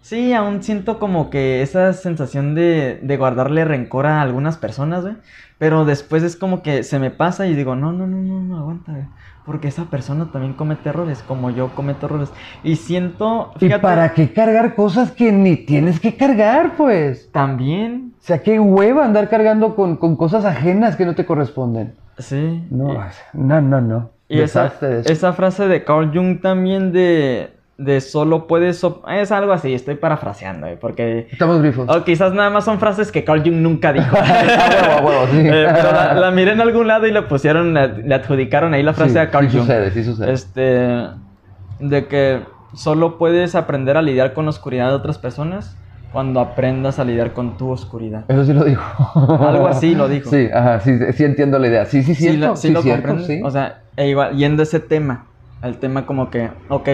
[0.03, 5.15] Sí, aún siento como que esa sensación de, de guardarle rencor a algunas personas, güey.
[5.59, 8.59] Pero después es como que se me pasa y digo, no, no, no, no, no,
[8.59, 9.05] aguanta, güey.
[9.45, 12.31] Porque esa persona también comete errores, como yo cometo errores.
[12.63, 17.31] Y siento, ¿Y para qué cargar cosas que ni tienes que cargar, pues?
[17.33, 21.95] también, O sea, qué hueva andar cargando con, con cosas ajenas que no te corresponden.
[22.19, 22.65] sí.
[22.71, 22.99] No, y-
[23.35, 24.11] no, no, no.
[24.29, 27.51] Y esa frase de Carl Jung también de,
[27.83, 28.85] de solo puedes...
[29.11, 31.29] Es algo así, estoy parafraseando, eh, porque...
[31.33, 31.89] Estamos grifos.
[31.89, 34.17] O quizás nada más son frases que Carl Jung nunca dijo.
[34.21, 35.39] A huevo, a huevo, sí.
[35.47, 38.93] Eh, pero la, la miré en algún lado y le pusieron, le, adjudicaron ahí la
[38.93, 39.67] frase Sí, a Carl sí Jung.
[39.67, 40.33] sucede, sí sucede.
[40.33, 41.07] Este,
[41.81, 42.41] de que
[42.75, 45.77] solo puedes aprender a lidiar con la oscuridad de otras personas
[46.13, 48.25] cuando aprendas a lidiar con tu oscuridad.
[48.29, 48.83] Eso sí lo dijo.
[49.43, 50.29] Algo así lo dijo.
[50.29, 51.85] Sí, ajá, sí, sí entiendo la idea.
[51.87, 52.41] Sí, sí, Sí, cierto.
[52.49, 53.27] la- sí sí, lo cierto, comprendes.
[53.39, 53.41] sí.
[53.45, 55.27] O sea, e igual, yendo a ese tema,
[55.63, 56.89] el tema como que, ok,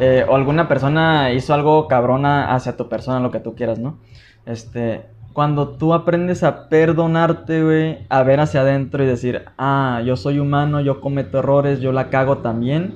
[0.00, 3.98] eh, o alguna persona hizo algo cabrona hacia tu persona, lo que tú quieras, ¿no?
[4.46, 5.02] Este,
[5.32, 10.38] cuando tú aprendes a perdonarte, güey, a ver hacia adentro y decir, ah, yo soy
[10.38, 12.94] humano, yo cometo errores, yo la cago también,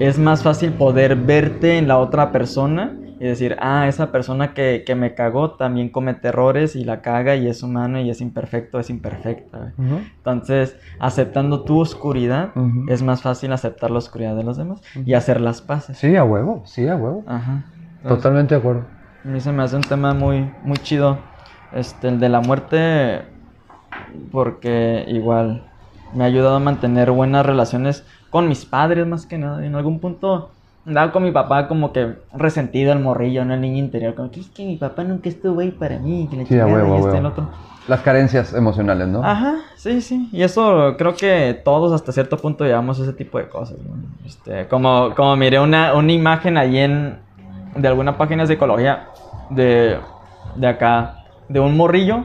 [0.00, 4.82] es más fácil poder verte en la otra persona y decir, ah, esa persona que,
[4.84, 8.78] que me cagó también comete errores y la caga y es humano y es imperfecto,
[8.78, 9.72] es imperfecta.
[9.78, 12.50] Entonces, aceptando tu oscuridad,
[12.86, 15.96] es más fácil aceptar la oscuridad de los demás y hacer las paces.
[15.96, 17.24] Sí, a huevo, sí, a huevo.
[17.26, 17.64] Ajá.
[17.96, 18.84] Entonces, Totalmente de acuerdo.
[19.24, 21.16] A mí se me hace un tema muy, muy chido.
[21.72, 23.22] Este, el de la muerte,
[24.32, 25.64] porque igual
[26.14, 29.64] me ha ayudado a mantener buenas relaciones con mis padres más que nada.
[29.64, 30.53] En algún punto
[30.86, 33.54] andaba con mi papá como que resentido el morrillo, ¿no?
[33.54, 34.14] El niño interior.
[34.14, 36.96] Como que es que mi papá nunca estuvo ahí para mí, que la Sí, huevo,
[36.96, 37.48] y este, el otro.
[37.88, 39.22] Las carencias emocionales, ¿no?
[39.22, 40.28] Ajá, sí, sí.
[40.32, 43.76] Y eso creo que todos hasta cierto punto llevamos ese tipo de cosas.
[43.78, 43.94] ¿no?
[44.26, 47.18] Este, como, como miré una, una imagen ahí en
[47.76, 49.08] de alguna página de psicología
[49.50, 49.98] de,
[50.56, 52.24] de acá, de un morrillo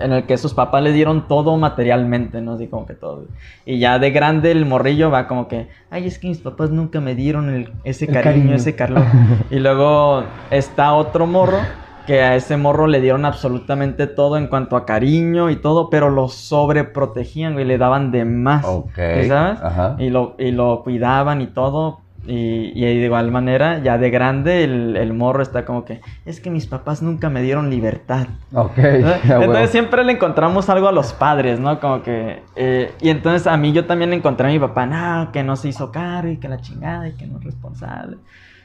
[0.00, 2.52] en el que sus papás le dieron todo materialmente, ¿no?
[2.52, 3.26] Así como que todo.
[3.66, 7.00] Y ya de grande el morrillo va como que, ay, es que mis papás nunca
[7.00, 8.54] me dieron el- ese El cariño, cariño.
[8.56, 9.02] ese calor.
[9.50, 11.58] y luego está otro morro
[12.06, 16.08] que a ese morro le dieron absolutamente todo en cuanto a cariño y todo, pero
[16.08, 18.64] lo sobreprotegían y le daban de más.
[18.66, 19.60] Ok, ¿sí ¿Sabes?
[19.62, 19.96] ajá.
[19.98, 22.00] Y lo, y lo cuidaban y todo.
[22.30, 26.40] Y, y de igual manera, ya de grande, el, el morro está como que, es
[26.40, 28.26] que mis papás nunca me dieron libertad.
[28.52, 28.76] Ok.
[28.76, 31.80] Entonces siempre le encontramos algo a los padres, ¿no?
[31.80, 32.42] Como que...
[32.54, 35.56] eh, y entonces a mí yo también le encontré a mi papá, no, que no
[35.56, 38.18] se hizo caro y que la chingada y que no es responsable.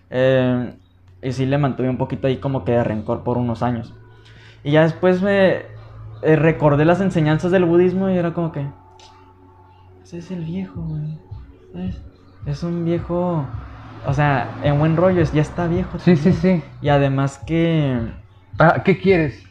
[0.10, 0.74] Eh,
[1.22, 3.94] y sí le mantuve un poquito ahí como que de rencor por unos años.
[4.66, 5.62] Y ya después me
[6.22, 8.68] eh, recordé las enseñanzas del budismo y era como que...
[10.04, 11.18] Ese es el viejo, güey.
[11.72, 12.02] ¿sabes?
[12.46, 13.46] Es un viejo...
[14.06, 15.98] O sea, en buen rollo, ya está viejo.
[16.00, 16.62] Sí, sí, también.
[16.62, 16.68] sí.
[16.82, 17.98] Y además que
[18.60, 19.44] Ah, ¿Qué quieres?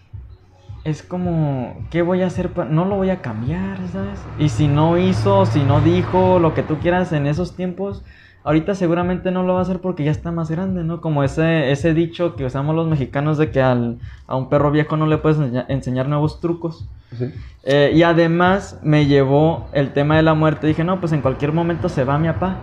[0.85, 2.51] es como, ¿qué voy a hacer?
[2.71, 4.21] No lo voy a cambiar, ¿sabes?
[4.39, 8.03] Y si no hizo, si no dijo lo que tú quieras en esos tiempos,
[8.45, 11.01] ahorita seguramente no lo va a hacer porque ya está más grande, ¿no?
[11.01, 14.97] Como ese, ese dicho que usamos los mexicanos de que al, a un perro viejo
[14.97, 16.89] no le puedes enseña- enseñar nuevos trucos.
[17.17, 17.33] Sí.
[17.63, 20.67] Eh, y además me llevó el tema de la muerte.
[20.67, 22.57] Dije, no, pues en cualquier momento se va mi papá.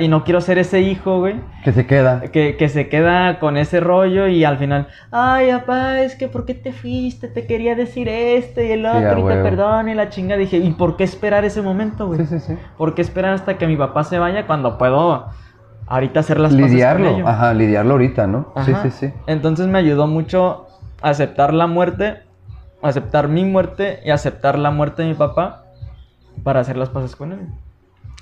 [0.00, 2.22] Y no quiero ser ese hijo, güey, Que se queda.
[2.32, 6.46] que, que se queda con ese rollo y al final, ay, papá, es que ¿por
[6.46, 7.28] qué te fuiste?
[7.28, 10.36] Te quería decir esto y el otro, y te perdón y la chinga.
[10.36, 12.20] Dije, ¿y por qué esperar ese momento, güey?
[12.20, 12.58] Sí, sí, sí.
[12.78, 15.26] ¿Por qué esperar hasta que mi papá se vaya cuando puedo
[15.88, 18.52] ahorita hacer las cosas con Lidiarlo, ajá, lidiarlo ahorita, ¿no?
[18.64, 18.82] Sí, Ajá.
[18.84, 19.12] sí, sí.
[19.26, 20.66] Entonces me ayudó mucho
[21.02, 22.22] a aceptar la muerte,
[22.82, 25.64] aceptar mi muerte y aceptar la muerte de mi papá
[26.42, 27.40] para hacer las paces con él.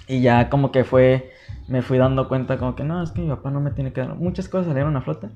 [0.06, 1.30] Y ya como que fue,
[1.68, 4.00] me fui dando cuenta como que no, es que mi papá no me tiene que
[4.02, 4.14] dar.
[4.16, 5.28] Muchas cosas salieron a flote.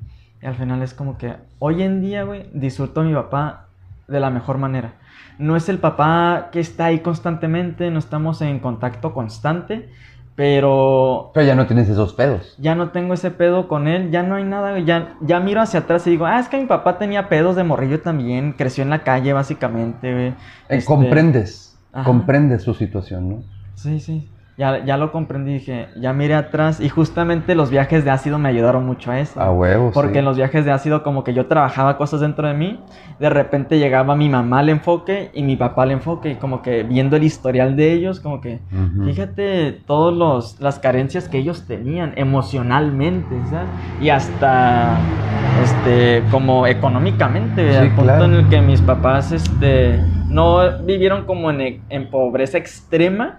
[0.42, 3.66] Y al final es como que hoy en día, güey, disfruto a mi papá
[4.06, 4.92] de la mejor manera.
[5.38, 9.88] No es el papá que está ahí constantemente, no estamos en contacto constante,
[10.36, 12.54] pero Pero ya no tienes esos pedos.
[12.58, 15.80] ya no tengo ese pedo con él, ya no hay nada, ya, ya miro hacia
[15.80, 18.90] atrás y digo, ah, es que mi papá tenía pedos de morrillo también, creció en
[18.90, 20.26] la calle básicamente, güey.
[20.28, 20.34] Eh,
[20.68, 21.76] Este, Comprendes.
[21.92, 22.04] ajá.
[22.04, 23.42] Comprendes su situación, ¿no?
[23.74, 24.28] Sí, sí,
[24.58, 28.48] ya, ya lo comprendí, dije, ya miré atrás y justamente los viajes de ácido me
[28.48, 29.40] ayudaron mucho a eso.
[29.40, 29.94] A huevos.
[29.94, 30.18] Porque sí.
[30.18, 32.80] en los viajes de ácido como que yo trabajaba cosas dentro de mí,
[33.20, 36.82] de repente llegaba mi mamá al enfoque y mi papá al enfoque y como que
[36.82, 39.04] viendo el historial de ellos, como que Ujú.
[39.04, 43.68] fíjate todas las carencias que ellos tenían emocionalmente, ¿sabes?
[44.00, 44.98] Y hasta
[45.62, 48.24] este como económicamente, Sí, al punto claro.
[48.24, 53.38] en el que mis papás este no vivieron como en, en pobreza extrema,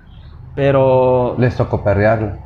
[0.56, 2.38] pero Les tocó perrearlo.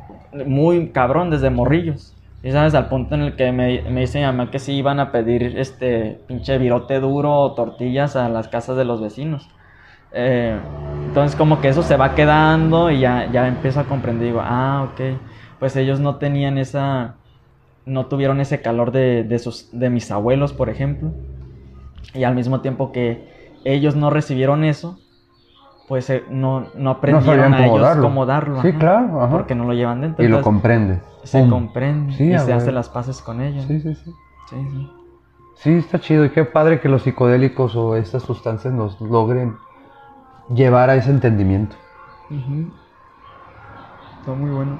[0.46, 2.14] muy cabrón desde morrillos.
[2.42, 5.00] Y sabes, al punto en el que me, me dice mi mamá que sí iban
[5.00, 9.48] a pedir este pinche virote duro o tortillas a las casas de los vecinos.
[10.12, 10.56] Eh,
[11.06, 14.26] entonces como que eso se va quedando y ya, ya empiezo a comprender.
[14.26, 15.00] Digo, ah, ok.
[15.58, 17.16] Pues ellos no tenían esa...
[17.86, 21.12] No tuvieron ese calor de, de, sus, de mis abuelos, por ejemplo.
[22.14, 23.28] Y al mismo tiempo que
[23.64, 24.98] ellos no recibieron eso,
[25.88, 28.02] pues eh, no, no aprendieron sabían a ellos darlo.
[28.02, 28.62] cómo darlo.
[28.62, 29.30] Sí, ajá, claro, ajá.
[29.32, 30.24] Porque no lo llevan dentro.
[30.24, 31.02] Y lo Entonces, comprendes.
[31.24, 33.62] se comprende Sí, y se hace las paces con ella.
[33.62, 34.14] Sí, sí, sí.
[34.50, 34.90] sí, sí.
[35.56, 36.24] Sí, está chido.
[36.24, 39.56] Y qué padre que los psicodélicos o estas sustancias nos logren
[40.54, 41.76] llevar a ese entendimiento.
[42.30, 42.70] Ujú.
[44.20, 44.78] Está muy bueno.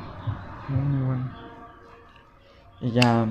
[0.68, 1.24] Muy, muy bueno.
[2.80, 3.26] Y ya.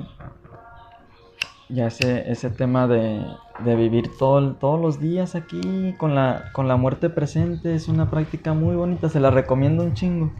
[1.69, 3.25] Ya ese, ese tema de,
[3.59, 8.09] de vivir todo, todos los días aquí con la, con la muerte presente es una
[8.09, 9.09] práctica muy bonita.
[9.09, 10.31] Se la recomiendo un chingo.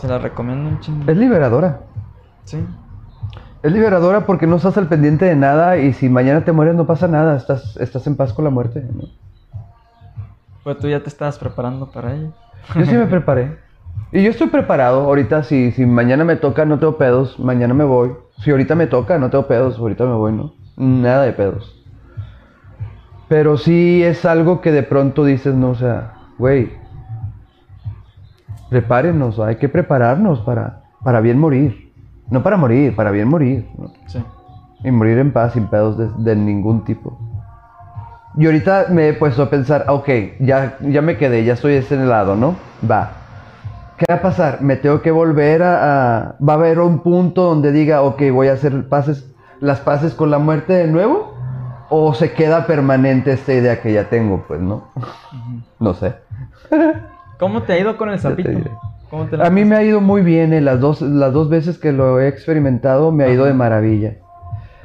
[0.00, 1.10] Se la recomiendo un chingo.
[1.10, 1.80] Es liberadora.
[2.44, 2.58] Sí.
[3.62, 6.86] Es liberadora porque no estás al pendiente de nada y si mañana te mueres no
[6.86, 7.36] pasa nada.
[7.36, 8.84] Estás, estás en paz con la muerte.
[8.92, 9.08] ¿no?
[10.64, 12.32] Pues tú ya te estabas preparando para ello.
[12.74, 13.58] Yo sí me preparé.
[14.10, 15.02] Y yo estoy preparado.
[15.02, 17.38] Ahorita, si, si mañana me toca, no tengo pedos.
[17.38, 18.12] Mañana me voy.
[18.38, 19.78] Si ahorita me toca, no tengo pedos.
[19.78, 20.54] Ahorita me voy, ¿no?
[20.76, 21.81] Nada de pedos.
[23.32, 26.70] Pero sí es algo que de pronto dices, no, o sea, güey,
[28.68, 31.94] prepárenos, hay que prepararnos para, para bien morir.
[32.30, 33.66] No para morir, para bien morir.
[33.78, 33.90] ¿no?
[34.06, 34.22] Sí.
[34.84, 37.18] Y morir en paz, sin pedos de, de ningún tipo.
[38.36, 40.10] Y ahorita me he puesto a pensar, ok,
[40.40, 42.54] ya, ya me quedé, ya estoy de ese lado, ¿no?
[42.86, 43.12] Va.
[43.96, 44.60] ¿Qué va a pasar?
[44.60, 48.48] Me tengo que volver a, a- Va a haber un punto donde diga, ok, voy
[48.48, 49.26] a hacer pases,
[49.58, 51.31] las paces con la muerte de nuevo.
[51.94, 54.44] ¿O se queda permanente esta idea que ya tengo?
[54.48, 54.84] Pues no.
[55.78, 56.14] No sé.
[57.38, 58.48] ¿Cómo te ha ido con el sapito?
[59.10, 61.76] ¿Cómo te A mí me ha ido muy bien, eh, las, dos, las dos veces
[61.76, 64.14] que lo he experimentado me ha ido de maravilla.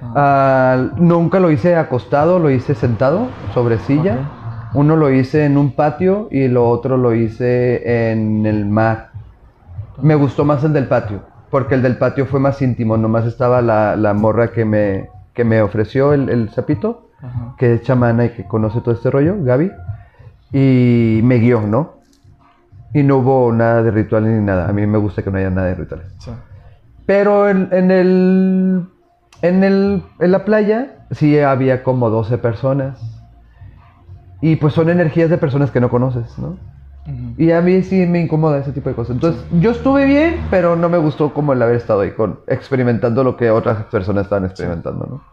[0.02, 4.18] Ah, nunca lo hice acostado, lo hice sentado sobre silla.
[4.74, 9.12] Uno lo hice en un patio y lo otro lo hice en el mar.
[10.02, 12.98] Me gustó más el del patio, porque el del patio fue más íntimo.
[12.98, 17.54] Nomás estaba la, la morra que me, que me ofreció el, el sapito, Ajá.
[17.60, 19.72] que es chamana y que conoce todo este rollo, Gaby.
[20.52, 21.98] Y me guió, ¿no?
[22.92, 24.68] Y no hubo nada de ritual ni nada.
[24.68, 26.08] A mí me gusta que no haya nada de rituales.
[26.18, 26.32] Sí.
[27.06, 28.88] Pero en, en el,
[29.44, 33.00] en el en la playa sí había como 12 personas.
[34.42, 36.58] Y pues son energías de personas que no conoces, ¿no?
[37.08, 37.34] Ujú.
[37.42, 39.16] Y a mí sí me incomoda ese tipo de cosas.
[39.16, 43.24] Entonces, yo estuve bien, pero no me gustó como el haber estado ahí con experimentando
[43.24, 45.24] lo que otras personas estaban experimentando, ¿no?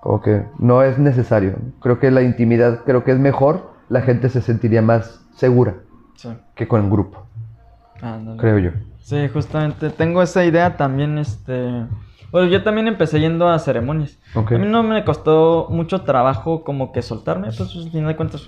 [0.00, 1.56] Como que no es necesario.
[1.80, 5.74] Creo que la intimidad, creo que es mejor, la gente se sentiría más segura
[6.14, 6.30] Sí.
[6.54, 7.26] que con el grupo,
[8.00, 8.38] Ándale.
[8.38, 8.70] creo yo.
[9.00, 11.84] Sí, justamente tengo esa idea también, este...
[12.30, 14.16] Bueno, yo también empecé yendo a ceremonias.
[14.34, 14.52] Ok.
[14.52, 18.46] A mí no me costó mucho trabajo como que soltarme, pues al final de cuentas,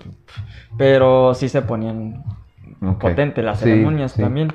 [0.78, 2.23] pero sí se ponían
[2.82, 2.98] Ok.
[3.00, 4.22] potentes las Sí, ceremonias sí.
[4.22, 4.52] también.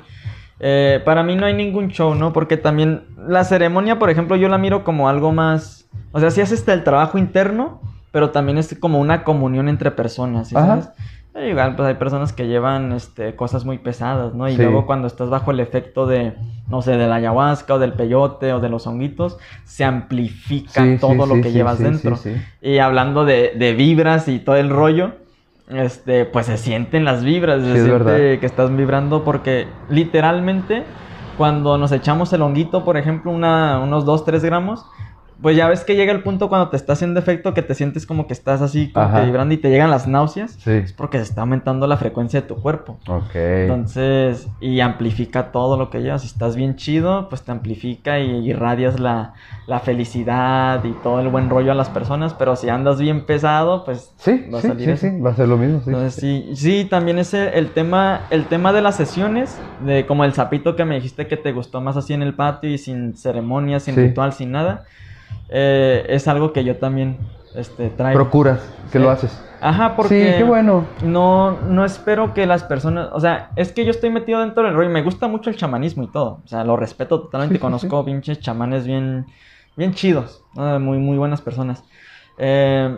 [0.60, 2.32] Eh, para mí no hay ningún show, ¿no?
[2.32, 5.88] Porque también la ceremonia, por ejemplo, yo la miro como algo más...
[6.12, 7.80] O sea, sí es este el trabajo interno,
[8.10, 10.66] pero también es como una comunión entre personas, ¿sí Ajá.
[10.66, 10.88] sabes?
[11.32, 14.48] Pero igual, pues hay personas que llevan este, cosas muy pesadas, ¿no?
[14.48, 14.62] Y Sí.
[14.62, 16.34] luego cuando estás bajo el efecto de,
[16.68, 20.96] no sé, de la ayahuasca o del peyote o de los honguitos, se amplifica Sí,
[21.00, 22.18] todo lo que llevas dentro.
[22.60, 25.12] Y hablando de, de vibras y todo el rollo,
[25.70, 30.84] este, pues se sienten las vibras, se Sí, es siente que estás vibrando porque literalmente
[31.36, 34.84] cuando nos echamos el honguito, por ejemplo, una, unos 2, 3 gramos,
[35.40, 38.06] pues ya ves que llega el punto cuando te está haciendo efecto que te sientes
[38.06, 39.20] como que estás así como Ajá.
[39.20, 40.52] que vibrando y te llegan las náuseas.
[40.58, 40.70] Sí.
[40.72, 42.98] Es porque se está aumentando la frecuencia de tu cuerpo.
[43.06, 43.34] Ok.
[43.34, 46.22] Entonces, y amplifica todo lo que llevas.
[46.22, 49.34] Si estás bien chido, pues te amplifica y irradias la,
[49.66, 52.34] la felicidad y todo el buen rollo a las personas.
[52.34, 55.34] Pero si andas bien pesado, pues Sí, va a sí, salir sí, sí, va a
[55.34, 55.90] ser lo mismo, sí.
[55.90, 60.32] Entonces, sí, sí, también ese, el tema, el tema de las sesiones, de como el
[60.32, 63.78] sapito que me dijiste que te gustó más así en el patio y sin ceremonia,
[63.80, 64.00] sin Sí.
[64.02, 64.84] ritual, sin nada,
[65.48, 67.18] eh, es algo que yo también
[67.54, 68.18] este, traigo.
[68.22, 68.60] Procuras
[68.90, 69.04] que Sí.
[69.04, 69.44] lo haces.
[69.60, 70.86] Ajá, porque Sí, qué bueno.
[71.02, 74.74] no, no espero que las personas, o sea, es que yo estoy metido dentro del
[74.74, 77.60] rollo y me gusta mucho el chamanismo y todo, o sea, lo respeto totalmente, Sí,
[77.60, 79.26] conozco pinches chamanes bien,
[79.76, 80.78] bien chidos, ¿no?
[80.78, 81.84] muy, muy buenas personas,
[82.36, 82.96] Eh,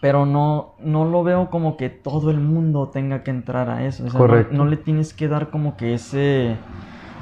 [0.00, 4.04] pero no, no lo veo como que todo el mundo tenga que entrar a eso,
[4.04, 4.54] o sea, no- Correcto.
[4.54, 6.58] No, le tienes que dar como que ese,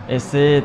[0.09, 0.65] ese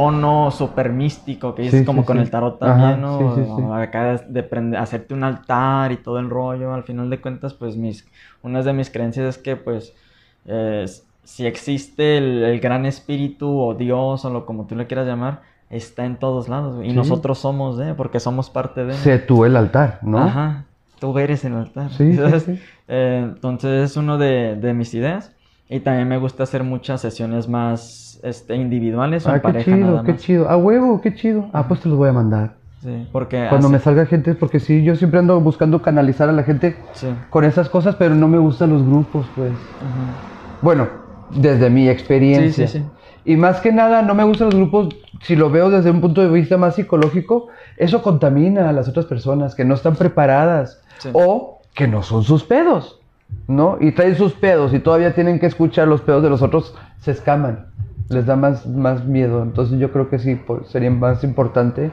[0.00, 2.22] tono súper místico que dices Sí, como sí, con sí.
[2.24, 3.18] el tarot Ajá, también, ¿no?
[3.34, 3.62] sí, sí, sí.
[3.62, 7.54] O acá de prende- hacerte un altar y todo el rollo, al final de cuentas,
[7.54, 8.06] pues mis,
[8.42, 9.94] una de mis creencias es que pues
[10.46, 10.84] eh,
[11.24, 15.42] si existe el, el gran espíritu o Dios o lo como tú le quieras llamar,
[15.70, 18.94] está en todos lados y nosotros somos de, porque somos parte de.
[18.94, 20.18] Sé tú el altar, ¿no?
[20.18, 20.64] Ajá,
[20.98, 21.90] tú eres el altar.
[21.98, 22.16] Sí.
[22.90, 25.32] Eh, entonces es uno de, de mis ideas
[25.68, 29.64] y también me gusta hacer muchas sesiones más este, individuales o Ah, en qué pareja
[29.64, 30.20] chido, nada qué más.
[30.20, 30.48] chido.
[30.48, 31.46] A huevo, qué chido.
[31.52, 32.54] Ah, pues te los voy a mandar.
[32.82, 36.32] Sí, porque Cuando hace- me salga gente, porque sí, yo siempre ando buscando canalizar a
[36.32, 39.50] la gente sí, con esas cosas, pero no me gustan los grupos, pues.
[39.50, 40.58] ajá.
[40.62, 40.86] Bueno,
[41.34, 42.66] desde mi experiencia.
[42.68, 42.84] Sí, sí, sí.
[43.24, 44.88] Y más que nada, no me gustan los grupos,
[45.22, 49.06] si lo veo desde un punto de vista más psicológico, eso contamina a las otras
[49.06, 51.10] personas que no están preparadas Sí.
[51.12, 53.00] o que no son sus pedos,
[53.48, 53.76] ¿no?
[53.80, 57.10] Y traen sus pedos y todavía tienen que escuchar los pedos de los otros, se
[57.10, 57.66] escaman,
[58.08, 59.42] les da más, más miedo.
[59.42, 61.90] Entonces yo creo que sí, pues, sería más importante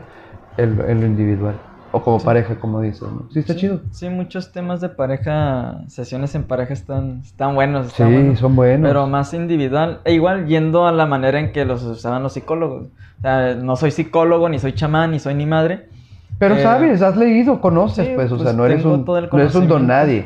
[0.58, 1.56] el, el lo individual,
[1.92, 3.28] o como pareja, como dices, ¿no?
[3.32, 3.82] Sí, está Sí, chido.
[3.92, 7.88] Sí, muchos temas de pareja, sesiones en pareja están, están buenos.
[7.88, 8.40] Están Sí, buenos.
[8.40, 8.88] son buenos.
[8.90, 12.88] Pero más individual, e igual yendo a la manera en que los usaban los psicólogos.
[13.20, 15.90] O sea, no soy psicólogo, ni soy chamán, ni soy ni madre.
[16.38, 19.18] Pero Eh, sabes, has leído, conoces, sí, pues, o pues, sea, no eres, un, no
[19.40, 20.26] eres un don nadie.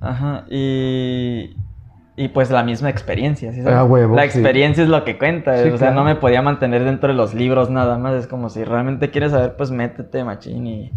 [0.00, 1.56] Ajá, y,
[2.18, 3.78] y pues la misma experiencia, ¿sí sabes?
[3.78, 4.28] Ah, huevo, La sí.
[4.38, 5.94] experiencia es lo que cuenta, Sí, o sea, claro.
[5.94, 9.30] no me podía mantener dentro de los libros nada más, es como si realmente quieres
[9.30, 10.92] saber, pues métete, machín, y,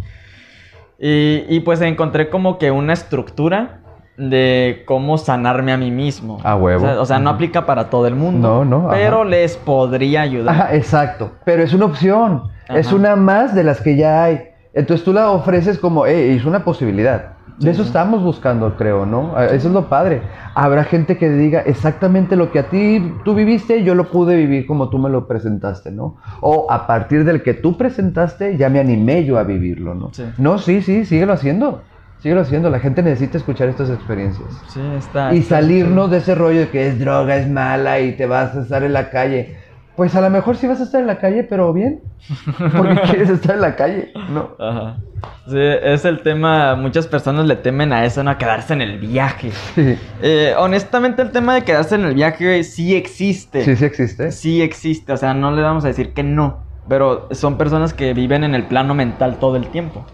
[0.98, 3.78] y, y, pues encontré como que una estructura
[4.16, 6.38] de cómo sanarme a mí mismo.
[6.44, 6.84] Ah, huevo.
[6.84, 8.96] O sea, o sea, no aplica para todo el mundo, No, no, ajá.
[8.98, 10.54] pero les podría ayudar.
[10.54, 11.32] Ajá, exacto.
[11.44, 12.44] Pero es una opción.
[12.68, 14.40] Es una más de las que ya hay.
[14.74, 17.31] Entonces tú la ofreces como, hey, es una posibilidad.
[17.58, 19.34] De eso estamos buscando, creo, ¿no?
[19.36, 20.22] Ah, Eso es lo padre.
[20.54, 24.66] Habrá gente que diga exactamente lo que a ti tú viviste, yo lo pude vivir
[24.66, 26.16] como tú me lo presentaste, ¿no?
[26.40, 30.10] O a partir del que tú presentaste, ya me animé yo a vivirlo, ¿no?
[30.12, 30.24] Sí.
[30.38, 31.82] No, sí, sí, síguelo haciendo.
[32.18, 32.70] Síguelo haciendo.
[32.70, 34.48] La gente necesita escuchar estas experiencias.
[34.68, 35.34] Sí, está.
[35.34, 38.56] Y está salirnos de ese rollo de que es droga, es mala y te vas
[38.56, 39.56] a estar en la calle.
[39.96, 42.00] Pues a lo mejor sí vas a estar en la calle, pero bien.
[42.74, 44.50] Porque quieres estar en la calle, ¿no?
[44.58, 44.96] Ajá.
[45.46, 48.30] Sí, es el tema, muchas personas le temen a eso, ¿no?
[48.30, 49.50] A quedarse en el viaje.
[49.74, 53.62] Sí, Eh, honestamente, el tema de quedarse en el viaje sí existe.
[53.64, 54.32] sí, sí existe.
[54.32, 56.64] Sí existe, o sea, no le vamos a decir que no.
[56.88, 60.04] Pero son personas que viven en el plano mental todo el tiempo.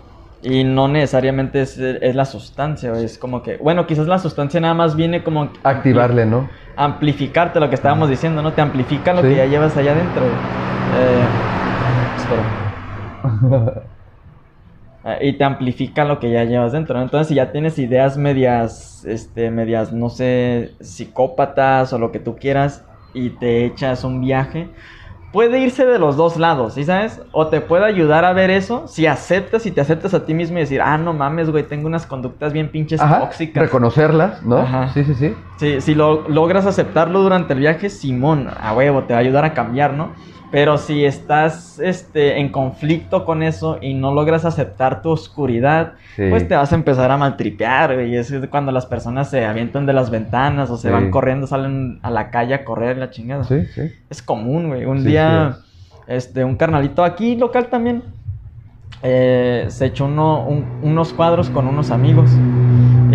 [0.42, 4.60] Y no necesariamente es, es la sustancia, güey, es como que, bueno, quizás la sustancia
[4.60, 6.48] nada más viene como Activarle, ¿no?
[6.76, 8.52] amplificarte lo que estábamos diciendo, ¿no?
[8.52, 9.28] Te amplifica lo Sí.
[9.30, 10.24] que ya llevas allá adentro.
[10.94, 11.24] Eh,
[12.16, 12.42] espera.
[15.04, 16.96] Eh, y te amplifica lo que ya llevas dentro.
[16.96, 17.02] ¿no?
[17.02, 22.36] Entonces, si ya tienes ideas medias, este, medias, no sé, psicópatas o lo que tú
[22.36, 24.74] quieras, y te echas un viaje,
[25.32, 27.20] puede irse de los dos lados, ¿sí sabes?
[27.32, 30.56] O te puede ayudar a ver eso, si aceptas y te aceptas a ti mismo
[30.58, 33.62] y decir, ah, no mames, güey, tengo unas conductas bien pinches Ajá, tóxicas.
[33.62, 34.58] reconocerlas, ¿no?
[34.58, 34.88] Ajá.
[34.94, 35.34] Sí, sí, sí.
[35.58, 39.44] Si, si lo, logras aceptarlo durante el viaje, Simón, a huevo, te va a ayudar
[39.44, 40.12] a cambiar, ¿no?
[40.50, 46.24] Pero si estás este, en conflicto con eso y no logras aceptar tu oscuridad, Sí.
[46.30, 48.12] pues te vas a empezar a maltripear, güey.
[48.12, 50.92] Y es cuando las personas se avientan de las ventanas o se Sí.
[50.94, 53.44] van corriendo, salen a la calle a correr la chingada.
[53.44, 53.92] Sí, sí.
[54.08, 54.86] Es común, güey.
[54.86, 55.58] Un Sí, día,
[56.06, 58.02] este, un carnalito aquí local también,
[59.02, 62.30] eh, se echó uno- un- unos cuadros con unos amigos.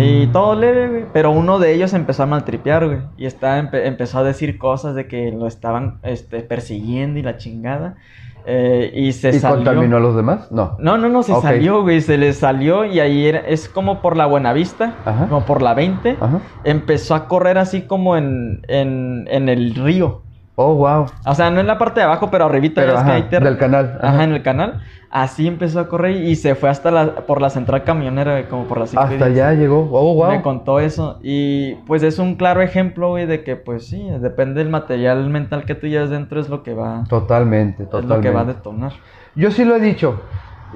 [0.04, 1.04] Y todo leve, güey.
[1.12, 2.98] Pero uno de ellos empezó a maltripear, güey.
[3.16, 7.36] Y está, empe- empezó a decir cosas de que lo estaban este, persiguiendo y la
[7.36, 7.96] chingada.
[8.46, 9.56] Eh, y se ¿Y salió.
[9.64, 10.52] contaminó a los demás?
[10.52, 10.76] No.
[10.78, 12.00] No, no, no, se salió, güey.
[12.02, 15.28] Se le salió y ahí era- es como por la Buenavista, Ajá.
[15.28, 16.18] como por la 20.
[16.20, 16.40] Ajá.
[16.64, 20.20] Empezó a correr así como en, en, en el río.
[20.56, 21.06] Oh, wow.
[21.26, 23.98] O sea, no en la parte de abajo, pero arribita Pero, ajá, del canal.
[24.00, 24.22] Ajá.
[24.24, 24.82] en el canal.
[25.10, 28.78] Así empezó a correr y se fue hasta la, por la central camionera, como por
[28.78, 29.42] la cinco y Hasta diez.
[29.44, 29.88] allá llegó.
[29.92, 30.30] Oh, wow.
[30.30, 31.18] Me contó eso.
[31.22, 35.64] Y pues es un claro ejemplo, güey, de que pues sí, depende del material mental
[35.64, 38.30] que tú llevas dentro, es lo que va, Totalmente, es lo que totalmente.
[38.30, 38.92] va a detonar.
[39.36, 40.20] Yo sí lo he dicho.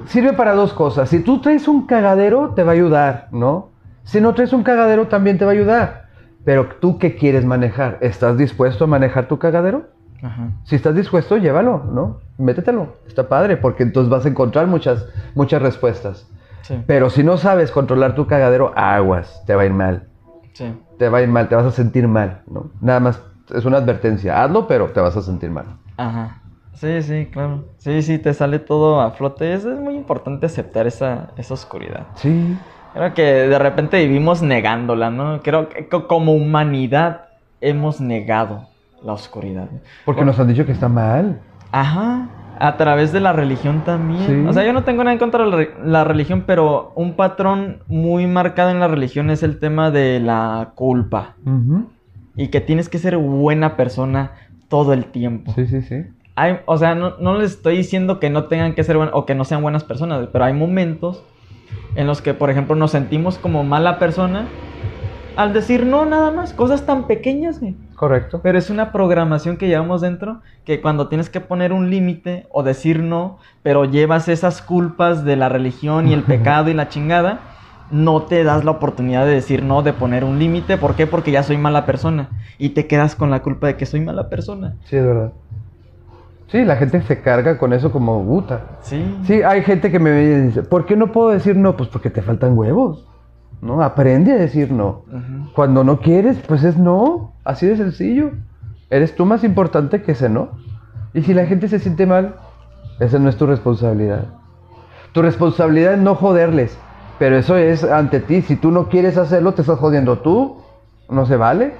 [0.05, 1.09] Sirve para dos cosas.
[1.09, 3.69] Si tú traes un cagadero, te va a ayudar, ¿no?
[4.03, 6.08] Si no traes un cagadero, también te va a ayudar.
[6.45, 7.97] Pero tú, ¿qué quieres manejar?
[8.01, 9.87] ¿Estás dispuesto a manejar tu cagadero?
[10.21, 10.49] Ajá.
[10.63, 12.19] Si estás dispuesto, llévalo, ¿no?
[12.37, 12.95] Métetelo.
[13.07, 15.05] Está padre, porque entonces vas a encontrar muchas,
[15.35, 16.27] muchas respuestas.
[16.61, 20.07] Sí, Pero si no sabes controlar tu cagadero, aguas, te va a ir mal.
[20.53, 20.73] sí.
[20.97, 22.71] Te va a ir mal, te vas a sentir mal, ¿no?
[22.81, 23.21] Nada más
[23.55, 24.43] es una advertencia.
[24.43, 25.65] Hazlo, pero te vas a sentir mal.
[25.95, 26.41] Ajá.
[26.73, 27.63] Sí, sí, claro.
[27.77, 29.53] Sí, sí, te sale todo a flote.
[29.53, 32.07] Es, es muy importante aceptar esa, esa oscuridad.
[32.15, 32.57] Sí.
[32.93, 35.41] Creo que de repente vivimos negándola, ¿no?
[35.41, 37.25] Creo que co- como humanidad
[37.61, 38.67] hemos negado
[39.03, 39.67] la oscuridad.
[40.05, 41.39] Porque nos han dicho que está mal.
[41.71, 42.27] Ajá,
[42.59, 44.25] a través de la religión también.
[44.25, 44.45] Sí.
[44.47, 47.13] O sea, yo no tengo nada en contra de la, re- la religión, pero un
[47.13, 51.35] patrón muy marcado en la religión es el tema de la culpa.
[51.45, 51.89] Ujú.
[52.35, 54.31] Y que tienes que ser buena persona
[54.67, 55.51] todo el tiempo.
[55.53, 56.03] Sí, sí, sí.
[56.35, 59.35] Hay, o sea, no, no les estoy diciendo que no tengan que ser o que
[59.35, 61.23] no sean buenas personas, pero hay momentos
[61.95, 64.47] en los que, por ejemplo, nos sentimos como mala persona
[65.39, 67.73] al decir no nada más, cosas tan pequeñas, güey.
[67.95, 68.41] Correcto.
[68.43, 72.61] Pero es una programación que llevamos dentro que cuando tienes que poner un límite o
[72.61, 77.39] decir no, pero llevas esas culpas de la religión y el pecado y la chingada,
[77.89, 80.77] no te das la oportunidad de decir no, de poner un límite.
[80.77, 81.07] ¿Por qué?
[81.07, 82.29] Porque ya soy mala persona.
[82.57, 84.75] Y te quedas con la culpa de que soy mala persona.
[84.83, 85.31] Sí, es verdad.
[86.51, 88.61] Sí, la gente se carga con eso como puta.
[88.81, 89.19] Sí.
[89.23, 91.77] Sí, hay gente que me dice, ¿por qué no puedo decir no?
[91.77, 93.05] Pues porque te faltan huevos.
[93.61, 93.83] ¿No?
[93.83, 95.03] Aprende a decir no.
[95.53, 97.33] Cuando no quieres, pues es no.
[97.43, 98.31] Así de sencillo.
[98.89, 100.49] Eres tú más importante que ese no.
[101.13, 102.35] Y si la gente se siente mal,
[102.99, 104.25] esa no es tu responsabilidad.
[105.11, 106.77] Tu responsabilidad es no joderles.
[107.19, 108.41] Pero eso es ante ti.
[108.41, 110.61] Si tú no quieres hacerlo, te estás jodiendo tú.
[111.09, 111.73] No se vale.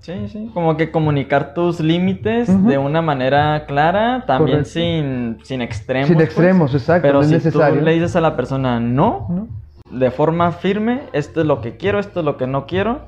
[0.00, 0.50] Sí, sí.
[0.54, 4.70] Como que comunicar tus límites de una manera clara, también Correcto.
[4.78, 6.08] sin, sin extremos.
[6.08, 6.28] Sin pues.
[6.28, 7.02] extremos, exacto.
[7.02, 7.78] Pero no es si necesario.
[7.80, 9.48] tú le dices a la persona no, ¿No?
[9.90, 13.06] de forma firme, esto es lo que quiero, esto es lo que no quiero,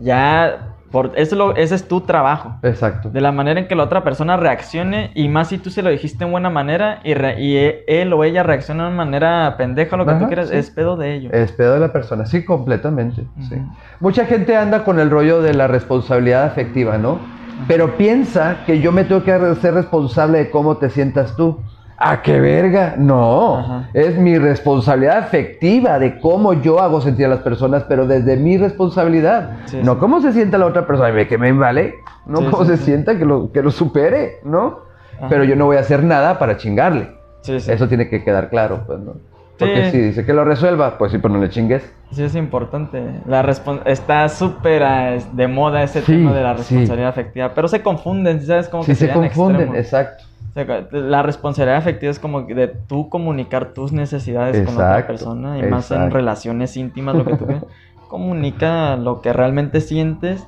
[0.00, 2.56] ya, por, eso lo, ese es tu trabajo.
[2.62, 3.10] Exacto.
[3.10, 5.90] De la manera en que la otra persona reaccione, y más si tú se lo
[5.90, 9.56] dijiste en buena manera y, re- y e- él o ella reacciona de una manera
[9.56, 10.56] pendeja, lo que Ajá, tú quieras, sí.
[10.56, 11.32] es pedo de ellos.
[11.32, 13.24] Es pedo de la persona, sí, completamente.
[13.48, 13.56] sí.
[14.00, 17.18] Mucha gente anda con el rollo de la responsabilidad afectiva, ¿no?
[17.66, 21.58] Pero piensa que yo me tengo que ser responsable de cómo te sientas tú.
[22.00, 22.94] ¿A qué verga?
[22.96, 23.88] No, Ajá.
[23.92, 28.56] es mi responsabilidad afectiva de cómo yo hago sentir a las personas, pero desde mi
[28.56, 29.50] responsabilidad.
[29.64, 29.98] Sí, no sí.
[29.98, 31.96] cómo se sienta la otra persona, que me vale,
[32.26, 34.80] no Sí, cómo se sienta, que lo, que lo supere, ¿no?
[35.18, 35.26] Ajá.
[35.28, 37.10] Pero yo no voy a hacer nada para chingarle.
[37.44, 39.14] Eso tiene que quedar claro, pues, ¿no?
[39.58, 41.82] Porque si dice que lo resuelva, pues sí, pero no le chingues.
[42.12, 43.02] Sí, es importante.
[43.26, 47.82] La respon- está súper ah, de moda ese tema de la responsabilidad afectiva, pero se
[47.82, 48.68] confunden, ¿sabes?
[48.68, 49.76] Como que se confunden, extremos.
[49.78, 50.24] exacto.
[50.50, 55.06] O sea, la responsabilidad afectiva es como de tú comunicar tus necesidades con otra Exacto,
[55.08, 56.16] persona y más en exacto.
[56.16, 57.64] relaciones íntimas, lo que tú quieras.
[58.08, 60.46] Comunica lo que realmente sientes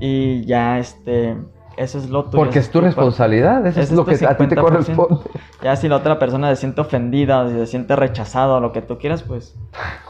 [0.00, 1.36] y ya, este,
[1.76, 2.42] eso es lo tuyo.
[2.42, 4.60] Porque es tu pa- responsabilidad, eso es ese lo que a ti te 50%.
[4.60, 5.16] corresponde.
[5.62, 8.72] Ya si la otra persona se siente ofendida o si se siente rechazada o lo
[8.72, 9.54] que tú quieras, pues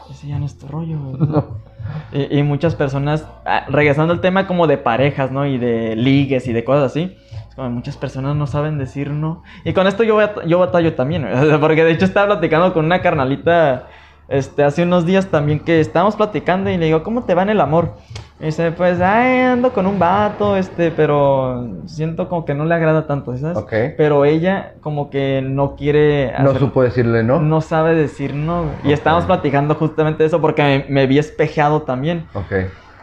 [0.09, 0.97] ese ya no es tu rollo.
[1.19, 1.73] No.
[2.13, 5.45] Y, y muchas personas, ah, regresando al tema como de parejas, ¿no?
[5.45, 7.17] Y de ligues y de cosas así.
[7.55, 9.43] Como muchas personas no saben decir no.
[9.63, 11.27] Y con esto yo, bat- yo batallo también,
[11.61, 13.87] porque de hecho estaba platicando con una carnalita
[14.27, 17.49] este, hace unos días también que estábamos platicando y le digo, ¿cómo te va en
[17.49, 17.95] el amor?
[18.39, 22.73] Y dice, pues, ay, ando con un vato, este, pero siento como que no le
[22.75, 23.57] agrada tanto, ¿sabes?
[23.57, 23.71] Ok.
[23.97, 26.33] Pero ella como que no quiere...
[26.39, 27.39] No supo decirle no.
[27.39, 28.65] no sabe decir no.
[28.83, 32.27] Y estábamos platicando justamente eso porque me, me vi espejeado también.
[32.33, 32.51] Ok.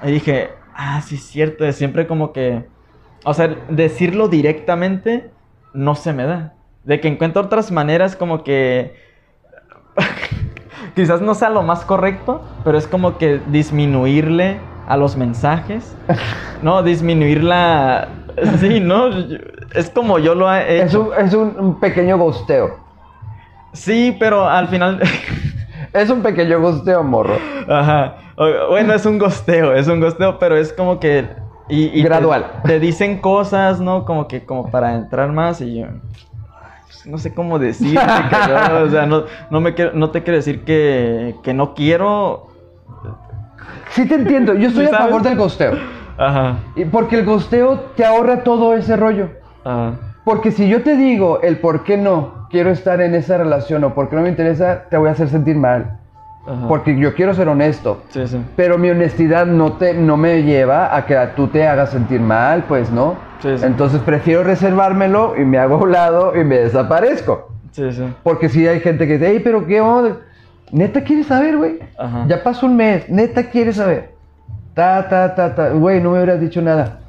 [0.02, 2.64] Y dije, ah, sí es cierto, es siempre como que,
[3.24, 5.30] o sea, decirlo directamente
[5.74, 6.54] no se me da.
[6.84, 8.96] De que encuentro otras maneras como que,
[10.94, 15.96] quizás no sea lo más correcto, pero es como que disminuirle a los mensajes,
[16.62, 16.82] ¿no?
[16.82, 18.08] Disminuir la...
[18.58, 19.08] Sí, ¿no?
[19.74, 22.78] Es como yo lo he Es, un, es un, pequeño gosteo.
[23.72, 25.00] Sí, pero al final...
[25.92, 27.36] Es un pequeño gosteo, morro.
[27.68, 28.14] Ajá.
[28.68, 31.28] Bueno, es un gosteo, es un gosteo, pero es como que...
[31.70, 32.46] Y, Gradual.
[32.64, 34.04] Te, dicen cosas, ¿no?
[34.04, 35.86] Como que como para entrar más y yo...
[36.86, 37.98] pues, No sé cómo decir.
[38.84, 42.48] o sea, no, no, me quiero, no te quiero decir que, que no quiero...
[43.90, 45.06] Sí te entiendo, yo estoy ¿Sí a sabes?
[45.06, 45.72] favor del gosteo.
[46.16, 46.58] Ajá.
[46.76, 49.30] Y porque el gosteo te ahorra todo ese rollo.
[49.64, 49.94] Ajá.
[50.24, 53.94] Porque si yo te digo el por qué no quiero estar en esa relación o
[53.94, 55.99] por qué no me interesa, te voy a hacer sentir mal.
[56.46, 56.68] Ajá.
[56.68, 58.02] Porque yo quiero ser honesto.
[58.10, 58.40] Sí, sí.
[58.56, 62.64] Pero mi honestidad no, te, no me lleva a que tú te hagas sentir mal,
[62.68, 63.14] pues no.
[63.40, 63.64] Sí, sí.
[63.66, 67.48] Entonces prefiero reservármelo y me hago a un lado y me desaparezco.
[67.72, 68.04] Sí, sí.
[68.22, 70.16] Porque si hay gente que dice, hey, pero qué onda.
[70.72, 71.78] Neta quieres saber, güey.
[72.28, 74.12] Ya pasó un mes, neta quieres saber.
[74.74, 75.70] Ta, ta, ta, ta.
[75.70, 77.00] Güey, no me hubieras dicho nada.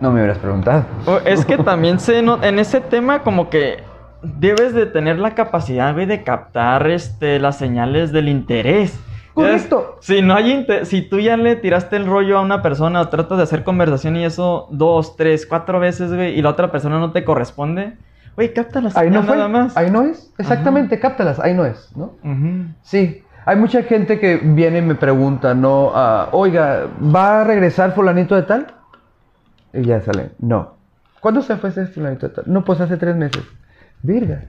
[0.00, 0.84] No me hubieras preguntado.
[1.24, 3.78] Es que también se no- en ese tema como que
[4.22, 8.98] debes de tener la capacidad, güey, de captar este las señales del interés.
[9.34, 9.98] Correcto.
[10.00, 13.38] Si no hay si tú ya le tiraste el rollo a una persona o tratas
[13.38, 17.12] de hacer conversación y eso dos, tres, cuatro veces, güey, y la otra persona no
[17.12, 17.96] te corresponde,
[18.34, 19.36] güey, capta la Ahí no fue.
[19.36, 19.76] nada más.
[19.76, 20.32] Ahí no es.
[20.38, 21.38] Exactamente, cáptalas.
[21.38, 22.14] Ahí no es, ¿no?
[22.82, 23.22] Sí.
[23.46, 25.92] Hay mucha gente que viene y me pregunta, ¿no?
[25.94, 28.66] Ah, Oiga, ¿va a regresar fulanito de tal?
[29.72, 30.74] Y ya sale, no.
[31.20, 32.44] ¿Cuándo se fue ese fulanito de tal?
[32.46, 33.42] No, pues hace tres meses.
[34.02, 34.42] Virga,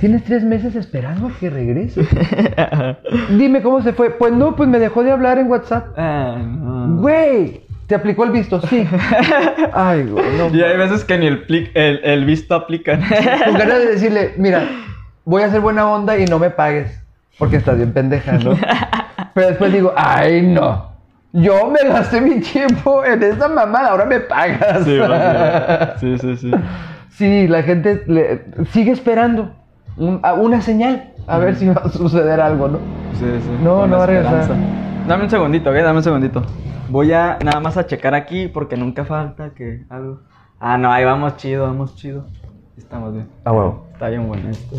[0.00, 2.02] tienes tres meses esperando a que regrese.
[3.30, 4.10] Dime cómo se fue.
[4.10, 5.88] Pues no, pues me dejó de hablar en WhatsApp.
[5.96, 7.00] Ah, no.
[7.00, 8.60] Güey, ¿te aplicó el visto?
[8.62, 8.86] Sí.
[9.72, 10.48] Ay, güey, no.
[10.56, 12.98] Y hay veces que ni el, pli- el, el visto aplica.
[13.44, 14.64] Con ganas de decirle, mira,
[15.24, 17.00] voy a hacer buena onda y no me pagues.
[17.38, 18.56] Porque estás bien pendeja, ¿no?
[19.34, 20.92] Pero después digo, ay, no.
[21.32, 24.84] Yo me gasté mi tiempo en esa mamada, ahora me pagas.
[24.84, 24.98] sí,
[25.98, 26.50] sí, sí, sí,
[27.16, 27.48] sí.
[27.48, 29.54] La gente le- sigue esperando.
[29.96, 32.78] un- a- una señal, a ver si va a suceder algo, ¿no?
[33.12, 33.50] Sí, sí.
[33.62, 34.48] No, con no va a regresar.
[35.06, 35.76] Dame un segundito, ¿ok?
[35.76, 36.42] Dame un segundito.
[36.88, 40.22] Voy a nada más a checar aquí porque nunca falta que algo.
[40.58, 42.26] Ah, no, ahí vamos chido, vamos chido.
[42.76, 43.28] Estamos bien.
[43.44, 43.86] A huevo.
[43.92, 44.76] Está bien bueno esto.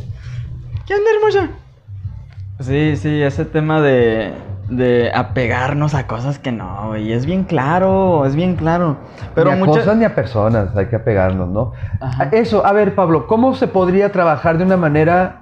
[0.86, 1.49] ¿Qué onda, hermosa?
[2.60, 4.34] Sí, sí, ese tema de,
[4.70, 7.12] de apegarnos a cosas que no, güey.
[7.14, 8.98] Es bien claro, es bien claro.
[9.34, 9.84] Pero ni a muchas.
[9.84, 11.74] cosas ni a personas, hay que apegarnos, ¿no?
[12.02, 12.30] Ajá.
[12.32, 15.42] Eso, a ver, Pablo, ¿cómo se podría trabajar de una manera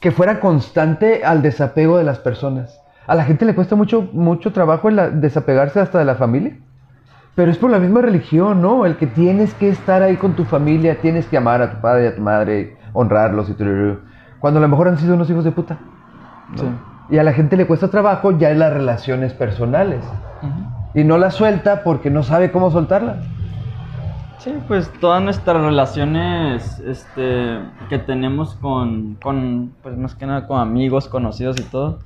[0.00, 2.78] que fuera constante al desapego de las personas?
[3.06, 6.56] A la gente le cuesta mucho, mucho trabajo el la- desapegarse hasta de la familia.
[7.34, 8.84] Pero es por la misma religión, ¿no?
[8.84, 12.04] El que tienes que estar ahí con tu familia, tienes que amar a tu padre
[12.04, 14.00] y a tu madre, honrarlos y tururú,
[14.38, 15.78] Cuando a lo mejor han sido unos hijos de puta.
[16.52, 16.58] ¿No?
[16.58, 16.66] Sí.
[17.10, 20.04] Y a la gente le cuesta trabajo ya en las relaciones personales.
[20.42, 20.98] Ujú.
[21.00, 23.16] Y no la suelta porque no sabe cómo soltarla.
[24.38, 27.58] Sí, pues todas nuestras relaciones este,
[27.88, 32.00] que tenemos con, con, pues más que nada con amigos, conocidos y todo,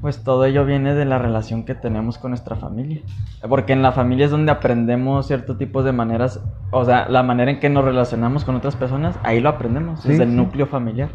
[0.00, 3.00] pues todo ello viene de la relación que tenemos con nuestra familia.
[3.48, 6.40] Porque en la familia es donde aprendemos ciertos tipos de maneras,
[6.70, 10.10] o sea, la manera en que nos relacionamos con otras personas, ahí lo aprendemos, Sí,
[10.10, 10.36] desde el sí.
[10.36, 11.08] núcleo familiar.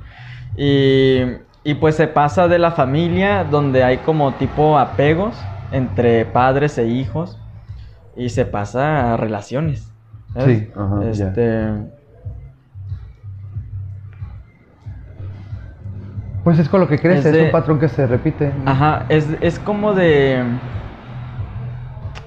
[0.58, 1.22] Y,
[1.68, 5.38] y pues se pasa de la familia, donde hay como tipo apegos
[5.74, 7.38] entre padres e hijos,
[8.16, 9.92] y se pasa a relaciones.
[10.34, 10.60] ¿sabes?
[10.60, 11.28] Sí, ajá, ya.
[11.28, 11.68] este,
[16.46, 18.54] Pues es con lo que creces, Es es, un patrón que se repite.
[18.66, 20.46] Ajá, es, es como de,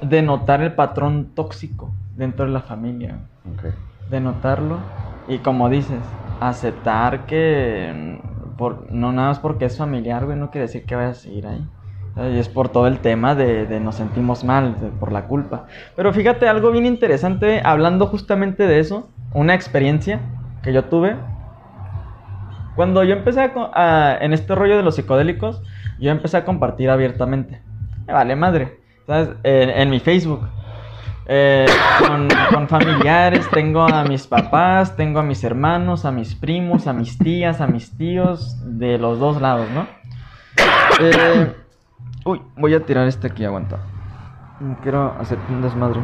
[0.02, 3.16] de notar el patrón tóxico dentro de la familia.
[3.56, 3.72] Ok.
[4.10, 4.76] De notarlo
[5.28, 6.02] y como dices,
[6.42, 8.20] aceptar que
[8.90, 11.66] no nada más porque es familiar, güey, no quiere decir que vayas a seguir ahí.
[12.32, 15.66] Y es por todo el tema de, de nos sentimos mal, por la culpa.
[15.96, 20.20] Pero fíjate, algo bien interesante, hablando justamente de eso, una experiencia
[20.62, 21.16] que yo tuve.
[22.76, 23.40] Cuando yo empecé
[23.74, 25.62] a en este rollo de los psicodélicos,
[25.98, 27.62] yo empecé a compartir abiertamente.
[28.06, 29.30] Me vale madre, ¿sabes?
[29.44, 30.40] En mi Facebook.
[31.32, 31.64] Eh,
[32.52, 37.18] con, familiares, tengo a mis papás, tengo a mis hermanos, a mis primos, a mis
[37.18, 39.86] tías, a mis tíos, de los dos lados, ¿no?
[41.00, 41.54] Eh,
[42.24, 43.78] uy, voy a tirar este aquí, aguanta.
[44.82, 46.00] Quiero hacer un desmadre.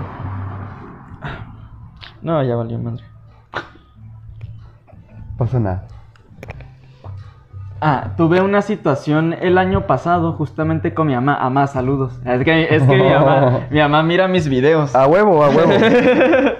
[2.22, 3.02] No, ya valió madre.
[5.36, 5.88] Pasa nada.
[7.80, 11.38] Ah, tuve una situación el año pasado justamente con mi mamá.
[11.42, 12.14] Mamá, saludos.
[12.24, 14.94] Es que, es que mi, mamá, mi mamá mira mis videos.
[14.94, 15.72] A huevo, a huevo.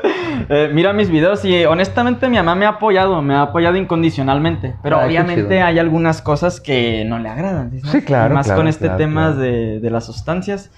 [0.49, 4.77] Eh, mira mis videos y honestamente mi mamá me ha apoyado, me ha apoyado incondicionalmente.
[4.81, 7.73] Pero qué obviamente hay algunas cosas que no le agradan.
[7.73, 7.81] ¿sí?
[7.83, 9.39] Sí, claro, más claro, con este claro, tema claro.
[9.41, 10.71] De, de las sustancias.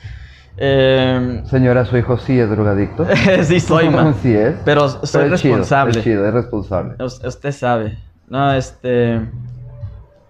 [0.57, 3.05] Eh, Señora, su hijo sí es drogadicto.
[3.43, 4.15] sí soy, man.
[4.23, 4.55] sí es.
[4.65, 5.99] Pero soy Pero es chido, responsable.
[5.99, 6.95] es chido, es responsable.
[7.05, 7.99] Us- Usted sabe.
[8.29, 9.21] No, este.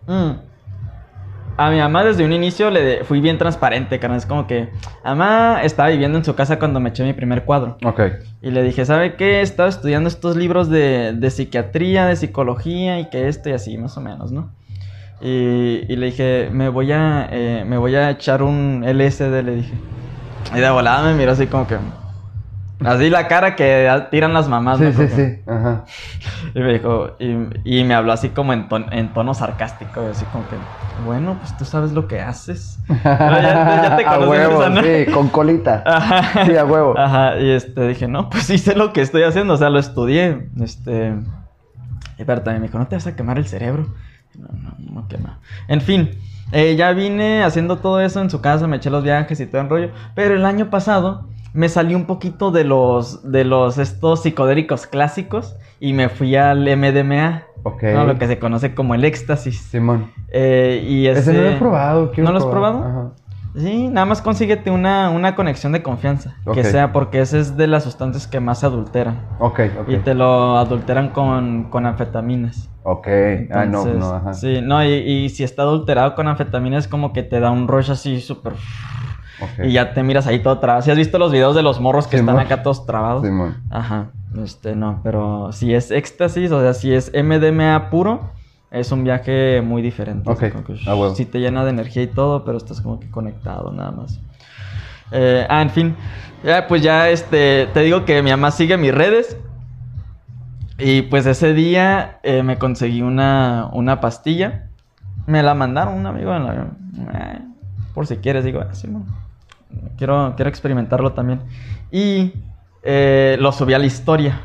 [0.09, 0.49] Mm.
[1.59, 4.19] A mi mamá desde un inicio le fui bien transparente, carnal.
[4.19, 4.69] Es como que.
[5.05, 7.77] Mamá estaba viviendo en su casa cuando me eché mi primer cuadro.
[7.85, 8.01] Ok.
[8.43, 9.41] Y le dije, ¿sabe qué?
[9.41, 13.97] Estaba estudiando estos libros de, de psiquiatría, de psicología y que esto y así, más
[13.97, 14.53] o menos, ¿no?
[15.21, 19.57] Y, y le dije, me voy a, eh, me voy a echar un LSD, le
[19.57, 19.75] dije.
[20.55, 21.77] Y de volada me miró así como que...
[22.85, 24.93] Así la cara que tiran las mamás, Sí, ¿no?
[24.93, 25.39] sí, sí.
[25.47, 25.85] Ajá.
[26.55, 30.27] y me dijo, y, y me habló así como en, ton- en tono sarcástico, así
[30.27, 30.61] como que,
[30.97, 32.79] bueno, pues tú sabes lo que haces.
[32.89, 34.83] Pero ya, ya te a conoces huevo, esa, ¿no?
[34.83, 35.83] sí, con colita.
[35.87, 36.45] Ajá.
[36.47, 36.97] Sí, a huevo.
[36.99, 39.79] Ajá, y este, dije, no, pues sí sé lo que estoy haciendo, o sea, lo
[39.79, 40.49] estudié.
[40.61, 41.15] Este,
[42.19, 43.95] y pero también me dijo, ¿no te vas a quemar el cerebro?
[44.35, 45.41] No, no, no quema.
[45.69, 46.11] En fin,
[46.53, 49.63] eh, ya vine haciendo todo eso en su casa, me eché los viajes y todo
[49.63, 49.91] el rollo.
[50.15, 55.57] Pero el año pasado me salí un poquito de los, de los, estos psicodélicos clásicos
[55.81, 57.43] y me fui al MDMA.
[57.65, 57.83] Ok.
[57.83, 58.05] ¿no?
[58.07, 59.59] Lo que se conoce como el éxtasis.
[59.61, 60.13] Simón.
[60.31, 61.33] Eh, y Ese ese...
[61.33, 62.11] no lo he probado.
[62.13, 62.79] quiero ¿No lo has probado?
[62.85, 63.11] Ajá.
[63.57, 66.37] Sí, nada más consíguete una, una conexión de confianza.
[66.53, 66.67] Que Ok.
[66.67, 69.27] sea, porque ese es de las sustancias que más se adulteran.
[69.41, 69.89] Ok, ok.
[69.89, 72.69] Y te lo adulteran con, con anfetaminas.
[72.85, 73.09] Ok.
[73.09, 73.17] ah,
[73.51, 74.35] no, Entonces, no, ajá.
[74.35, 77.91] Sí, no, y, y si está adulterado con anfetaminas como que te da un rush
[77.91, 78.53] así súper...
[79.63, 80.83] Y ya te miras ahí todo trabado.
[80.83, 83.25] Si has visto los videos de los morros que están acá todos trabados.
[83.25, 83.57] Simón.
[83.71, 84.11] Ajá,
[84.43, 88.31] este no, pero si es éxtasis, o sea, si es MDMA puro,
[88.71, 90.31] es un viaje muy diferente.
[90.31, 91.13] Ok, así como que, ah.
[91.15, 94.21] Sí te llena de energía y todo, pero estás como que conectado nada más.
[95.11, 95.97] Eh, ah, en fin,
[96.45, 99.37] ya pues ya este, te digo que mi mamá sigue mis redes.
[100.81, 104.69] Y pues ese día eh, me conseguí una, una pastilla.
[105.27, 106.55] Me la mandaron un amigo en la...
[106.55, 107.41] eh,
[107.95, 109.05] por si quieres, digo, ah, sí, man.
[109.97, 111.41] Quiero, quiero experimentarlo también.
[111.91, 112.33] Y
[112.83, 114.41] eh, lo subí a la historia.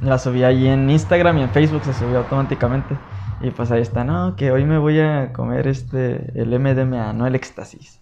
[0.00, 2.96] La subí ahí en Instagram y en Facebook, se subió automáticamente.
[3.40, 7.26] Y pues ahí está, no, que hoy me voy a comer este, el MDMA, no
[7.26, 8.00] el éxtasis.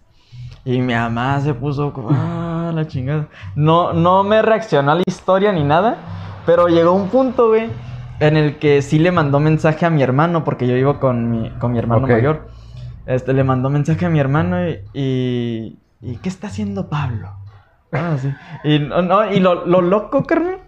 [0.65, 3.27] Y mi mamá se puso como, ah, la chingada.
[3.55, 5.97] No, no me reaccionó a la historia ni nada,
[6.45, 7.69] pero llegó un punto, güey,
[8.19, 11.49] en el que sí le mandó mensaje a mi hermano, porque yo vivo con mi,
[11.59, 12.47] con mi hermano mayor.
[13.05, 17.29] Este, le mandó mensaje a mi hermano y, y, ¿y qué está haciendo Pablo?
[17.91, 18.31] Ah, sí.
[18.63, 20.59] Y, no, no, y lo, lo loco, carnal,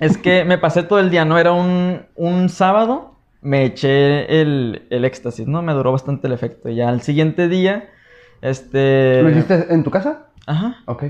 [0.00, 1.38] es que me pasé todo el día, ¿no?
[1.38, 5.62] Era un, un sábado, me eché el, el éxtasis, ¿no?
[5.62, 6.68] Me duró bastante el efecto.
[6.68, 7.88] Y ya al siguiente día,
[8.40, 9.22] este...
[9.22, 10.26] ¿Lo hiciste en tu casa?
[10.46, 11.04] Ajá, Ok.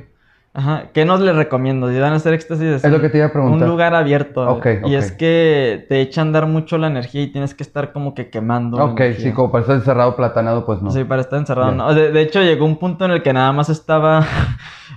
[0.54, 0.84] Ajá.
[0.92, 1.88] ¿Qué nos les recomiendo?
[1.90, 3.62] Si van a hacer éxtasis, Es lo que te iba a preguntar.
[3.62, 4.60] un lugar abierto.
[4.84, 8.14] Y es que te echa a andar mucho la energía y tienes que estar como
[8.14, 8.82] que quemando.
[8.84, 9.24] Ok, energía.
[9.30, 10.90] sí, como para estar encerrado, platanado, pues no.
[10.90, 11.72] Sí, para estar encerrado.
[11.72, 11.92] No.
[11.94, 14.24] De, de hecho, llegó un punto en el que nada más estaba.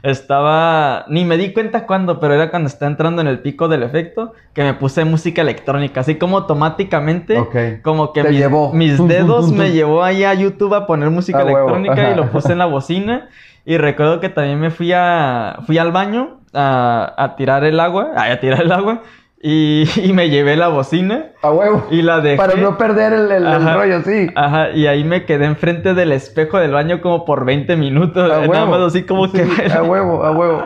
[0.03, 1.05] Estaba.
[1.07, 4.33] Ni me di cuenta cuándo, pero era cuando estaba entrando en el pico del efecto
[4.53, 6.01] que me puse música electrónica.
[6.01, 7.81] Así como automáticamente.
[7.81, 8.71] Como que Te mis, llevó.
[8.73, 12.15] mis Tum, tum, dedos tum, me llevó ahí a YouTube a poner música electrónica y
[12.15, 13.29] lo puse en la bocina.
[13.65, 15.57] Y recuerdo que también me fui a.
[15.65, 18.11] Fui al baño a, a tirar el agua.
[18.15, 19.01] ay, A tirar el agua.
[19.47, 21.25] Y, y me llevé la bocina.
[21.43, 21.85] A huevo.
[21.91, 22.37] Y la dejé.
[22.37, 23.75] Para no perder el, el- el Ajá.
[23.75, 24.27] rollo, sí.
[24.35, 28.23] Ajá, y ahí me quedé enfrente del espejo del baño como por 20 minutos.
[28.23, 28.65] A Nada huevo.
[28.67, 29.43] más así como que.
[29.71, 30.65] A huevo, a huevo.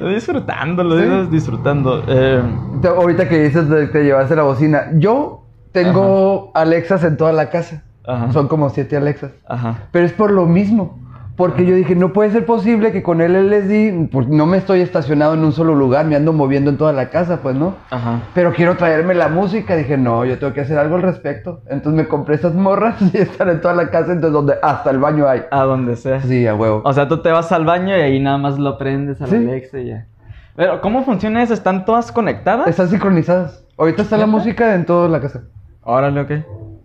[0.14, 1.28] disfrutando, lo Sí.
[1.30, 2.02] disfrutando.
[2.06, 2.42] Eh,
[2.82, 7.48] Te- ahorita que dices de que llevaste la bocina, yo tengo Alexas en toda la
[7.50, 7.84] casa.
[8.06, 8.32] Ajá.
[8.32, 9.32] Son como siete Alexas.
[9.48, 9.84] ajá.
[9.92, 10.98] Pero es por lo mismo.
[11.36, 14.80] Porque yo dije, no puede ser posible que con el LSD, pues no me estoy
[14.80, 17.74] estacionado en un solo lugar, me ando moviendo en toda la casa, pues no.
[17.90, 18.20] Ajá.
[18.34, 19.74] Pero quiero traerme la música.
[19.74, 21.62] Dije, no, yo tengo que hacer algo al respecto.
[21.68, 24.98] Entonces me compré estas morras y están en toda la casa, entonces donde hasta el
[24.98, 25.42] baño hay.
[25.50, 26.20] A donde sea.
[26.20, 26.82] Sí, a huevo.
[26.84, 29.30] O sea, tú te vas al baño y ahí nada más lo prendes a la
[29.30, 29.36] Sí.
[29.36, 30.06] Alexa y ya.
[30.54, 31.52] Pero, ¿cómo funciona eso?
[31.52, 32.68] ¿Están todas conectadas?
[32.68, 33.64] Están sincronizadas.
[33.76, 35.42] Ahorita está la música en toda la casa.
[35.82, 36.30] Órale, ok.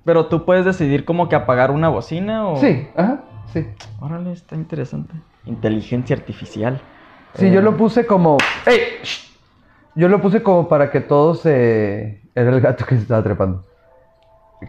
[0.06, 2.56] Pero tú puedes decidir como que apagar una bocina o.
[2.56, 3.20] Sí, ajá,
[3.54, 3.68] sí.
[4.00, 5.14] Órale, está interesante.
[5.46, 6.80] Inteligencia artificial.
[7.36, 8.38] Sí, Eh, yo lo puse como.
[8.66, 8.80] ¡Ey!
[9.04, 9.30] Shh.
[9.96, 12.22] Yo lo puse como para que todos se.
[12.36, 13.66] Era el gato que se estaba trepando.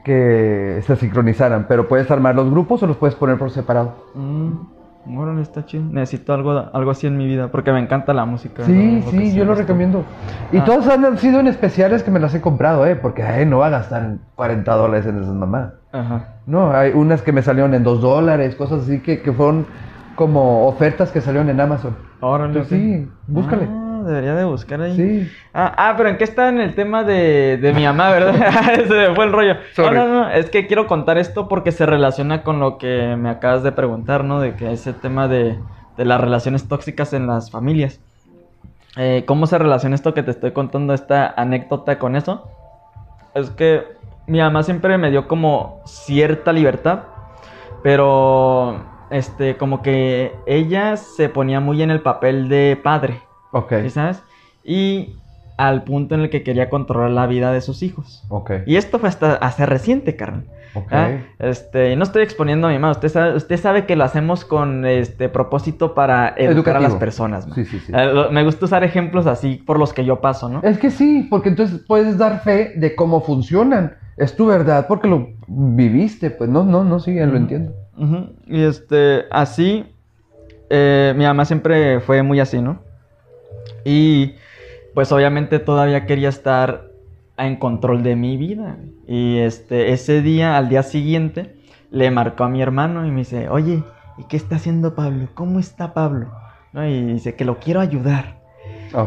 [0.05, 1.67] Que se sincronizaran.
[1.69, 3.95] Pero puedes armar los grupos o los puedes poner por separado.
[4.15, 5.85] Mm, órale, está chido.
[5.85, 8.65] Necesito algo, algo así en mi vida porque me encanta la música.
[8.65, 10.05] Sí, sí, yo lo recomiendo.
[10.53, 10.65] Y Ah.
[10.65, 12.95] todos han sido en especiales que me las he comprado, ¿eh?
[12.97, 15.73] Porque ay, no va a gastar 40 dólares en esas mamás.
[15.93, 16.35] Ajá.
[16.47, 19.67] No, hay unas que me salieron en 2 dólares, cosas así que, que fueron
[20.15, 21.97] como ofertas que salieron en Amazon.
[22.21, 22.53] Órale.
[22.53, 23.69] Entonces, sí, búscale.
[23.71, 24.95] Ah, debería de buscar ahí.
[24.95, 25.31] Sí.
[25.55, 28.35] Ah, ah, pero ¿en qué está en el tema de, de mi mamá, verdad?
[28.87, 29.55] se me fue el rollo.
[29.75, 29.97] Sorry.
[29.97, 33.31] No, no, no, es que quiero contar esto porque se relaciona con lo que me
[33.31, 34.41] acabas de preguntar, ¿no?
[34.41, 35.59] De que ese tema de,
[35.97, 38.01] de las relaciones tóxicas en las familias.
[38.97, 42.49] Eh, ¿Cómo se relaciona esto que te estoy contando, esta anécdota con eso?
[43.35, 43.85] Es que
[44.31, 47.01] mi mamá siempre me dio como cierta libertad,
[47.83, 53.21] pero este, como que ella se ponía muy en el papel de padre.
[53.53, 53.73] Ok.
[53.83, 54.23] ¿Sí sabes?
[54.65, 55.17] Y
[55.57, 58.25] al punto en el que quería controlar la vida de sus hijos.
[58.29, 58.53] Ok.
[58.67, 60.45] Y esto fue hasta hace reciente, carnal.
[60.75, 60.87] Ok.
[60.93, 61.11] ¿ah?
[61.41, 62.93] Este, no estoy exponiendo a mi mamá.
[62.93, 67.47] Usted sabe, usted sabe que lo hacemos con este propósito para educar a las personas.
[67.49, 67.55] ¿no?
[67.57, 67.93] Sí, sí, sí.
[67.95, 70.61] Eh, lo- me gusta usar ejemplos así por los que yo paso, ¿no?
[70.63, 73.97] Es que sí, porque entonces puedes dar fe de cómo funcionan.
[74.21, 76.31] Es tu verdad porque lo viviste.
[76.31, 77.73] Pues no, no, no, sí, ya lo entiendo.
[78.47, 79.87] Y este, así,
[80.69, 82.81] eh, mi mamá siempre fue muy así, ¿no?
[83.85, 84.35] Y
[84.95, 86.91] pues obviamente todavía quería estar
[87.39, 88.77] en control de mi vida.
[89.07, 91.57] Y este, ese día, al día siguiente,
[91.91, 93.83] le marcó a mi hermano y me dice, oye,
[94.19, 95.29] ¿y qué está haciendo Pablo?
[95.33, 96.31] ¿Cómo está Pablo?
[96.75, 96.87] ¿No?
[96.87, 98.39] Y dice que lo quiero ayudar.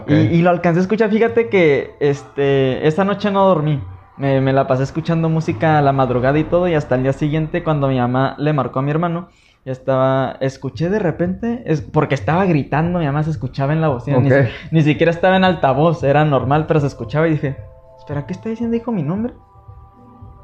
[0.08, 1.12] Y lo alcancé a escuchar.
[1.12, 3.80] Fíjate que este, esa noche no dormí.
[4.16, 6.68] Me, me la pasé escuchando música a la madrugada y todo.
[6.68, 9.30] Y hasta el día siguiente, cuando mi mamá le marcó a mi hermano,
[9.66, 10.38] ya estaba.
[10.40, 11.64] Escuché de repente.
[11.66, 14.20] Es, porque estaba gritando, mi mamá se escuchaba en la bocina.
[14.20, 14.38] Ni, Ok.
[14.70, 17.28] si- ni siquiera estaba en altavoz, era normal, pero se escuchaba.
[17.28, 17.58] Y dije,
[18.00, 18.74] Espera, ¿qué está diciendo?
[18.74, 19.34] Dijo mi nombre.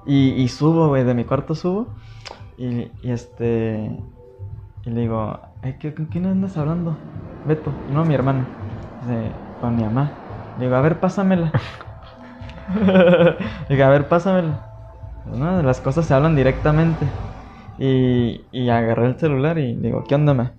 [0.06, 1.88] Y, y subo, güey, de mi cuarto subo.
[2.58, 3.92] Y, y este.
[4.86, 6.98] Y le digo, "Ay, ¿qué- ¿con quién andas hablando?
[7.44, 8.48] Beto, no, mi hermano.
[9.02, 10.14] Dice, con mi mamá.
[10.58, 11.52] Le digo, a ver, pásamela.
[13.70, 14.66] Digo, a ver, pásamela.
[15.26, 17.06] Pues, no, las cosas se hablan directamente.
[17.78, 20.52] Y, y agarré el celular y digo, ¿qué onda, ma?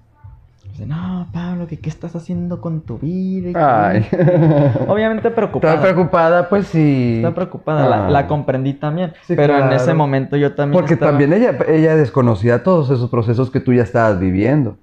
[0.70, 3.50] Dice, no, Pablo, ¿qué, ¿qué estás haciendo con tu vida?
[3.50, 4.06] y qué?" Ay.
[4.88, 5.74] Obviamente preocupada.
[5.74, 7.16] Estaba preocupada, pues sí.
[7.18, 8.10] Está preocupada, la, Ah.
[8.10, 9.12] la comprendí también.
[9.26, 10.80] Sí, pero en ese momento yo también.
[10.80, 14.76] Porque estaba- también ella, ella desconocía todos esos procesos que tú ya estabas viviendo.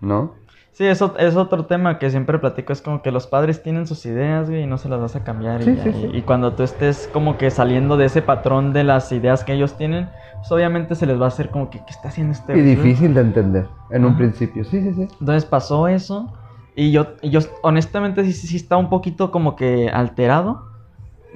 [0.00, 0.32] ¿no?
[0.74, 4.04] Sí, eso es otro tema que siempre platico, es como que los padres tienen sus
[4.06, 5.62] ideas, güey, y no se las vas a cambiar.
[5.62, 6.18] y, Sí, ya, sí, y- sí.
[6.18, 9.76] y cuando tú estés como que saliendo de ese patrón de las ideas que ellos
[9.76, 10.10] tienen,
[10.40, 12.74] pues obviamente se les va a hacer como que, ¿qué está haciendo este Y güey?"
[12.76, 14.18] difícil de entender en un Ajá.
[14.18, 14.64] principio.
[14.64, 15.02] Sí, sí, sí.
[15.20, 16.32] Entonces pasó eso,
[16.74, 20.64] y yo, y yo honestamente sí, sí, sí estaba un poquito como que alterado.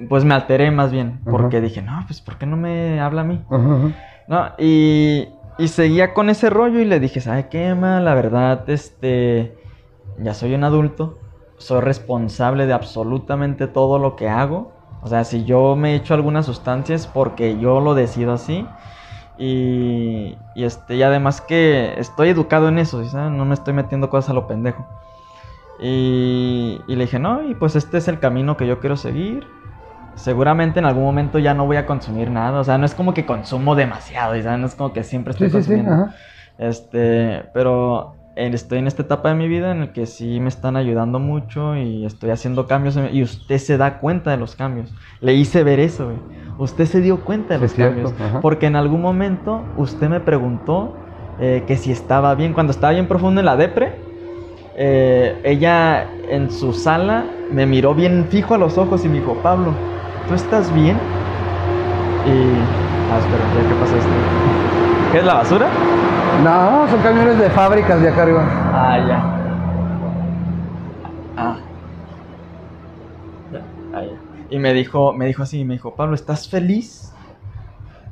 [0.09, 3.23] Pues me alteré más bien, porque dije, no, pues ¿por qué no me habla a
[3.25, 3.45] mí?
[3.49, 3.89] Ajá, ajá.
[4.27, 7.99] No, y, y seguía con ese rollo y le dije, ¿sabe qué, Emma?
[7.99, 9.57] La verdad, este,
[10.17, 11.19] ya soy un adulto,
[11.57, 14.71] soy responsable de absolutamente todo lo que hago.
[15.01, 18.65] O sea, si yo me echo algunas sustancias porque yo lo decido así.
[19.37, 23.31] Y, y este, y además que estoy educado en eso, ¿sí ¿sabes?
[23.31, 24.87] No me estoy metiendo cosas a lo pendejo.
[25.81, 29.45] Y, y le dije, no, y pues este es el camino que yo quiero seguir.
[30.19, 32.59] Seguramente en algún momento ya no voy a consumir nada.
[32.59, 34.59] O sea, no es como que consumo demasiado, y ¿sabes?
[34.59, 35.73] no es como que siempre estoy Sí, sí, sí.
[35.73, 36.07] consumiendo.
[36.57, 40.75] Este, pero estoy en esta etapa de mi vida en el que sí me están
[40.75, 44.93] ayudando mucho y estoy haciendo cambios y usted se da cuenta de los cambios.
[45.21, 46.17] Le hice ver eso, güey.
[46.57, 48.41] Usted se dio cuenta de los cierto, cambios.
[48.41, 50.93] Porque en algún momento usted me preguntó
[51.37, 52.53] eh, que si estaba bien.
[52.53, 53.93] Cuando estaba bien profundo en la depre,
[54.77, 59.41] eh, ella en su sala me miró bien fijo a los ojos y me dijo,
[59.41, 59.73] Pablo,
[60.29, 60.95] ¿tú estás bien?
[62.23, 62.53] Y...
[63.11, 64.09] Ah, espera, ya que pasa esto.
[65.11, 65.67] ¿Qué es la basura?
[66.43, 68.45] No, son camiones de fábricas de acá arriba.
[68.71, 69.23] Ah, ya.
[71.35, 71.57] Ah.
[73.51, 73.61] Ya,
[73.95, 74.55] ah, ya.
[74.55, 77.11] Y me dijo, me dijo así, me dijo, Pablo, ¿estás feliz?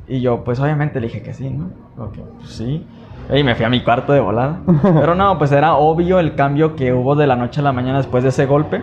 [0.07, 1.65] Y yo, pues obviamente le dije que sí, ¿no?
[2.03, 2.83] Ok, pues sí.
[3.31, 4.61] Y me fui a mi cuarto de volada.
[4.81, 7.99] Pero no, pues era obvio el cambio que hubo de la noche a la mañana
[7.99, 8.81] después de ese golpe.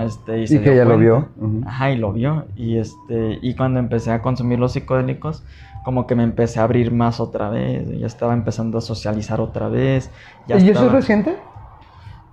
[0.00, 1.28] Este, y Y se que dio ella lo vio.
[1.66, 2.46] Ajá, y lo vio.
[2.56, 5.44] Y este, y cuando empecé a consumir los psicodélicos,
[5.84, 7.88] como que me empecé a abrir más otra vez.
[7.98, 10.10] Ya estaba empezando a socializar otra vez.
[10.48, 11.36] Ya ¿Y eso estaba- es reciente?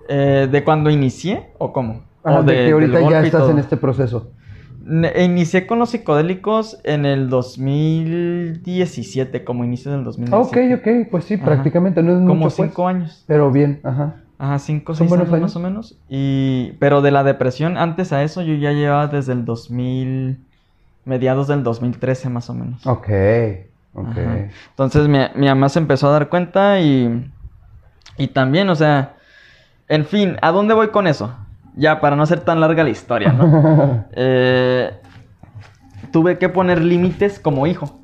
[0.08, 2.02] eh, ¿De cuando inicié o cómo?
[2.24, 4.30] Ajá, ¿O de, de- que ahorita ya y estás en este proceso.
[5.18, 11.02] Inicié con los psicodélicos en el 2017, como inicio del Ok, 2017.
[11.04, 11.44] ok, pues sí, Ajá.
[11.44, 13.24] prácticamente no es Como mucho, pues, cinco años.
[13.26, 14.16] Pero bien, ajá.
[14.40, 15.42] Ajá, cinco o ¿Son seis buenos años, años?
[15.42, 15.98] más o menos.
[16.08, 20.38] Y, pero de la depresión, antes a eso, yo ya llevaba desde el 2000,
[21.04, 22.86] mediados del 2013 más o menos.
[22.86, 23.08] Ok,
[23.92, 24.08] ok.
[24.08, 24.48] Ajá.
[24.70, 27.30] Entonces mi, mi mamá se empezó a dar cuenta y,
[28.16, 29.16] y también, o sea,
[29.88, 31.34] en fin, ¿a dónde voy con eso?
[31.76, 34.06] Ya, para no ser tan larga la historia, ¿no?
[34.12, 34.90] Eh,
[36.12, 37.99] tuve que poner límites como hijo.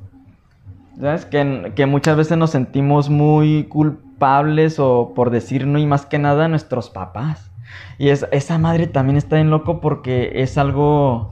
[0.99, 1.25] ¿Sabes?
[1.25, 6.17] Que, que muchas veces nos sentimos muy culpables o por decir no y más que
[6.17, 7.51] nada nuestros papás.
[7.97, 11.31] Y es, esa madre también está bien loco porque es algo,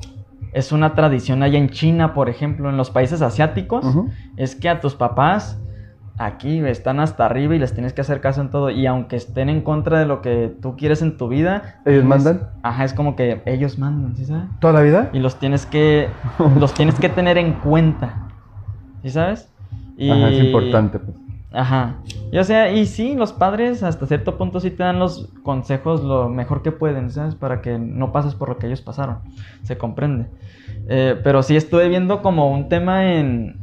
[0.53, 3.85] es una tradición allá en China, por ejemplo, en los países asiáticos.
[4.37, 5.59] Es que a tus papás
[6.17, 8.69] aquí están hasta arriba y les tienes que hacer caso en todo.
[8.69, 12.49] Y aunque estén en contra de lo que tú quieres en tu vida, ¿Ellos mandan?
[12.63, 14.45] Ajá, es como que ellos mandan, ¿sí sabes?
[14.59, 15.09] ¿Toda la vida?
[15.13, 16.09] Y los tienes que
[16.59, 18.27] los tienes que tener en cuenta.
[19.03, 19.54] ¿Sí sabes?
[19.97, 21.17] Y- Ajá, es importante, pues.
[21.51, 21.95] Ajá.
[22.31, 26.03] Y o sea, y sí, los padres hasta cierto punto sí te dan los consejos
[26.03, 27.35] lo mejor que pueden, ¿sabes?
[27.35, 29.19] Para que no pases por lo que ellos pasaron.
[29.63, 30.25] Se comprende.
[30.89, 33.57] Eh, pero sí estuve viendo como un tema en...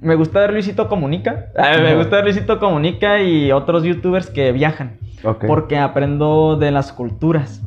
[0.00, 1.46] Me gusta ver Luisito Comunica.
[1.56, 4.98] Ah, me gusta ver Luisito Comunica y otros youtubers que viajan.
[5.24, 5.46] Ok.
[5.46, 7.62] Porque aprendo de las culturas.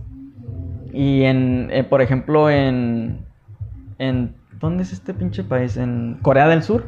[0.93, 3.25] Y en, eh, por ejemplo, en,
[3.99, 4.33] en...
[4.61, 5.75] ¿Dónde es este pinche país?
[5.75, 6.85] En Corea del Sur.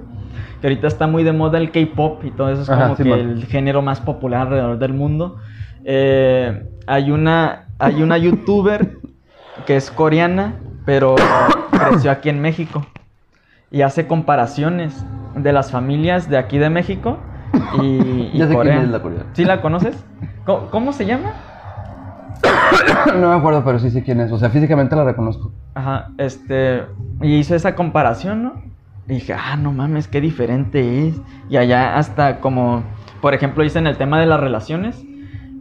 [0.62, 3.04] Que ahorita está muy de moda el K-pop y todo eso es Ajá, como sí,
[3.04, 3.20] que man.
[3.20, 5.38] el género más popular alrededor del mundo.
[5.86, 8.98] Eh, hay una, hay una youtuber
[9.66, 10.56] que es coreana,
[10.86, 11.16] pero
[11.72, 12.86] creció aquí en México.
[13.72, 15.06] Y hace comparaciones
[15.36, 17.18] de las familias de aquí de México
[17.82, 17.86] y,
[18.34, 18.82] y Ya sé quién Corea.
[18.82, 19.26] es la coreana.
[19.34, 20.04] ¿Sí la conoces?
[20.46, 21.34] ¿Cómo, cómo se llama?
[23.16, 24.32] no me acuerdo, pero sí sé quién es.
[24.32, 25.52] O sea, físicamente la reconozco.
[25.74, 26.84] Ajá, este.
[27.22, 28.62] Y hizo esa comparación, ¿no?
[29.08, 31.16] Dije, ah, no mames, qué diferente es.
[31.50, 32.84] Y allá hasta como,
[33.22, 35.04] por ejemplo, hice en el tema de las relaciones.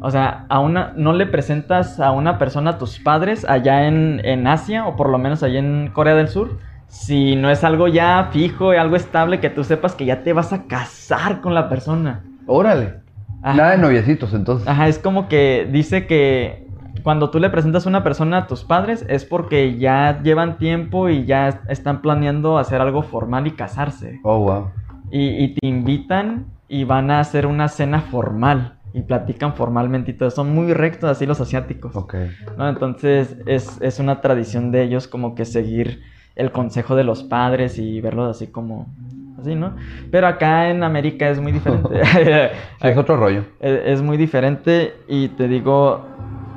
[0.00, 4.20] O sea, a una, no le presentas a una persona a tus padres allá en,
[4.24, 6.58] en Asia, o por lo menos allá en Corea del Sur,
[6.88, 10.32] si no es algo ya fijo y algo estable que tú sepas que ya te
[10.32, 12.24] vas a casar con la persona.
[12.46, 12.94] Órale.
[13.42, 13.56] Ajá.
[13.56, 14.68] Nada de noviecitos, entonces.
[14.68, 16.65] Ajá, es como que dice que
[17.06, 21.08] cuando tú le presentas a una persona a tus padres es porque ya llevan tiempo
[21.08, 24.18] y ya están planeando hacer algo formal y casarse.
[24.24, 24.70] Oh, wow.
[25.12, 30.14] Y, y te invitan y van a hacer una cena formal y platican formalmente y
[30.14, 30.32] todo.
[30.32, 31.94] Son muy rectos así los asiáticos.
[31.94, 32.16] Ok.
[32.58, 32.68] ¿no?
[32.68, 36.02] Entonces es, es una tradición de ellos como que seguir
[36.34, 38.92] el consejo de los padres y verlos así como
[39.40, 39.76] así, ¿no?
[40.10, 42.00] Pero acá en América es muy diferente.
[42.82, 43.44] Sí, es otro rollo.
[43.60, 46.15] es, es muy diferente y te digo,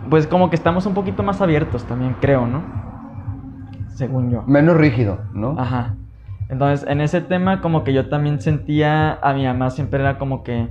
[0.10, 2.64] pues como que estamos un poquito más abiertos también, creo, ¿no?
[3.96, 4.44] Según yo.
[4.48, 5.56] Menos rígido, ¿no?
[5.60, 5.96] Ajá.
[6.50, 10.44] Entonces, en ese tema, como que yo también sentía a mi mamá siempre era como
[10.44, 10.70] que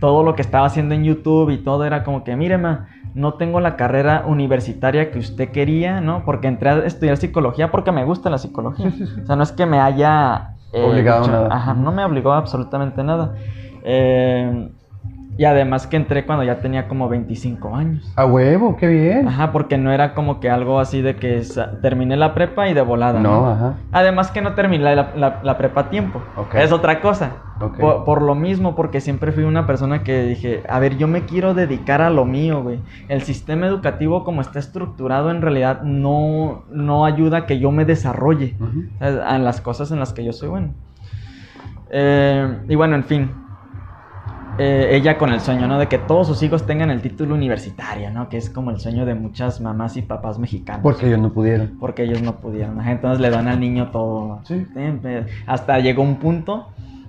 [0.00, 3.34] todo lo que estaba haciendo en YouTube y todo era como que, mire, ma, no
[3.34, 6.24] tengo la carrera universitaria que usted quería, ¿no?
[6.24, 8.90] Porque entré a estudiar psicología porque me gusta la psicología.
[8.90, 9.20] Sí, sí, sí.
[9.20, 10.54] O sea, no es que me haya...
[10.72, 11.48] eh, Obligado a nada.
[11.54, 13.34] Ajá, no me obligó a absolutamente nada.
[13.84, 14.70] Eh,
[15.40, 18.12] y además que entré cuando ya tenía como 25 años.
[18.14, 19.26] A huevo, qué bien.
[19.26, 21.42] Ajá, porque no era como que algo así de que
[21.80, 23.20] terminé la prepa y de volada.
[23.20, 23.76] No, ajá.
[23.90, 26.20] Además que no terminé la, la- la prepa a tiempo.
[26.36, 26.56] Ok.
[26.56, 27.36] Es otra cosa.
[27.58, 27.78] Ok.
[27.78, 31.22] Por, por lo mismo, porque siempre fui una persona que dije, a ver, yo me
[31.22, 32.78] quiero dedicar a lo mío, güey.
[33.08, 37.86] El sistema educativo como está estructurado en realidad no, no ayuda a que yo me
[37.86, 38.56] desarrolle.
[38.98, 39.18] ¿sabes?
[39.24, 40.74] a las cosas en las que yo soy bueno.
[41.90, 43.30] Eh, y bueno, en fin.
[44.62, 45.78] Eh, ella con el sueño, ¿no?
[45.78, 48.28] De que todos sus hijos tengan el título universitario, ¿no?
[48.28, 50.82] Que es como el sueño de muchas mamás y papás mexicanos.
[50.82, 51.78] Porque ellos no pudieron.
[51.80, 52.78] Porque ellos no pudieron.
[52.78, 54.40] ajá, Entonces le dan al niño todo.
[54.44, 54.66] Sí.
[55.46, 56.68] Hasta llegó un punto.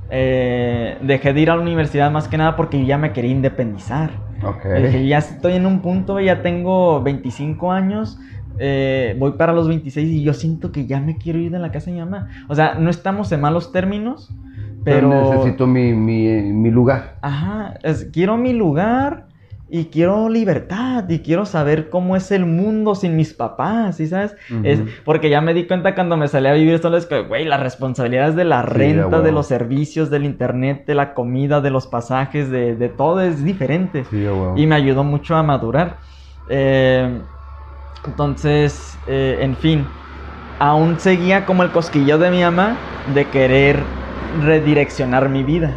[0.10, 3.32] eh, dejé de ir a la universidad más que nada porque yo ya me quería
[3.32, 4.12] independizar.
[4.44, 4.64] Ok.
[4.66, 8.18] Yo Dije, ya estoy en un punto, ya tengo 25 años,
[8.60, 11.72] eh, voy para los 26 y yo siento que ya me quiero ir de la
[11.72, 12.28] casa de mi mamá.
[12.50, 14.30] O sea, no estamos en malos términos,
[14.84, 15.10] pero...
[15.10, 17.22] necesito mi, mi, mi lugar.
[17.22, 19.30] Ajá, es- quiero mi lugar
[19.68, 24.36] y quiero libertad y quiero saber cómo es el mundo sin mis papás, ¿sí sabes?
[24.62, 27.46] Es porque ya me di cuenta cuando me salí a vivir solo es que, güey,
[27.46, 31.70] las responsabilidades de la Sí, renta, de los servicios, del internet, de la comida, de
[31.70, 34.10] los pasajes, de, de todo es diferente.
[34.10, 34.18] Sí.
[34.54, 36.00] Y me ayudó mucho a madurar.
[36.48, 37.28] Eh,
[38.06, 40.02] entonces, eh, en fin,
[40.60, 44.01] aún seguía como el cosquillo de mi mamá de querer
[44.40, 45.72] redireccionar mi vida.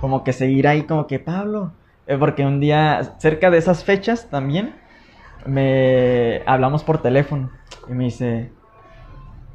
[0.00, 1.72] Como que seguir ahí como que, Pablo,
[2.06, 4.74] eh, porque un día, cerca de esas fechas también,
[5.46, 7.50] me hablamos por teléfono
[7.88, 8.50] y me dice,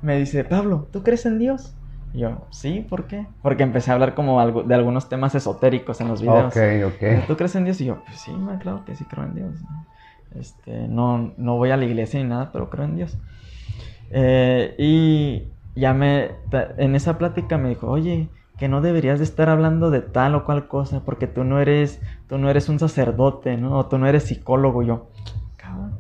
[0.01, 1.76] me dice, Pablo, ¿tú crees en Dios?
[2.14, 3.27] Y yo, sí, ¿por qué?
[3.41, 6.56] Porque empecé a hablar como de algunos temas esotéricos en los videos.
[6.56, 7.27] Ok, ok.
[7.27, 7.80] ¿Tú crees en Dios?
[7.81, 8.31] Y yo, pues sí,
[8.61, 9.53] claro que sí creo en Dios.
[10.35, 13.18] Este, no, no voy a la iglesia ni nada, pero creo en Dios.
[14.11, 15.43] Eh, y
[15.80, 16.31] ya me,
[16.77, 20.43] en esa plática me dijo, oye, que no deberías de estar hablando de tal o
[20.43, 23.77] cual cosa, porque tú no eres, tú no eres un sacerdote, ¿no?
[23.77, 24.84] O tú no eres psicólogo.
[24.84, 25.07] Yo,
[25.56, 25.93] cabrón.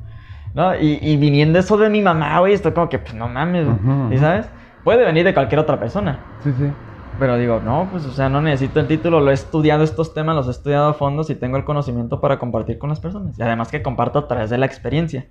[0.53, 0.75] ¿No?
[0.75, 3.67] Y, y viniendo eso de mi mamá, güey, estoy como que, pues no mames,
[4.11, 4.49] ¿Y sabes?
[4.83, 6.19] Puede venir de cualquier otra persona.
[6.43, 6.69] Sí, sí.
[7.17, 10.35] Pero digo, no, pues, o sea, no necesito el título, lo he estudiado estos temas,
[10.35, 13.37] los he estudiado a fondo y tengo el conocimiento para compartir con las personas.
[13.37, 15.27] Y además que comparto a través de la experiencia.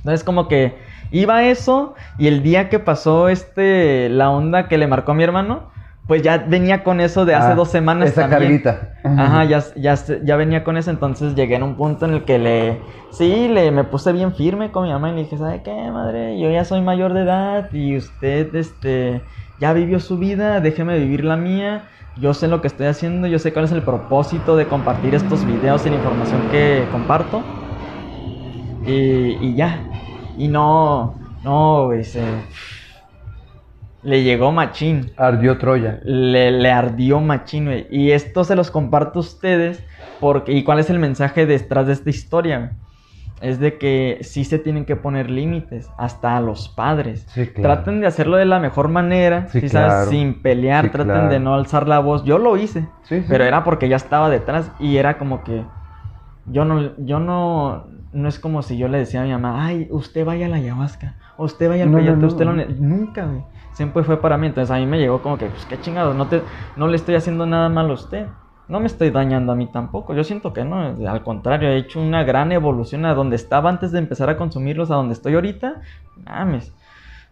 [0.00, 0.78] Entonces, como que
[1.10, 5.24] iba eso y el día que pasó este, la onda que le marcó a mi
[5.24, 5.70] hermano,
[6.06, 8.62] pues ya venía con eso de hace Ah, dos semanas Esa también.
[8.62, 8.94] carguita.
[9.14, 9.94] Ajá, ya, ya,
[10.24, 13.70] ya venía con eso, entonces llegué en un punto en el que le, sí, le,
[13.70, 16.40] me puse bien firme con mi mamá y le dije, ¿sabe qué, madre?
[16.40, 19.26] Yo ya soy mayor de edad y usted, este,
[19.58, 23.38] ya vivió su vida, déjeme vivir la mía, yo sé lo que estoy haciendo, yo
[23.38, 27.52] sé cuál es el propósito de compartir estos videos y la información que comparto
[28.82, 29.89] y, y ya,
[30.44, 31.14] y no,
[31.44, 32.22] no, güey, se-
[34.02, 36.00] le llegó machín Ardió Troya.
[36.04, 37.86] le, le ardió machín, güey.
[37.90, 39.84] Y esto se los comparto a ustedes
[40.20, 40.52] porque...
[40.52, 42.58] ¿Y cuál es el mensaje detrás de esta historia?
[42.58, 42.70] güey?
[43.42, 47.26] Es de que sí se tienen que poner límites, hasta a los padres.
[47.28, 47.74] Sí, claro.
[47.82, 49.92] Traten de hacerlo de la mejor manera, Sí, ¿sí sabes?
[49.92, 50.10] claro.
[50.10, 51.28] sin pelear, traten claro.
[51.30, 52.22] de no alzar la voz.
[52.24, 52.86] Yo lo hice,
[53.28, 55.62] pero era porque ya estaba detrás y era como que
[56.46, 59.88] yo no, yo no, no es como si yo le decía a mi mamá, ay,
[59.90, 62.26] usted vaya a la ayahuasca, usted vaya al No, no, peyote, no.
[62.26, 62.66] usted lo ne-".
[62.66, 63.42] nunca, güey.
[63.72, 66.28] Siempre fue para mí, entonces a mí me llegó como que, pues qué chingados, no
[66.28, 66.42] te,
[66.76, 68.26] no le estoy haciendo nada malo a usted.
[68.68, 70.14] No me estoy dañando a mí tampoco.
[70.14, 70.94] Yo siento que no.
[71.08, 74.92] Al contrario, he hecho una gran evolución a donde estaba antes de empezar a consumirlos,
[74.92, 75.80] a donde estoy ahorita.
[76.24, 76.72] Mames.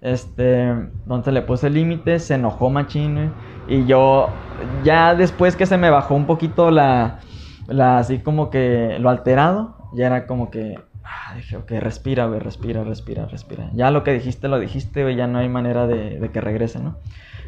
[0.01, 3.37] Este, entonces le puse límites, se enojó machín,
[3.69, 4.43] Y yo,
[4.83, 7.21] ya después que se me bajó un poquito la,
[7.69, 12.41] la así como que lo alterado, ya era como que, ah, dije, ok, respira, güey,
[12.41, 13.71] respira, respira, respira.
[13.75, 16.81] Ya lo que dijiste, lo dijiste, güey, ya no hay manera de, de que regrese,
[16.81, 16.97] ¿no?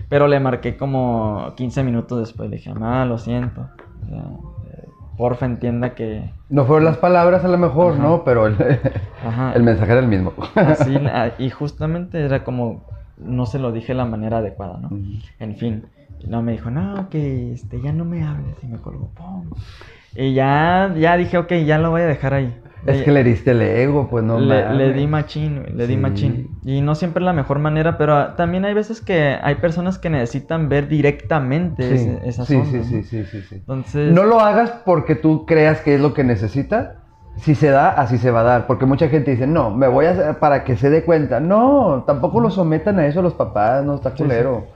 [0.08, 3.68] Pero le marqué como 15 minutos después, le dije, mamá, lo siento.
[4.02, 4.24] O sea,
[4.72, 6.32] eh, porfa, entienda que...
[6.48, 8.02] No fueron las palabras a lo mejor, Ajá.
[8.02, 8.24] ¿no?
[8.24, 8.56] Pero el,
[9.24, 9.52] Ajá.
[9.54, 10.32] el mensaje era el mismo.
[10.56, 12.86] Así, ah, y justamente era como,
[13.18, 14.88] no se lo dije de la manera adecuada, ¿no?
[14.88, 15.04] Ujú.
[15.38, 15.84] En fin,
[16.26, 19.50] no me dijo, no, que este, ya no me hables, y me colgó, ¡pum!
[20.14, 22.54] Y ya, ya dije, ok, ya lo voy a dejar ahí.
[22.86, 26.48] Es que le diste el ego, pues no le, le di machín, le di machín.
[26.64, 29.98] Y no siempre es la mejor manera, pero ah, también hay veces que hay personas
[29.98, 32.84] que necesitan ver directamente Sí, esas sí, ondas, sí, ¿no?
[32.84, 33.54] sí, sí, sí, sí.
[33.56, 36.96] Entonces, No lo hagas porque tú creas que es lo que necesita.
[37.36, 38.66] Si se da, así se va a dar.
[38.66, 41.38] Porque mucha gente dice, no, me voy a hacer para que se dé cuenta.
[41.38, 44.66] No, tampoco lo sometan a eso los papás, no está culero.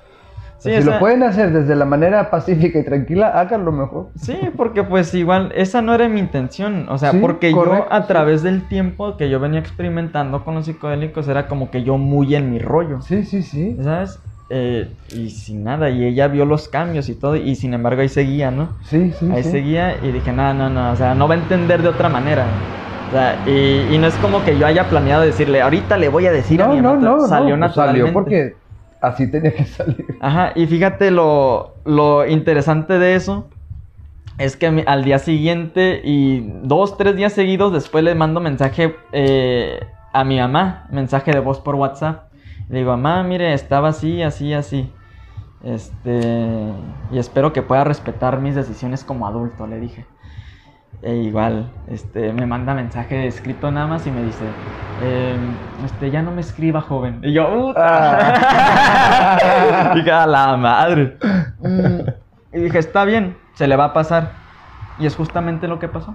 [0.64, 4.12] Sí, si lo pueden hacer desde la manera pacífica y tranquila, háganlo mejor.
[4.16, 6.88] Sí, porque pues igual, esa no era mi intención.
[6.88, 8.08] O sea, Sí, porque correcto, yo a sí.
[8.08, 12.34] través del tiempo que yo venía experimentando con los psicodélicos, era como que yo muy
[12.34, 13.00] en mi rollo.
[13.00, 13.76] Sí, sí, sí.
[13.82, 14.20] ¿Sabes?
[14.50, 18.08] Eh, y sin nada, y ella vio los cambios y todo, y sin embargo ahí
[18.08, 18.76] seguía, ¿no?
[18.82, 19.48] Sí, sí, Ahí sí.
[19.50, 22.46] seguía y dije, no, no, no, o sea, no va a entender de otra manera.
[23.08, 26.26] O sea, y, y no es como que yo haya planeado decirle, ahorita le voy
[26.26, 27.26] a decir a No, mi no, mamá", no, no.
[27.28, 28.02] salió pues naturalmente.
[28.02, 28.63] Salió porque
[29.06, 30.04] así tenía que salir.
[30.20, 33.48] Ajá, y fíjate lo, lo interesante de eso
[34.38, 39.80] es que al día siguiente y dos, tres días seguidos después le mando mensaje eh,
[40.12, 42.32] a mi mamá, mensaje de voz por WhatsApp.
[42.68, 44.90] Le digo, mamá, mire, estaba así, así, así.
[45.62, 46.72] Este,
[47.10, 50.06] y espero que pueda respetar mis decisiones como adulto, le dije.
[51.04, 54.46] E igual, este, me manda mensaje escrito nada más y me dice,
[55.02, 55.54] "Em,
[55.84, 57.20] este, ya no me escriba, joven.
[57.22, 59.36] Y yo, Ah.
[59.94, 61.18] dije, a la madre.
[61.60, 62.00] Mm,
[62.56, 64.30] Y dije, está bien, se le va a pasar.
[64.98, 66.14] Y es justamente lo que pasó.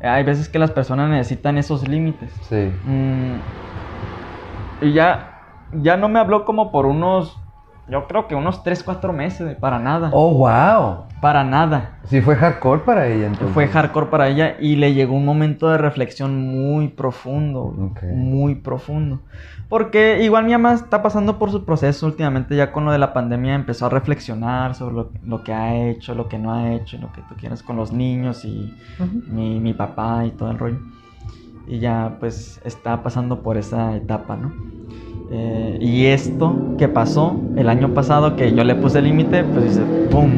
[0.00, 2.30] Hay veces que las personas necesitan esos límites.
[2.42, 2.70] Sí.
[2.84, 3.36] Mm,
[4.82, 5.40] y ya,
[5.72, 7.36] ya no me habló como por unos,
[7.88, 10.10] yo creo que unos 3, 4 meses, para nada.
[10.12, 11.04] Oh, wow.
[11.24, 12.00] Para nada.
[12.04, 13.54] Sí, fue hardcore para ella entonces.
[13.54, 17.74] Fue hardcore para ella y le llegó un momento de reflexión muy profundo,
[18.12, 19.20] muy profundo.
[19.70, 23.14] Porque igual mi mamá está pasando por su proceso últimamente, ya con lo de la
[23.14, 26.98] pandemia empezó a reflexionar sobre lo, lo que ha hecho, lo que no ha hecho,
[26.98, 28.74] lo que tú quieras con los niños y
[29.26, 30.78] mi, mi papá y todo el rollo.
[31.66, 34.52] Y ya pues está pasando por esa etapa, ¿no?
[35.30, 39.82] Eh, y esto que pasó el año pasado, que yo le puse límite, pues dice,
[40.10, 40.30] ¡pum!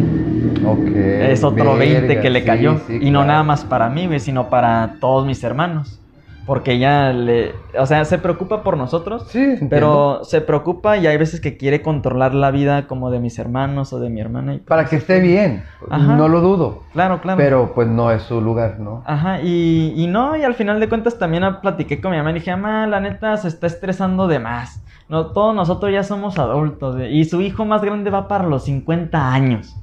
[0.94, 2.78] Es otro 20 verga, que le cayó.
[2.86, 3.26] sí, y no claro.
[3.26, 6.00] nada más para mí, sino para todos mis hermanos.
[6.46, 7.54] Porque ella le.
[7.78, 9.26] O sea, se preocupa por nosotros.
[9.28, 9.58] Sí.
[9.68, 13.92] Pero se preocupa y hay veces que quiere controlar la vida como de mis hermanos
[13.92, 14.54] o de mi hermana.
[14.54, 15.64] Y, Para que esté bien.
[15.90, 16.16] Ajá.
[16.16, 16.84] No lo dudo.
[16.92, 17.38] Claro, claro.
[17.38, 19.02] Pero pues no es su lugar, ¿no?
[19.06, 22.30] Ajá, y, y no, y al final de cuentas también ah, platiqué con mi mamá
[22.30, 24.82] y dije, mamá, la neta se está estresando de más.
[25.08, 28.64] No, todos nosotros ya somos adultos güey, y su hijo más grande va para los
[28.64, 29.76] 50 años.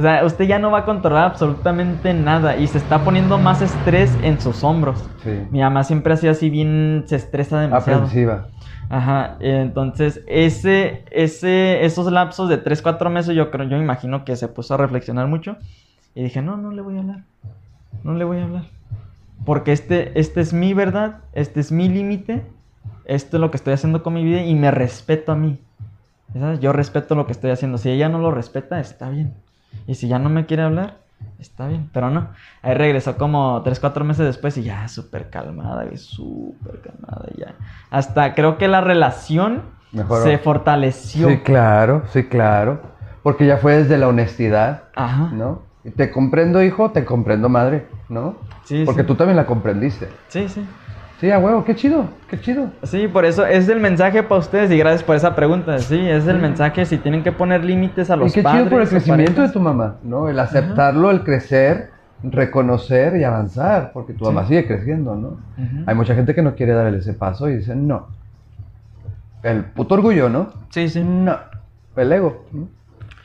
[0.00, 3.60] O sea, usted ya no va a controlar absolutamente nada y se está poniendo más
[3.60, 5.04] estrés en sus hombros.
[5.22, 5.42] Sí.
[5.50, 8.04] Mi mamá siempre ha sido así bien, se estresa demasiado.
[8.04, 8.46] Aprensiva.
[8.88, 14.36] Ajá, entonces ese, ese, esos lapsos de 3, 4 meses yo creo, yo imagino que
[14.36, 15.58] se puso a reflexionar mucho
[16.14, 17.20] y dije, no, no le voy a hablar,
[18.02, 18.64] no le voy a hablar,
[19.44, 22.42] porque este, este es mi verdad, este es mi límite,
[23.04, 25.60] esto es lo que estoy haciendo con mi vida y me respeto a mí,
[26.32, 26.58] ¿sabes?
[26.58, 29.34] Yo respeto lo que estoy haciendo, si ella no lo respeta, está bien,
[29.86, 30.98] y si ya no me quiere hablar,
[31.38, 32.28] está bien, pero no,
[32.62, 37.54] ahí regresó como 3, 4 meses después y ya súper calmada, súper calmada ya.
[37.90, 40.22] Hasta creo que la relación Mejoró.
[40.22, 41.28] se fortaleció.
[41.28, 42.80] Sí, claro, sí, claro.
[43.22, 45.30] Porque ya fue desde la honestidad, Ajá.
[45.32, 45.62] ¿no?
[45.96, 48.36] Te comprendo, hijo, te comprendo, madre, ¿no?
[48.64, 49.06] Sí, Porque sí.
[49.06, 50.08] tú también la comprendiste.
[50.28, 50.66] Sí, sí.
[51.20, 52.70] Sí, a huevo, qué chido, qué chido.
[52.84, 55.78] Sí, por eso es el mensaje para ustedes y gracias por esa pregunta.
[55.78, 58.62] Sí, es el mensaje si tienen que poner límites a los y qué padres.
[58.62, 60.30] chido por el crecimiento de tu mamá, ¿no?
[60.30, 61.90] El aceptarlo, el crecer,
[62.22, 64.32] reconocer y avanzar, porque tu Sí.
[64.32, 65.36] mamá sigue creciendo, ¿no?
[65.86, 68.06] Hay mucha gente que no quiere darle ese paso y dicen no.
[69.42, 70.48] El puto orgullo, ¿no?
[70.70, 71.02] Sí, sí.
[71.04, 71.36] No.
[71.96, 72.44] El ego.
[72.52, 72.66] ¿no?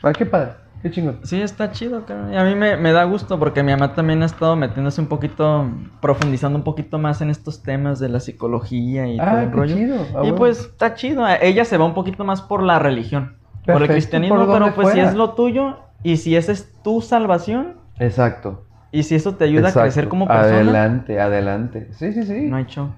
[0.02, 0.50] Ay, qué padre,
[0.88, 1.20] qué chingón.
[1.22, 2.32] Sí, está chido, cabrón.
[2.32, 5.08] Y a mí me, me da gusto porque mi mamá también ha estado metiéndose un
[5.08, 5.68] poquito,
[6.00, 9.56] profundizando un poquito más en estos temas de la psicología y todo Ah, el qué
[9.56, 9.76] rollo.
[9.76, 9.96] chido.
[10.00, 10.34] ah, y bueno.
[10.36, 11.24] pues está chido.
[11.40, 14.90] Ella se va un poquito más por la religión, por el cristianismo, por pero pues
[14.94, 18.64] si es lo tuyo y si esa es tu salvación Exacto.
[18.92, 19.80] y si eso te ayuda exacto.
[19.80, 21.88] a crecer como persona, Adelante, adelante.
[21.92, 22.42] Sí, sí, sí.
[22.48, 22.90] no hay show.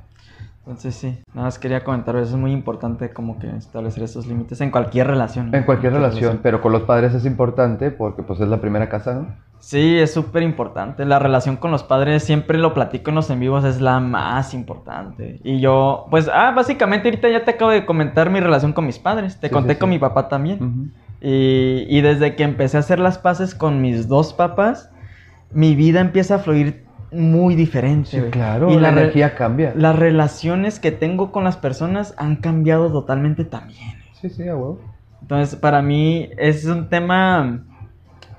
[0.69, 4.61] Entonces sí, nada más quería comentar, eso es muy importante como que establecer esos límites
[4.61, 5.55] en cualquier relación.
[5.55, 9.15] En cualquier relación, pero con los padres es importante porque pues es la primera casa,
[9.15, 9.29] ¿no?
[9.61, 11.07] Sí, es súper importante.
[11.07, 14.53] La relación con los padres, siempre lo platico en los en vivos, es la más
[14.53, 15.41] importante.
[15.43, 18.99] Y yo, pues, ah, básicamente ahorita ya te acabo de comentar mi relación con mis
[18.99, 19.41] padres.
[19.41, 20.93] Te Sí, conté sí, con mi papá también.
[21.23, 24.91] Y, y desde que empecé a hacer las paces con mis dos papás,
[25.51, 28.11] mi vida empieza a fluir muy diferente.
[28.11, 29.73] Sí, claro, Y la, energía cambia.
[29.75, 34.03] Las relaciones que tengo con las personas han cambiado totalmente también.
[34.21, 34.81] Sí, sí, a huevo.
[35.23, 37.65] Entonces, para mí es un tema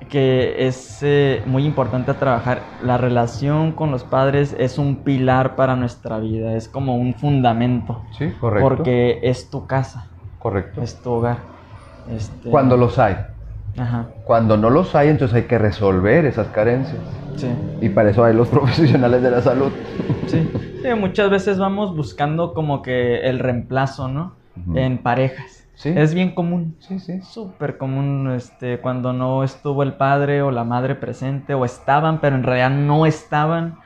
[0.10, 2.62] que es eh, muy importante a trabajar.
[2.84, 8.04] La relación con los padres es un pilar para nuestra vida, es como un fundamento.
[8.18, 8.68] Sí, correcto.
[8.68, 10.08] Porque es tu casa,
[10.40, 10.82] Correcto.
[10.82, 11.38] es tu hogar.
[12.10, 13.18] Este, Cuando los hay.
[13.80, 17.00] Ajá, Cuando no los hay, entonces hay que resolver esas carencias.
[17.38, 17.48] sí.
[17.82, 19.72] Y para eso hay los profesionales de la salud.
[20.28, 20.52] Sí.
[20.84, 24.34] Sí, muchas veces vamos buscando como que el reemplazo, ¿no?
[24.76, 25.66] En parejas.
[25.76, 25.94] Sí.
[25.96, 26.76] Es bien común.
[26.80, 27.22] Sí, sí.
[27.22, 32.36] Súper común este, cuando no estuvo el padre o la madre presente, o estaban, pero
[32.36, 33.80] en realidad no estaban,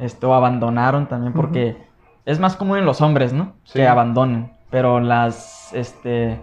[0.00, 1.76] este, o abandonaron también, porque
[2.24, 3.52] es más común en los hombres, ¿no?
[3.62, 3.74] Sí.
[3.74, 4.50] Que abandonen.
[4.70, 6.40] Pero las, este,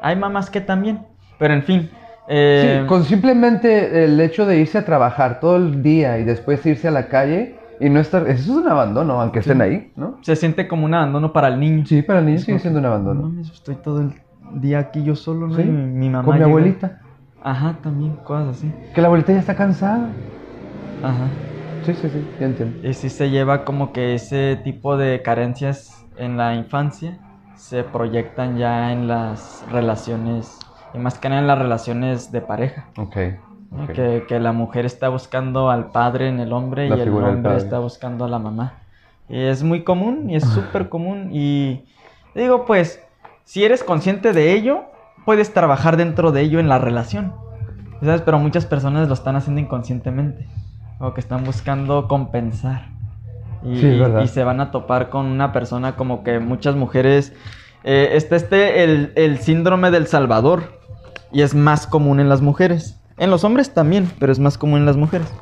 [0.00, 1.04] hay mamás que también.
[1.38, 1.90] Pero en fin.
[2.28, 6.64] Eh, Sí, con simplemente el hecho de irse a trabajar todo el día y después
[6.66, 8.22] irse a la calle y no estar.
[8.28, 10.18] Eso es un abandono, aunque estén ahí, ¿no?
[10.22, 11.86] Se siente como un abandono para el niño.
[11.86, 13.22] Sí, para el niño sigue siendo un No abandono.
[13.22, 14.12] mames, estoy todo el
[14.60, 15.54] día aquí yo solo, ¿no?
[15.54, 17.00] Sí, mi, mi mamá Con mi llega- abuelita.
[17.40, 18.72] Ajá, también, cosas así.
[18.94, 20.16] Que la abuelita ya está cansada.
[21.02, 21.30] Ajá.
[21.84, 22.86] Sí, sí, sí, ya entiendo.
[22.86, 27.18] Y sí se lleva como que ese tipo de carencias en la infancia
[27.54, 30.58] se proyectan ya en las relaciones,
[30.94, 32.86] y más que nada en las relaciones de pareja.
[32.96, 33.16] Ok.
[33.92, 37.56] Que, que la mujer está buscando al padre en el hombre La y el hombre
[37.56, 38.74] está buscando a la mamá.
[39.28, 41.28] Y es muy común y es súper común.
[41.32, 41.84] Y
[42.34, 43.04] digo, pues,
[43.44, 44.84] si eres consciente de ello,
[45.26, 47.34] puedes trabajar dentro de ello en la relación.
[48.00, 48.22] ¿Sabes?
[48.22, 50.46] Pero muchas personas lo están haciendo inconscientemente.
[50.98, 52.88] O que están buscando compensar.
[53.62, 57.34] Y, Sí, y se van a topar con una persona como que muchas mujeres...
[57.84, 60.77] eh, está este, el, el síndrome del Salvador.
[61.32, 63.00] Y es más común en las mujeres.
[63.18, 65.32] En los hombres también, pero es más común en las mujeres.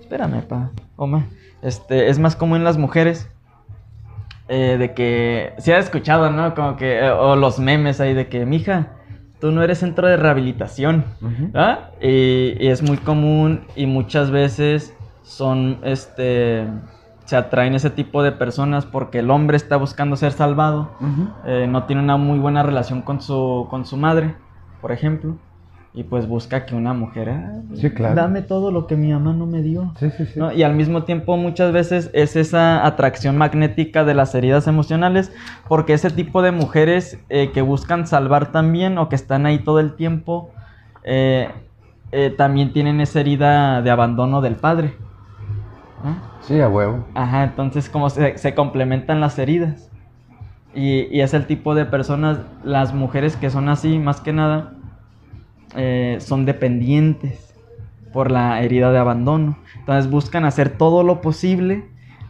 [0.00, 0.70] Espérame, pa.
[0.96, 1.26] Oma.
[1.62, 3.28] Este, es más común en las mujeres.
[4.48, 5.52] eh, de que.
[5.58, 6.54] Si has escuchado, ¿no?
[6.54, 6.98] Como que.
[6.98, 8.88] eh, o los memes ahí de que, mija,
[9.40, 11.04] tú no eres centro de rehabilitación.
[11.54, 11.90] ¿Ah?
[12.00, 16.66] Y, y es muy común y muchas veces son, este,
[17.24, 20.90] se atraen ese tipo de personas porque el hombre está buscando ser salvado,
[21.46, 24.34] eh, no tiene una muy buena relación con su, con su madre,
[24.82, 25.36] por ejemplo,
[25.94, 28.16] y pues busca que una mujer, "Ah, Sí, claro.
[28.16, 29.92] dame todo lo que mi mamá no me dio.
[29.98, 30.38] Sí, sí, sí.
[30.40, 30.52] ¿no?
[30.52, 35.32] Y al mismo tiempo muchas veces es esa atracción magnética de las heridas emocionales,
[35.68, 39.78] porque ese tipo de mujeres eh, que buscan salvar también o que están ahí todo
[39.80, 40.50] el tiempo,
[41.04, 41.48] eh,
[42.10, 44.94] eh, también tienen esa herida de abandono del padre.
[46.02, 46.16] ¿no?
[46.42, 47.04] Sí, a huevo.
[47.14, 49.91] Ajá, entonces como se, se complementan las heridas.
[50.74, 54.72] Y, y es el tipo de personas, las mujeres que son así, más que nada,
[55.76, 57.54] eh, son dependientes
[58.12, 59.56] por la herida de abandono.
[59.78, 61.84] Entonces buscan hacer todo lo posible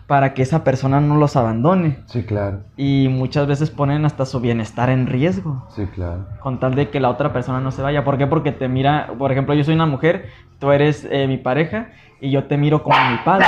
[0.07, 1.99] para que esa persona no los abandone.
[2.07, 2.61] Sí, claro.
[2.77, 5.67] Y muchas veces ponen hasta su bienestar en riesgo.
[5.71, 6.27] Sí, claro.
[6.41, 8.05] Con tal de que la otra persona no se vaya.
[8.05, 8.27] ¿Por qué?
[8.27, 10.27] Porque te mira, por ejemplo, yo soy una mujer,
[10.59, 11.89] tú eres eh, mi pareja
[12.21, 13.47] y yo te miro como mi padre.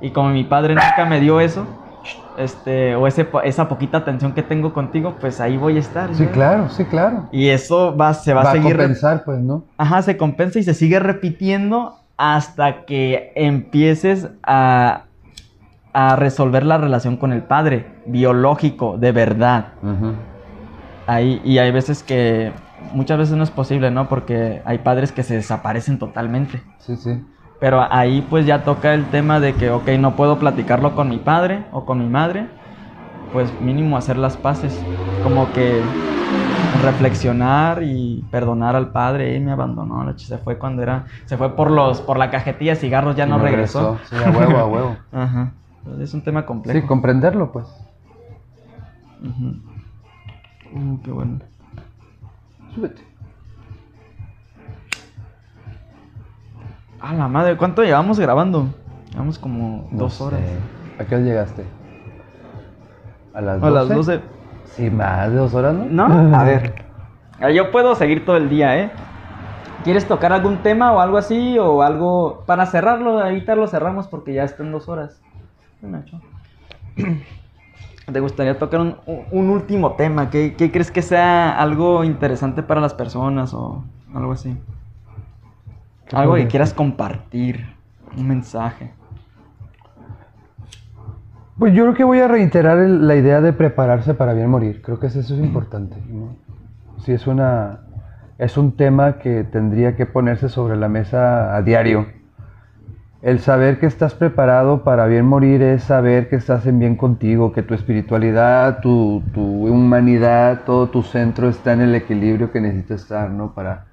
[0.00, 1.66] Y como mi padre nunca me dio eso,
[2.36, 6.14] este, o ese, esa poquita atención que tengo contigo, pues ahí voy a estar.
[6.14, 7.28] Sí, claro, sí, claro.
[7.32, 8.76] Y eso va, se va, Va a seguir.
[8.76, 9.64] compensar, pues, ¿no?
[9.78, 15.04] Ajá, se compensa y se sigue repitiendo hasta que empieces a,
[15.92, 19.68] a resolver la relación con el padre, biológico, de verdad.
[19.82, 20.12] Ujú.
[21.06, 22.52] Ahí, y hay veces que,
[22.92, 24.08] muchas veces no es posible, ¿no?
[24.08, 26.62] Porque hay padres que se desaparecen totalmente.
[26.78, 27.22] Sí, sí.
[27.64, 31.16] Pero ahí pues ya toca el tema de que, ok, no puedo platicarlo con mi
[31.16, 32.46] padre o con mi madre,
[33.32, 34.84] pues mínimo hacer las paces.
[35.22, 35.82] Como que
[36.82, 41.70] reflexionar y perdonar al padre, "Eh, me abandonó, se fue cuando era, se fue por
[41.70, 43.96] los, por la cajetilla de cigarros, ya Y no regresó.
[44.10, 44.96] Sí, a huevo, a huevo.
[45.12, 45.54] Ajá.
[46.00, 46.78] Es un tema complejo.
[46.78, 47.66] Sí, comprenderlo, pues.
[50.70, 51.38] Uh, qué bueno.
[52.74, 53.13] Súbete.
[57.04, 58.68] A la madre, ¿cuánto llevamos grabando?
[59.12, 60.24] Llevamos como No dos sé.
[60.24, 60.40] horas.
[60.98, 61.64] ¿A qué hora llegaste?
[63.34, 63.66] ¿A las 12?
[63.66, 64.20] A las 12.
[64.74, 66.08] Sí, más de dos horas, ¿no?
[66.08, 66.36] ¿No?
[66.36, 66.74] A ver.
[67.40, 68.90] Ah, Yo puedo seguir todo el día, ¿eh?
[69.82, 71.58] ¿Quieres tocar algún tema o algo así?
[71.58, 72.42] O algo.
[72.46, 75.20] Para cerrarlo, ahorita lo cerramos porque ya están dos horas.
[75.82, 76.18] Nacho.
[78.12, 80.30] ¿Te gustaría tocar un, un- un último tema?
[80.30, 83.82] ¿Qué, qué crees que sea algo interesante para las personas o
[84.14, 84.56] algo así?
[86.08, 87.66] ¿Qué Algo que quieras compartir.
[88.16, 88.92] Un mensaje.
[91.58, 94.82] Pues yo creo que voy a reiterar el- la idea de prepararse para bien morir.
[94.82, 95.96] Creo que eso es importante.
[96.08, 96.36] ¿no?
[96.98, 97.80] Sí, es una
[98.36, 102.06] es un tema que tendría que ponerse sobre la mesa a diario.
[103.22, 107.52] El saber que estás preparado para bien morir es saber que estás en bien contigo,
[107.52, 112.94] que tu espiritualidad, tu, tu humanidad, todo tu centro está en el equilibrio que necesita
[112.94, 113.54] estar, ¿no?
[113.54, 113.86] Para...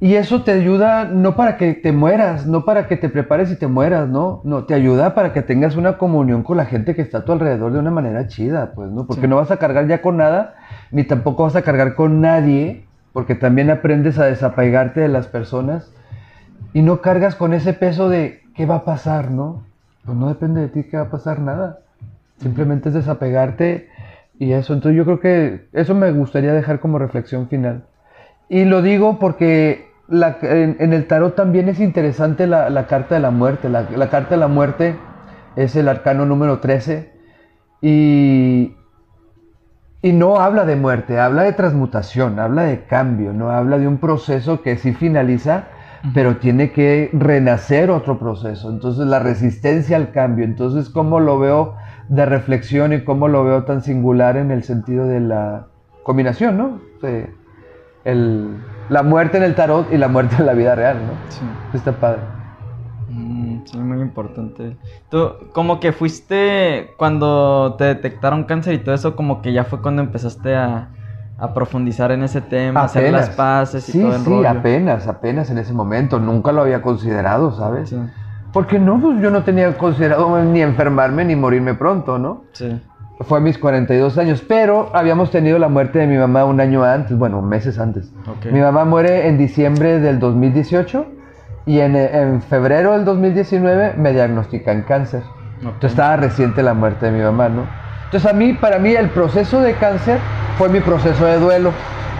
[0.00, 3.56] Y eso te ayuda no para que te mueras, no para que te prepares y
[3.56, 4.40] te mueras, ¿no?
[4.44, 7.32] No, te ayuda para que tengas una comunión con la gente que está a tu
[7.32, 9.06] alrededor de una manera chida, pues, ¿no?
[9.06, 9.28] Porque Sí.
[9.28, 10.54] no vas a cargar ya con nada,
[10.90, 15.90] ni tampoco vas a cargar con nadie, porque también aprendes a desapegarte de las personas
[16.72, 19.62] y no cargas con ese peso de qué va a pasar, ¿no?
[20.04, 21.78] Pues no depende de ti qué va a pasar nada.
[22.38, 23.88] Simplemente es desapegarte
[24.38, 24.74] y eso.
[24.74, 27.84] Entonces yo creo que eso me gustaría dejar como reflexión final.
[28.48, 33.14] Y lo digo porque la- en, en el tarot también es interesante la, la carta
[33.14, 33.68] de la muerte.
[33.68, 34.96] La, la carta de la muerte
[35.56, 37.12] es el arcano número 13
[37.80, 38.74] y,
[40.02, 43.98] y no habla de muerte, habla de transmutación, habla de cambio, no habla de un
[43.98, 45.64] proceso que sí finaliza,
[46.12, 48.68] pero tiene que renacer otro proceso.
[48.70, 50.44] Entonces la resistencia al cambio.
[50.44, 51.76] Entonces, ¿cómo lo veo
[52.08, 55.66] de reflexión y cómo lo veo tan singular en el sentido de la
[56.02, 56.80] combinación, ¿no?
[57.00, 57.30] De
[58.04, 58.58] el-
[58.88, 61.14] la muerte en el tarot y la muerte en la vida real, ¿no?
[61.30, 61.46] Sí.
[61.72, 62.20] Está padre.
[63.08, 64.76] Mm, sí, muy importante.
[65.10, 69.80] Tú, como que fuiste cuando te detectaron cáncer y todo eso, como que ya fue
[69.82, 70.90] cuando empezaste a,
[71.38, 74.48] a profundizar en ese tema, a hacer las paces y sí, todo el sí, rollo.
[74.48, 76.18] apenas, apenas en ese momento.
[76.18, 77.90] Nunca lo había considerado, ¿sabes?
[77.90, 77.96] Sí,
[78.52, 82.44] Porque no, pues yo no tenía considerado ni enfermarme ni morirme pronto, ¿no?
[82.52, 82.80] sí.
[83.20, 86.82] Fue a mis 42 años, pero habíamos tenido la muerte de mi mamá un año
[86.82, 88.12] antes, bueno, meses antes.
[88.26, 88.46] Ok.
[88.52, 91.06] Mi mamá muere en diciembre del 2018
[91.66, 95.22] y en, en febrero del 2019 me diagnostican cáncer.
[95.58, 97.66] Entonces estaba reciente la muerte de mi mamá, ¿no?
[98.04, 100.18] Entonces a mí, para mí, el proceso de cáncer
[100.58, 101.72] fue mi proceso de duelo.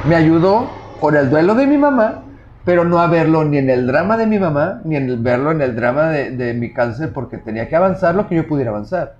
[0.08, 2.23] Me ayudó con el duelo de mi mamá,
[2.64, 5.50] pero no a verlo ni en el drama de mi mamá, ni en el verlo
[5.50, 8.70] en el drama de, de mi cáncer, porque tenía que avanzar lo que yo pudiera
[8.70, 9.16] avanzar.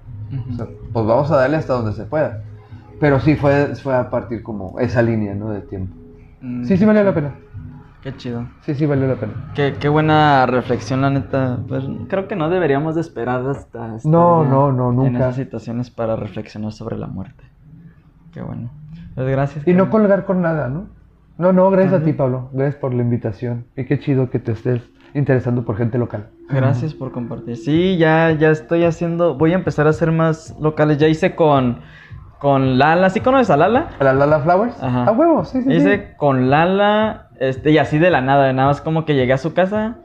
[0.53, 2.43] O sea, pues vamos a darle hasta donde se pueda.
[3.01, 5.51] Pero sí fue, fue a partir como esa línea, ¿no?
[5.51, 5.95] De tiempo.
[6.41, 7.35] Mm, Sí, sí valió la pena.
[8.03, 8.47] Qué chido.
[8.63, 9.33] Sí, sí valió la pena.
[9.55, 11.59] Qué, qué buena reflexión, la neta.
[11.69, 15.19] Pues, creo que no deberíamos de esperar hasta estar No, no, no, en nunca.
[15.19, 17.45] esas situaciones para reflexionar sobre la muerte.
[18.33, 18.71] Qué bueno.
[19.15, 19.67] Pues gracias.
[19.67, 20.87] Y no colgar con nada, ¿no?
[21.37, 22.13] No, no, gracias a ti.
[22.13, 22.51] Pablo.
[22.53, 23.67] Gracias por la invitación.
[23.77, 24.83] Y qué chido que te estés
[25.15, 26.29] interesando por gente local.
[26.49, 27.57] Gracias por compartir.
[27.57, 29.37] Sí, ya, ya estoy haciendo.
[29.37, 30.99] Voy a empezar a hacer más locales.
[30.99, 31.81] Ya hice con,
[32.39, 33.11] con Lala.
[33.11, 33.91] ¿Sí conoces a Lala?
[33.99, 34.81] ¿A la Lala Flowers?
[34.83, 35.05] Ajá.
[35.05, 35.71] A huevo, sí, sí.
[35.71, 35.77] sí.
[35.77, 37.29] Hice con Lala.
[37.41, 38.53] Este, y así de la nada.
[38.53, 39.99] Nada más como que llegué a su casa.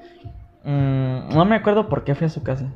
[0.64, 2.74] Mm, no me acuerdo por qué fui a su casa.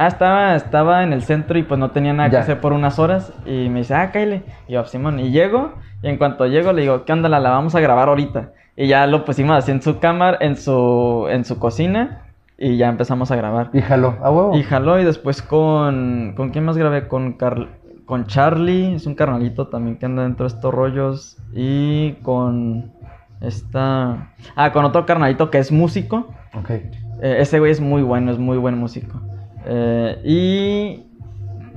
[0.00, 2.38] Ah, estaba, estaba en el centro y pues no tenía nada Ya.
[2.38, 3.32] que hacer por unas horas.
[3.44, 4.44] Y me dice, ah, Kyle.
[4.68, 5.18] Y yo, Simón.
[5.18, 5.72] Y llego.
[6.02, 7.50] Y en cuanto llego, le digo, ¿qué onda, Lala?
[7.50, 8.52] Vamos a grabar ahorita.
[8.76, 12.22] Y ya lo pusimos así en su cámara, en su, en su cocina.
[12.56, 13.70] Y ya empezamos a grabar.
[13.72, 14.56] Y jaló, a huevo.
[14.56, 16.32] Y jaló y después con...
[16.36, 17.08] ¿Con quién más grabé?
[17.08, 17.68] Con, Carl-
[18.06, 21.38] con Charlie, es un carnalito también que anda dentro de estos rollos.
[21.52, 22.92] Y con
[23.40, 24.32] esta...
[24.56, 26.28] Ah, con otro carnalito que es músico.
[26.54, 26.70] Ok.
[26.70, 29.20] Eh, ese güey es muy bueno, es muy buen músico.
[29.66, 31.04] Eh, y...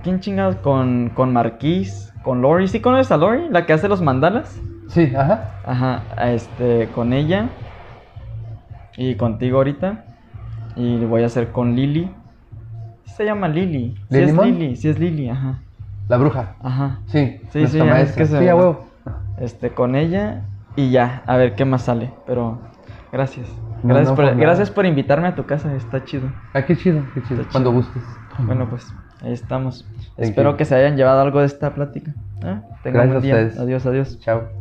[0.04, 0.56] ¿Quién chingados?
[0.58, 2.68] Con, con Marquís, con Lori.
[2.68, 3.50] ¿Sí conoces a Lori?
[3.50, 4.60] La que hace los mandalas.
[4.88, 5.52] Sí, ajá.
[5.66, 6.04] Ajá,
[6.34, 7.50] este, con ella.
[8.98, 10.06] Y contigo ahorita.
[10.76, 12.10] Y voy a hacer con Lili.
[13.06, 13.96] Sí Se llama Lili.
[14.10, 14.38] Sí ¿Lili es?
[14.46, 15.60] Lili, sí es Lili, ajá.
[16.08, 16.56] La bruja.
[16.62, 17.00] Ajá.
[17.08, 18.24] Sí, Sí, sí, ya, es maestra.
[18.24, 18.86] que se Sí, me a huevo.
[19.40, 20.42] Este, con ella.
[20.76, 22.12] Y ya, a ver qué más sale.
[22.26, 22.60] Pero,
[23.12, 23.48] gracias.
[23.84, 26.30] No, Gracias, no, por, gracias por invitarme a tu casa, está chido.
[26.54, 27.42] Ah, qué chido, qué chido.
[27.42, 27.82] Está Cuando chido.
[27.82, 28.04] gustes.
[28.40, 28.88] Bueno, pues,
[29.24, 29.86] ahí estamos.
[30.16, 30.58] Thank Espero you.
[30.58, 32.12] que se hayan llevado algo de esta plática.
[32.44, 32.62] ¿Eh?
[32.84, 33.36] Tengan Gracias a día.
[33.36, 33.60] ustedes.
[33.60, 34.20] Adiós, adiós.
[34.20, 34.61] Chao.